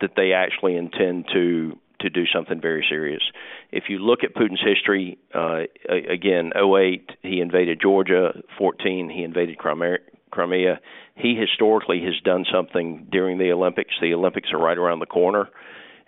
that 0.00 0.16
they 0.16 0.32
actually 0.32 0.76
intend 0.76 1.26
to 1.32 1.78
to 2.02 2.10
do 2.10 2.24
something 2.26 2.60
very 2.60 2.84
serious. 2.88 3.22
If 3.70 3.84
you 3.88 3.98
look 3.98 4.20
at 4.22 4.34
Putin's 4.34 4.62
history, 4.64 5.18
uh, 5.34 5.62
again, 5.88 6.52
08 6.56 7.10
he 7.22 7.40
invaded 7.40 7.80
Georgia, 7.80 8.32
14 8.58 9.10
he 9.10 9.22
invaded 9.22 9.58
Crimea. 9.58 10.80
He 11.14 11.34
historically 11.34 12.02
has 12.04 12.14
done 12.24 12.44
something 12.52 13.06
during 13.10 13.38
the 13.38 13.52
Olympics. 13.52 13.94
The 14.00 14.14
Olympics 14.14 14.50
are 14.52 14.58
right 14.58 14.78
around 14.78 15.00
the 15.00 15.06
corner, 15.06 15.48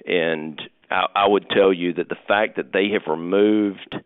and 0.06 0.60
I, 0.90 1.06
I 1.14 1.28
would 1.28 1.48
tell 1.50 1.72
you 1.72 1.94
that 1.94 2.08
the 2.08 2.16
fact 2.28 2.56
that 2.56 2.72
they 2.72 2.88
have 2.92 3.02
removed 3.06 3.96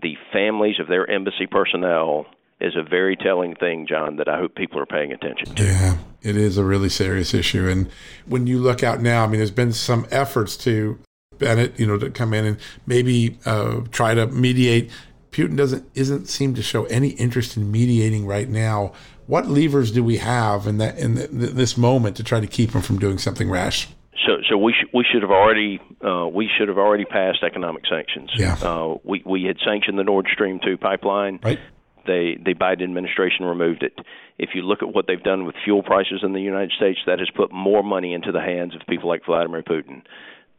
the 0.00 0.16
families 0.32 0.78
of 0.80 0.88
their 0.88 1.08
embassy 1.10 1.46
personnel 1.46 2.26
is 2.60 2.74
a 2.76 2.82
very 2.82 3.16
telling 3.16 3.54
thing, 3.54 3.86
John, 3.88 4.16
that 4.16 4.28
I 4.28 4.36
hope 4.38 4.54
people 4.54 4.80
are 4.80 4.86
paying 4.86 5.12
attention 5.12 5.54
to. 5.54 5.64
Yeah, 5.64 5.98
it 6.22 6.36
is 6.36 6.58
a 6.58 6.64
really 6.64 6.88
serious 6.88 7.32
issue. 7.32 7.68
And 7.68 7.88
when 8.26 8.46
you 8.46 8.58
look 8.58 8.82
out 8.82 9.00
now, 9.00 9.24
I 9.24 9.26
mean, 9.28 9.38
there's 9.38 9.50
been 9.50 9.72
some 9.72 10.06
efforts 10.10 10.56
to 10.58 10.98
Bennett, 11.38 11.78
you 11.78 11.86
know, 11.86 11.98
to 11.98 12.10
come 12.10 12.34
in 12.34 12.44
and 12.44 12.58
maybe 12.86 13.38
uh, 13.44 13.80
try 13.90 14.14
to 14.14 14.26
mediate. 14.26 14.90
Putin 15.30 15.56
doesn't 15.56 15.88
isn't 15.94 16.26
seem 16.26 16.54
to 16.54 16.62
show 16.62 16.84
any 16.86 17.10
interest 17.10 17.56
in 17.56 17.70
mediating 17.70 18.26
right 18.26 18.48
now. 18.48 18.92
What 19.26 19.46
levers 19.46 19.92
do 19.92 20.02
we 20.02 20.16
have 20.16 20.66
in 20.66 20.78
that 20.78 20.98
in 20.98 21.14
the, 21.16 21.26
this 21.28 21.76
moment 21.76 22.16
to 22.16 22.24
try 22.24 22.40
to 22.40 22.46
keep 22.46 22.72
him 22.72 22.80
from 22.80 22.98
doing 22.98 23.18
something 23.18 23.50
rash? 23.50 23.88
So, 24.26 24.38
so 24.50 24.56
we 24.58 24.72
sh- 24.72 24.88
we 24.92 25.04
should 25.10 25.22
have 25.22 25.30
already 25.30 25.80
uh, 26.04 26.26
we 26.26 26.48
should 26.56 26.68
have 26.68 26.78
already 26.78 27.04
passed 27.04 27.42
economic 27.42 27.84
sanctions. 27.88 28.30
Yeah. 28.34 28.56
Uh, 28.60 28.96
we 29.04 29.22
we 29.24 29.44
had 29.44 29.58
sanctioned 29.64 29.98
the 29.98 30.04
Nord 30.04 30.26
Stream 30.32 30.60
two 30.64 30.76
pipeline. 30.76 31.40
Right. 31.42 31.60
They 32.06 32.38
the 32.42 32.54
Biden 32.54 32.82
administration 32.82 33.44
removed 33.44 33.82
it. 33.82 33.98
If 34.38 34.50
you 34.54 34.62
look 34.62 34.82
at 34.82 34.94
what 34.94 35.06
they've 35.06 35.22
done 35.22 35.44
with 35.44 35.56
fuel 35.64 35.82
prices 35.82 36.20
in 36.22 36.32
the 36.32 36.40
United 36.40 36.72
States, 36.76 36.98
that 37.06 37.18
has 37.18 37.28
put 37.34 37.52
more 37.52 37.82
money 37.82 38.14
into 38.14 38.32
the 38.32 38.40
hands 38.40 38.74
of 38.74 38.80
people 38.88 39.08
like 39.08 39.24
Vladimir 39.26 39.62
Putin. 39.62 40.02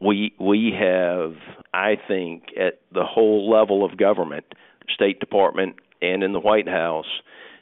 We 0.00 0.34
we 0.38 0.72
have, 0.78 1.34
I 1.74 1.96
think, 2.08 2.44
at 2.58 2.80
the 2.92 3.04
whole 3.04 3.50
level 3.50 3.84
of 3.84 3.96
government, 3.96 4.46
State 4.94 5.20
Department, 5.20 5.76
and 6.00 6.22
in 6.22 6.32
the 6.32 6.40
White 6.40 6.68
House, 6.68 7.20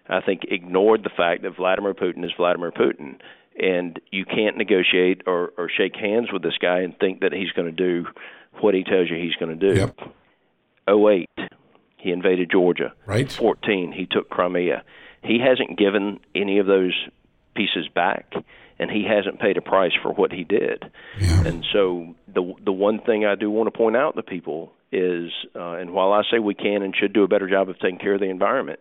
I 0.09 0.21
think 0.21 0.43
ignored 0.49 1.03
the 1.03 1.11
fact 1.11 1.43
that 1.43 1.57
Vladimir 1.57 1.95
Putin 1.95 2.25
is 2.25 2.31
Vladimir 2.37 2.71
Putin 2.71 3.19
and 3.59 4.01
you 4.11 4.25
can't 4.25 4.57
negotiate 4.57 5.23
or, 5.27 5.53
or 5.59 5.69
shake 5.69 5.97
hands 5.97 6.29
with 6.33 6.43
this 6.43 6.57
guy 6.61 6.81
and 6.81 6.97
think 6.99 7.21
that 7.21 7.33
he's 7.33 7.51
going 7.51 7.67
to 7.67 7.73
do 7.73 8.07
what 8.61 8.75
he 8.75 8.85
tells 8.85 9.11
you 9.11 9.17
he's 9.17 9.35
going 9.35 9.59
to 9.59 9.73
do. 9.73 9.79
Yep. 9.79 9.99
08, 10.89 11.29
he 11.97 12.11
invaded 12.11 12.51
Georgia. 12.51 12.93
Right. 13.05 13.31
14, 13.31 13.93
he 13.93 14.07
took 14.07 14.31
Crimea. 14.31 14.85
He 15.23 15.39
hasn't 15.41 15.77
given 15.77 16.21
any 16.35 16.59
of 16.59 16.67
those 16.67 16.95
pieces 17.55 17.89
back, 17.93 18.33
and 18.79 18.91
he 18.91 19.05
hasn't 19.05 19.41
paid 19.41 19.57
a 19.57 19.63
price 19.63 19.93
for 20.03 20.13
what 20.13 20.33
he 20.33 20.45
did. 20.45 20.85
Yeah. 21.19 21.47
And 21.47 21.65
so 21.73 22.15
the 22.33 22.55
the 22.65 22.73
one 22.73 23.01
thing 23.01 23.25
I 23.25 23.35
do 23.35 23.51
want 23.51 23.73
to 23.73 23.77
point 23.77 23.97
out 23.97 24.17
to 24.17 24.23
people 24.23 24.73
is, 24.93 25.31
uh, 25.55 25.73
and 25.73 25.93
while 25.93 26.13
I 26.13 26.23
say 26.31 26.39
we 26.39 26.55
can 26.55 26.83
and 26.83 26.95
should 26.97 27.13
do 27.13 27.23
a 27.25 27.29
better 27.29 27.49
job 27.49 27.69
of 27.69 27.79
taking 27.79 27.99
care 27.99 28.15
of 28.15 28.21
the 28.21 28.31
environment, 28.31 28.81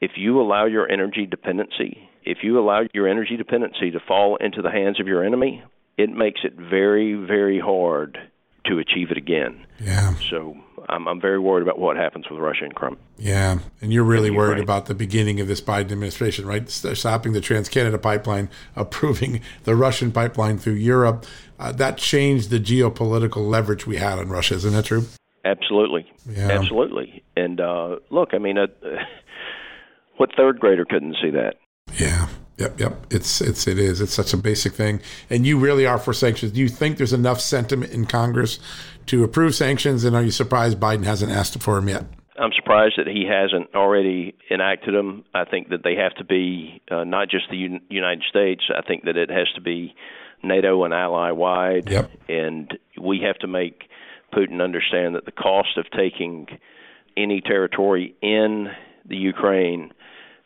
if 0.00 0.12
you 0.16 0.40
allow 0.40 0.66
your 0.66 0.90
energy 0.90 1.26
dependency 1.26 2.08
if 2.26 2.38
you 2.42 2.58
allow 2.58 2.82
your 2.92 3.08
energy 3.08 3.36
dependency 3.36 3.92
to 3.92 4.00
fall 4.00 4.36
into 4.36 4.60
the 4.60 4.70
hands 4.70 5.00
of 5.00 5.06
your 5.06 5.24
enemy, 5.24 5.62
it 5.96 6.10
makes 6.10 6.40
it 6.44 6.54
very, 6.54 7.14
very 7.14 7.60
hard 7.60 8.18
to 8.66 8.78
achieve 8.78 9.12
it 9.12 9.16
again. 9.16 9.64
Yeah. 9.80 10.12
So 10.28 10.56
I'm, 10.88 11.06
I'm 11.08 11.20
very 11.20 11.38
worried 11.38 11.62
about 11.62 11.78
what 11.78 11.96
happens 11.96 12.26
with 12.30 12.38
Russia 12.38 12.64
and 12.64 12.74
Crimea. 12.74 12.98
Yeah, 13.18 13.58
and 13.80 13.92
you're 13.92 14.04
really 14.04 14.30
worried 14.30 14.62
about 14.62 14.86
the 14.86 14.94
beginning 14.94 15.40
of 15.40 15.48
this 15.48 15.60
Biden 15.60 15.92
administration, 15.92 16.46
right? 16.46 16.68
Stopping 16.68 17.32
the 17.32 17.40
Trans 17.40 17.68
Canada 17.68 17.98
pipeline, 17.98 18.48
approving 18.76 19.40
the 19.64 19.74
Russian 19.74 20.12
pipeline 20.12 20.58
through 20.58 20.74
Europe. 20.74 21.26
Uh, 21.58 21.72
that 21.72 21.98
changed 21.98 22.50
the 22.50 22.60
geopolitical 22.60 23.48
leverage 23.48 23.86
we 23.86 23.96
had 23.96 24.18
on 24.18 24.28
Russia. 24.28 24.54
Isn't 24.54 24.72
that 24.72 24.84
true? 24.84 25.06
Absolutely. 25.44 26.10
Yeah. 26.28 26.50
Absolutely. 26.50 27.22
And 27.36 27.60
uh, 27.60 27.96
look, 28.10 28.30
I 28.32 28.38
mean, 28.38 28.58
uh, 28.58 28.66
what 30.16 30.30
third 30.36 30.58
grader 30.58 30.84
couldn't 30.84 31.16
see 31.22 31.30
that? 31.30 31.54
Yeah. 31.98 32.28
Yep, 32.58 32.80
yep. 32.80 33.06
It's 33.10 33.40
it's 33.40 33.66
it 33.66 33.78
is. 33.78 34.00
It's 34.00 34.14
such 34.14 34.32
a 34.32 34.36
basic 34.36 34.72
thing. 34.72 35.00
And 35.28 35.46
you 35.46 35.58
really 35.58 35.86
are 35.86 35.98
for 35.98 36.14
sanctions. 36.14 36.52
Do 36.52 36.60
you 36.60 36.68
think 36.68 36.96
there's 36.96 37.12
enough 37.12 37.40
sentiment 37.40 37.92
in 37.92 38.06
Congress 38.06 38.58
to 39.06 39.24
approve 39.24 39.54
sanctions? 39.54 40.04
And 40.04 40.16
are 40.16 40.22
you 40.22 40.30
surprised 40.30 40.80
Biden 40.80 41.04
hasn't 41.04 41.30
asked 41.32 41.60
for 41.60 41.74
them 41.74 41.88
yet? 41.88 42.04
I'm 42.38 42.52
surprised 42.54 42.94
that 42.98 43.06
he 43.06 43.26
hasn't 43.26 43.74
already 43.74 44.34
enacted 44.50 44.94
them. 44.94 45.24
I 45.34 45.44
think 45.44 45.68
that 45.70 45.82
they 45.84 45.94
have 45.96 46.14
to 46.14 46.24
be 46.24 46.82
uh, 46.90 47.04
not 47.04 47.28
just 47.30 47.44
the 47.50 47.56
U- 47.56 47.80
United 47.88 48.24
States. 48.28 48.64
I 48.74 48.82
think 48.86 49.04
that 49.04 49.16
it 49.16 49.30
has 49.30 49.48
to 49.54 49.60
be 49.60 49.94
NATO 50.42 50.84
and 50.84 50.92
ally 50.92 51.30
wide. 51.30 51.90
Yep. 51.90 52.10
And 52.28 52.78
we 53.00 53.20
have 53.26 53.36
to 53.38 53.46
make 53.46 53.84
Putin 54.34 54.62
understand 54.62 55.14
that 55.14 55.24
the 55.24 55.32
cost 55.32 55.78
of 55.78 55.86
taking 55.90 56.46
any 57.16 57.40
territory 57.40 58.14
in 58.20 58.68
the 59.08 59.16
Ukraine 59.16 59.92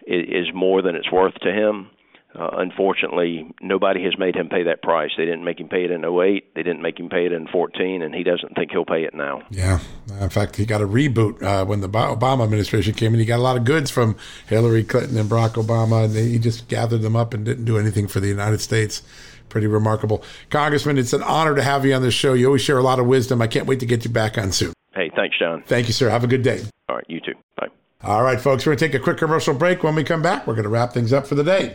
is 0.06 0.46
more 0.54 0.82
than 0.82 0.94
it's 0.94 1.10
worth 1.10 1.34
to 1.42 1.52
him. 1.52 1.90
Uh, 2.32 2.48
unfortunately, 2.58 3.52
nobody 3.60 4.04
has 4.04 4.16
made 4.16 4.36
him 4.36 4.48
pay 4.48 4.62
that 4.62 4.82
price. 4.82 5.10
They 5.16 5.24
didn't 5.24 5.44
make 5.44 5.58
him 5.58 5.68
pay 5.68 5.84
it 5.84 5.90
in 5.90 6.04
08. 6.04 6.54
They 6.54 6.62
didn't 6.62 6.80
make 6.80 6.98
him 6.98 7.08
pay 7.08 7.26
it 7.26 7.32
in 7.32 7.48
14, 7.48 8.02
and 8.02 8.14
he 8.14 8.22
doesn't 8.22 8.54
think 8.54 8.70
he'll 8.70 8.84
pay 8.84 9.02
it 9.02 9.14
now. 9.14 9.42
Yeah. 9.50 9.80
In 10.20 10.28
fact, 10.28 10.54
he 10.56 10.64
got 10.64 10.80
a 10.80 10.86
reboot 10.86 11.42
uh, 11.42 11.64
when 11.64 11.80
the 11.80 11.88
Obama 11.88 12.44
administration 12.44 12.94
came 12.94 13.14
in. 13.14 13.20
He 13.20 13.26
got 13.26 13.40
a 13.40 13.42
lot 13.42 13.56
of 13.56 13.64
goods 13.64 13.90
from 13.90 14.16
Hillary 14.46 14.84
Clinton 14.84 15.18
and 15.18 15.28
Barack 15.28 15.54
Obama, 15.54 16.04
and 16.04 16.14
he 16.14 16.38
just 16.38 16.68
gathered 16.68 17.02
them 17.02 17.16
up 17.16 17.34
and 17.34 17.44
didn't 17.44 17.64
do 17.64 17.78
anything 17.78 18.06
for 18.06 18.20
the 18.20 18.28
United 18.28 18.60
States. 18.60 19.02
Pretty 19.48 19.66
remarkable. 19.66 20.22
Congressman, 20.50 20.98
it's 20.98 21.12
an 21.12 21.24
honor 21.24 21.56
to 21.56 21.62
have 21.62 21.84
you 21.84 21.92
on 21.94 22.02
the 22.02 22.12
show. 22.12 22.34
You 22.34 22.46
always 22.46 22.62
share 22.62 22.78
a 22.78 22.82
lot 22.82 23.00
of 23.00 23.06
wisdom. 23.06 23.42
I 23.42 23.48
can't 23.48 23.66
wait 23.66 23.80
to 23.80 23.86
get 23.86 24.04
you 24.04 24.10
back 24.10 24.38
on 24.38 24.52
soon. 24.52 24.72
Hey, 24.94 25.10
thanks, 25.16 25.36
John. 25.36 25.64
Thank 25.66 25.88
you, 25.88 25.92
sir. 25.92 26.08
Have 26.08 26.22
a 26.22 26.28
good 26.28 26.42
day. 26.42 26.62
All 26.88 26.94
right, 26.94 27.06
you 27.08 27.20
too. 27.20 27.34
Bye. 27.56 27.68
All 28.02 28.22
right, 28.22 28.40
folks, 28.40 28.64
we're 28.64 28.70
going 28.70 28.78
to 28.78 28.86
take 28.88 28.94
a 28.94 29.02
quick 29.02 29.18
commercial 29.18 29.54
break. 29.54 29.82
When 29.82 29.96
we 29.96 30.04
come 30.04 30.22
back, 30.22 30.46
we're 30.46 30.54
going 30.54 30.64
to 30.64 30.70
wrap 30.70 30.92
things 30.92 31.12
up 31.12 31.26
for 31.26 31.34
the 31.34 31.44
day. 31.44 31.74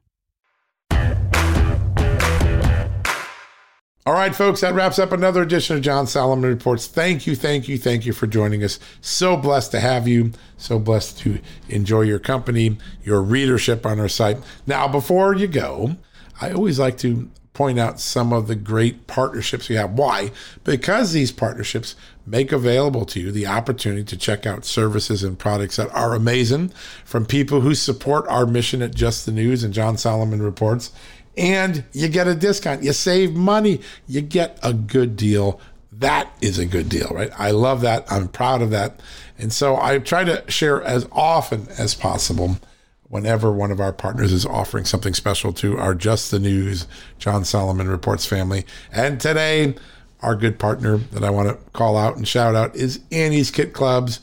All 4.11 4.17
right, 4.17 4.35
folks, 4.35 4.59
that 4.59 4.73
wraps 4.73 4.99
up 4.99 5.13
another 5.13 5.41
edition 5.41 5.77
of 5.77 5.83
John 5.83 6.05
Solomon 6.05 6.49
Reports. 6.49 6.85
Thank 6.85 7.25
you, 7.25 7.33
thank 7.33 7.69
you, 7.69 7.77
thank 7.77 8.05
you 8.05 8.11
for 8.11 8.27
joining 8.27 8.61
us. 8.61 8.77
So 8.99 9.37
blessed 9.37 9.71
to 9.71 9.79
have 9.79 10.05
you. 10.05 10.33
So 10.57 10.79
blessed 10.79 11.19
to 11.19 11.39
enjoy 11.69 12.01
your 12.01 12.19
company, 12.19 12.77
your 13.05 13.21
readership 13.21 13.85
on 13.85 14.01
our 14.01 14.09
site. 14.09 14.39
Now, 14.67 14.89
before 14.89 15.33
you 15.33 15.47
go, 15.47 15.95
I 16.41 16.51
always 16.51 16.77
like 16.77 16.97
to 16.97 17.31
point 17.53 17.79
out 17.79 18.01
some 18.01 18.33
of 18.33 18.47
the 18.47 18.55
great 18.55 19.07
partnerships 19.07 19.69
we 19.69 19.75
have. 19.75 19.91
Why? 19.93 20.31
Because 20.65 21.13
these 21.13 21.31
partnerships 21.31 21.95
make 22.25 22.51
available 22.51 23.05
to 23.05 23.19
you 23.21 23.31
the 23.31 23.47
opportunity 23.47 24.03
to 24.03 24.17
check 24.17 24.45
out 24.45 24.65
services 24.65 25.23
and 25.23 25.39
products 25.39 25.77
that 25.77 25.89
are 25.95 26.15
amazing 26.15 26.73
from 27.05 27.25
people 27.25 27.61
who 27.61 27.73
support 27.73 28.27
our 28.27 28.45
mission 28.45 28.81
at 28.81 28.93
Just 28.93 29.25
the 29.25 29.31
News 29.31 29.63
and 29.63 29.73
John 29.73 29.97
Solomon 29.97 30.41
Reports 30.41 30.91
and 31.37 31.83
you 31.93 32.07
get 32.07 32.27
a 32.27 32.35
discount. 32.35 32.83
You 32.83 32.93
save 32.93 33.33
money. 33.33 33.81
You 34.07 34.21
get 34.21 34.59
a 34.61 34.73
good 34.73 35.15
deal. 35.15 35.59
That 35.91 36.31
is 36.41 36.57
a 36.57 36.65
good 36.65 36.89
deal, 36.89 37.09
right? 37.09 37.31
I 37.37 37.51
love 37.51 37.81
that. 37.81 38.11
I'm 38.11 38.27
proud 38.27 38.61
of 38.61 38.71
that. 38.71 38.99
And 39.37 39.53
so 39.53 39.77
I 39.77 39.99
try 39.99 40.23
to 40.23 40.43
share 40.49 40.81
as 40.81 41.07
often 41.11 41.67
as 41.77 41.93
possible 41.93 42.57
whenever 43.03 43.51
one 43.51 43.71
of 43.71 43.81
our 43.81 43.91
partners 43.91 44.31
is 44.31 44.45
offering 44.45 44.85
something 44.85 45.13
special 45.13 45.51
to 45.51 45.77
our 45.77 45.93
Just 45.93 46.31
the 46.31 46.39
News, 46.39 46.87
John 47.19 47.43
Solomon 47.43 47.89
Reports 47.89 48.25
family. 48.25 48.65
And 48.91 49.19
today, 49.19 49.75
our 50.21 50.35
good 50.35 50.57
partner 50.59 50.97
that 50.97 51.23
I 51.23 51.29
want 51.29 51.49
to 51.49 51.55
call 51.71 51.97
out 51.97 52.15
and 52.15 52.27
shout 52.27 52.55
out 52.55 52.75
is 52.75 53.01
Annie's 53.11 53.51
Kit 53.51 53.73
Clubs. 53.73 54.21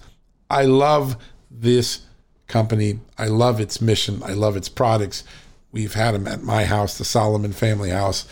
I 0.49 0.65
love 0.65 1.17
this 1.51 2.01
company. 2.47 3.01
I 3.19 3.27
love 3.27 3.61
its 3.61 3.81
mission. 3.81 4.23
I 4.25 4.33
love 4.33 4.57
its 4.57 4.69
products. 4.69 5.23
We've 5.73 5.95
had 5.95 6.15
them 6.15 6.27
at 6.27 6.43
my 6.43 6.65
house, 6.65 6.97
the 6.97 7.05
Solomon 7.05 7.53
family 7.53 7.91
house. 7.91 8.27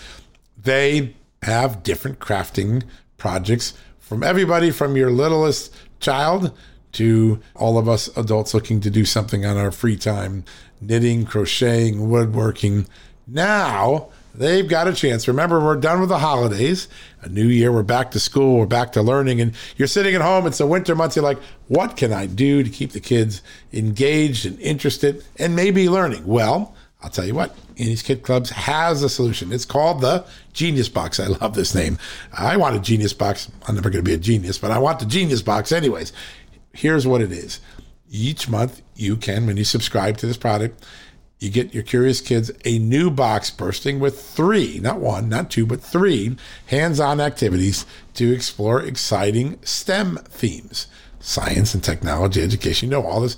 They 0.56 1.14
have 1.42 1.82
different 1.82 2.18
crafting 2.18 2.84
projects 3.18 3.74
from 3.98 4.22
everybody 4.22 4.70
from 4.70 4.96
your 4.96 5.10
littlest 5.10 5.74
child 6.00 6.56
to 6.92 7.40
all 7.54 7.76
of 7.76 7.88
us 7.88 8.08
adults 8.16 8.54
looking 8.54 8.80
to 8.80 8.90
do 8.90 9.04
something 9.04 9.44
on 9.44 9.56
our 9.56 9.70
free 9.70 9.96
time 9.96 10.44
knitting, 10.80 11.24
crocheting, 11.24 12.08
woodworking. 12.08 12.86
Now 13.26 14.08
they've 14.34 14.68
got 14.68 14.88
a 14.88 14.92
chance. 14.92 15.26
Remember, 15.26 15.58
we're 15.60 15.76
done 15.76 16.00
with 16.00 16.08
the 16.08 16.18
holidays. 16.18 16.88
A 17.22 17.28
new 17.28 17.46
year, 17.46 17.72
we're 17.72 17.82
back 17.82 18.12
to 18.12 18.20
school, 18.20 18.58
we're 18.58 18.66
back 18.66 18.92
to 18.92 19.02
learning, 19.02 19.40
and 19.40 19.52
you're 19.76 19.88
sitting 19.88 20.14
at 20.14 20.20
home. 20.20 20.46
It's 20.46 20.58
the 20.58 20.66
winter 20.66 20.94
months. 20.94 21.16
You're 21.16 21.24
like, 21.24 21.40
what 21.68 21.96
can 21.96 22.12
I 22.12 22.26
do 22.26 22.62
to 22.62 22.70
keep 22.70 22.92
the 22.92 23.00
kids 23.00 23.42
engaged 23.72 24.46
and 24.46 24.58
interested 24.60 25.24
and 25.38 25.56
maybe 25.56 25.88
learning? 25.88 26.26
Well, 26.26 26.75
I'll 27.06 27.12
tell 27.12 27.24
you 27.24 27.36
what, 27.36 27.56
Annie's 27.78 28.02
Kit 28.02 28.24
Clubs 28.24 28.50
has 28.50 29.00
a 29.04 29.08
solution. 29.08 29.52
It's 29.52 29.64
called 29.64 30.00
the 30.00 30.26
Genius 30.52 30.88
Box. 30.88 31.20
I 31.20 31.28
love 31.28 31.54
this 31.54 31.72
name. 31.72 31.98
I 32.36 32.56
want 32.56 32.74
a 32.74 32.80
Genius 32.80 33.12
Box. 33.12 33.48
I'm 33.68 33.76
never 33.76 33.90
going 33.90 34.04
to 34.04 34.08
be 34.08 34.12
a 34.12 34.18
genius, 34.18 34.58
but 34.58 34.72
I 34.72 34.78
want 34.78 34.98
the 34.98 35.06
Genius 35.06 35.40
Box 35.40 35.70
anyways. 35.70 36.12
Here's 36.72 37.06
what 37.06 37.20
it 37.20 37.30
is. 37.30 37.60
Each 38.10 38.48
month, 38.48 38.82
you 38.96 39.16
can, 39.16 39.46
when 39.46 39.56
you 39.56 39.62
subscribe 39.62 40.16
to 40.16 40.26
this 40.26 40.36
product, 40.36 40.84
you 41.38 41.48
get 41.48 41.72
your 41.72 41.84
curious 41.84 42.20
kids 42.20 42.50
a 42.64 42.80
new 42.80 43.08
box 43.08 43.52
bursting 43.52 44.00
with 44.00 44.20
three, 44.20 44.80
not 44.80 44.98
one, 44.98 45.28
not 45.28 45.48
two, 45.48 45.64
but 45.64 45.80
three 45.80 46.36
hands 46.66 46.98
on 46.98 47.20
activities 47.20 47.86
to 48.14 48.32
explore 48.32 48.82
exciting 48.82 49.60
STEM 49.62 50.16
themes 50.28 50.88
science 51.26 51.74
and 51.74 51.82
technology, 51.82 52.40
education. 52.40 52.88
You 52.88 52.96
know 52.96 53.06
all 53.06 53.20
this. 53.20 53.36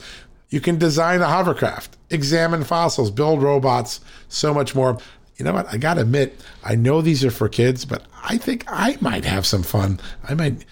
You 0.51 0.61
can 0.61 0.79
design 0.79 1.21
a 1.21 1.29
hovercraft, 1.29 1.97
examine 2.11 2.65
fossils, 2.65 3.11
build 3.11 3.43
robots, 3.43 4.01
so 4.29 4.55
much 4.55 4.75
more. 4.75 4.99
You 5.37 5.45
know 5.45 5.53
what? 5.53 5.73
I 5.73 5.77
got 5.77 5.95
to 5.95 6.01
admit, 6.01 6.41
I 6.65 6.75
know 6.75 7.01
these 7.01 7.25
are 7.25 7.31
for 7.31 7.49
kids, 7.49 7.85
but 7.85 8.03
I 8.25 8.39
think 8.39 8.65
I 8.67 8.97
might 9.01 9.25
have 9.25 9.47
some 9.47 9.63
fun. 9.63 10.01
I 10.29 10.35
might 10.35 10.65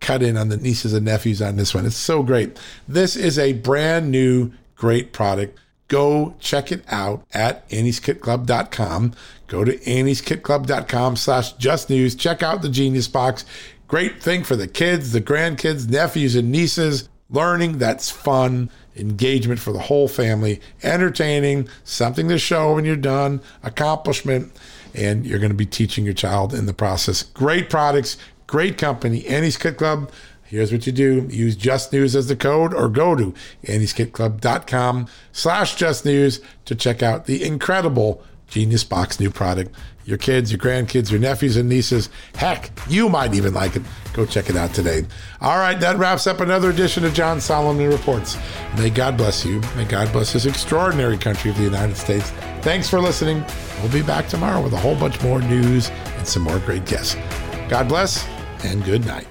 cut 0.00 0.22
in 0.22 0.36
on 0.36 0.48
the 0.48 0.56
nieces 0.56 0.92
and 0.92 1.04
nephews 1.04 1.42
on 1.42 1.56
this 1.56 1.74
one. 1.74 1.84
It's 1.84 1.96
so 1.96 2.22
great. 2.22 2.58
This 2.88 3.16
is 3.16 3.38
a 3.38 3.54
brand 3.54 4.10
new, 4.10 4.52
great 4.76 5.12
product 5.12 5.58
go 5.88 6.34
check 6.40 6.72
it 6.72 6.84
out 6.88 7.24
at 7.32 7.68
annieskitclub.com. 7.68 9.12
Go 9.46 9.64
to 9.64 9.76
annieskitclub.com 9.78 11.16
slash 11.16 11.52
just 11.52 11.90
news. 11.90 12.14
Check 12.14 12.42
out 12.42 12.62
the 12.62 12.68
Genius 12.68 13.08
Box. 13.08 13.44
Great 13.88 14.20
thing 14.20 14.42
for 14.42 14.56
the 14.56 14.66
kids, 14.66 15.12
the 15.12 15.20
grandkids, 15.20 15.88
nephews, 15.88 16.34
and 16.34 16.50
nieces. 16.50 17.08
Learning 17.30 17.78
that's 17.78 18.10
fun, 18.10 18.70
engagement 18.96 19.60
for 19.60 19.72
the 19.72 19.78
whole 19.78 20.08
family, 20.08 20.60
entertaining, 20.82 21.68
something 21.84 22.28
to 22.28 22.38
show 22.38 22.74
when 22.74 22.84
you're 22.84 22.96
done, 22.96 23.40
accomplishment, 23.62 24.52
and 24.94 25.26
you're 25.26 25.38
going 25.38 25.50
to 25.50 25.56
be 25.56 25.66
teaching 25.66 26.04
your 26.04 26.14
child 26.14 26.54
in 26.54 26.66
the 26.66 26.74
process. 26.74 27.22
Great 27.22 27.68
products, 27.68 28.16
great 28.46 28.78
company, 28.78 29.26
Annie's 29.26 29.56
Kit 29.56 29.76
Club. 29.76 30.10
Here's 30.44 30.72
what 30.72 30.86
you 30.86 30.92
do. 30.92 31.26
Use 31.28 31.56
Just 31.56 31.92
News 31.92 32.14
as 32.14 32.28
the 32.28 32.36
code 32.36 32.72
or 32.72 32.88
go 32.88 33.16
to 33.16 33.34
annieskitclub.com 33.64 35.08
slash 35.32 35.74
Just 35.74 36.04
News 36.04 36.40
to 36.66 36.74
check 36.74 37.02
out 37.02 37.26
the 37.26 37.44
incredible 37.44 38.22
Genius 38.48 38.84
Box 38.84 39.20
new 39.20 39.30
product. 39.30 39.74
Your 40.04 40.18
kids, 40.18 40.52
your 40.52 40.60
grandkids, 40.60 41.10
your 41.10 41.18
nephews 41.18 41.56
and 41.56 41.68
nieces, 41.68 42.10
heck, 42.36 42.70
you 42.88 43.08
might 43.08 43.34
even 43.34 43.52
like 43.52 43.74
it. 43.74 43.82
Go 44.12 44.24
check 44.24 44.48
it 44.48 44.56
out 44.56 44.72
today. 44.72 45.04
All 45.40 45.58
right, 45.58 45.78
that 45.80 45.98
wraps 45.98 46.28
up 46.28 46.40
another 46.40 46.70
edition 46.70 47.04
of 47.04 47.12
John 47.12 47.40
Solomon 47.40 47.88
Reports. 47.88 48.38
May 48.76 48.88
God 48.88 49.16
bless 49.16 49.44
you. 49.44 49.60
May 49.74 49.84
God 49.84 50.12
bless 50.12 50.32
this 50.32 50.46
extraordinary 50.46 51.18
country 51.18 51.50
of 51.50 51.56
the 51.56 51.64
United 51.64 51.96
States. 51.96 52.30
Thanks 52.60 52.88
for 52.88 53.00
listening. 53.00 53.44
We'll 53.82 53.92
be 53.92 54.02
back 54.02 54.28
tomorrow 54.28 54.62
with 54.62 54.74
a 54.74 54.78
whole 54.78 54.96
bunch 54.96 55.20
more 55.22 55.40
news 55.40 55.90
and 55.90 56.26
some 56.26 56.42
more 56.42 56.60
great 56.60 56.86
guests. 56.86 57.16
God 57.68 57.88
bless 57.88 58.26
and 58.64 58.84
good 58.84 59.04
night. 59.04 59.26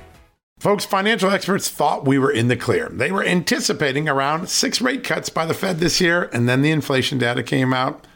Folks, 0.59 0.83
financial 0.83 1.29
experts 1.29 1.69
thought 1.69 2.07
we 2.07 2.17
were 2.17 2.31
in 2.31 2.47
the 2.47 2.55
clear. 2.57 2.89
They 2.89 3.11
were 3.11 3.23
anticipating 3.23 4.09
around 4.09 4.49
six 4.49 4.81
rate 4.81 5.03
cuts 5.03 5.29
by 5.29 5.45
the 5.45 5.53
Fed 5.53 5.79
this 5.79 6.01
year, 6.01 6.29
and 6.33 6.49
then 6.49 6.61
the 6.61 6.71
inflation 6.71 7.17
data 7.17 7.43
came 7.43 7.73
out 7.73 8.05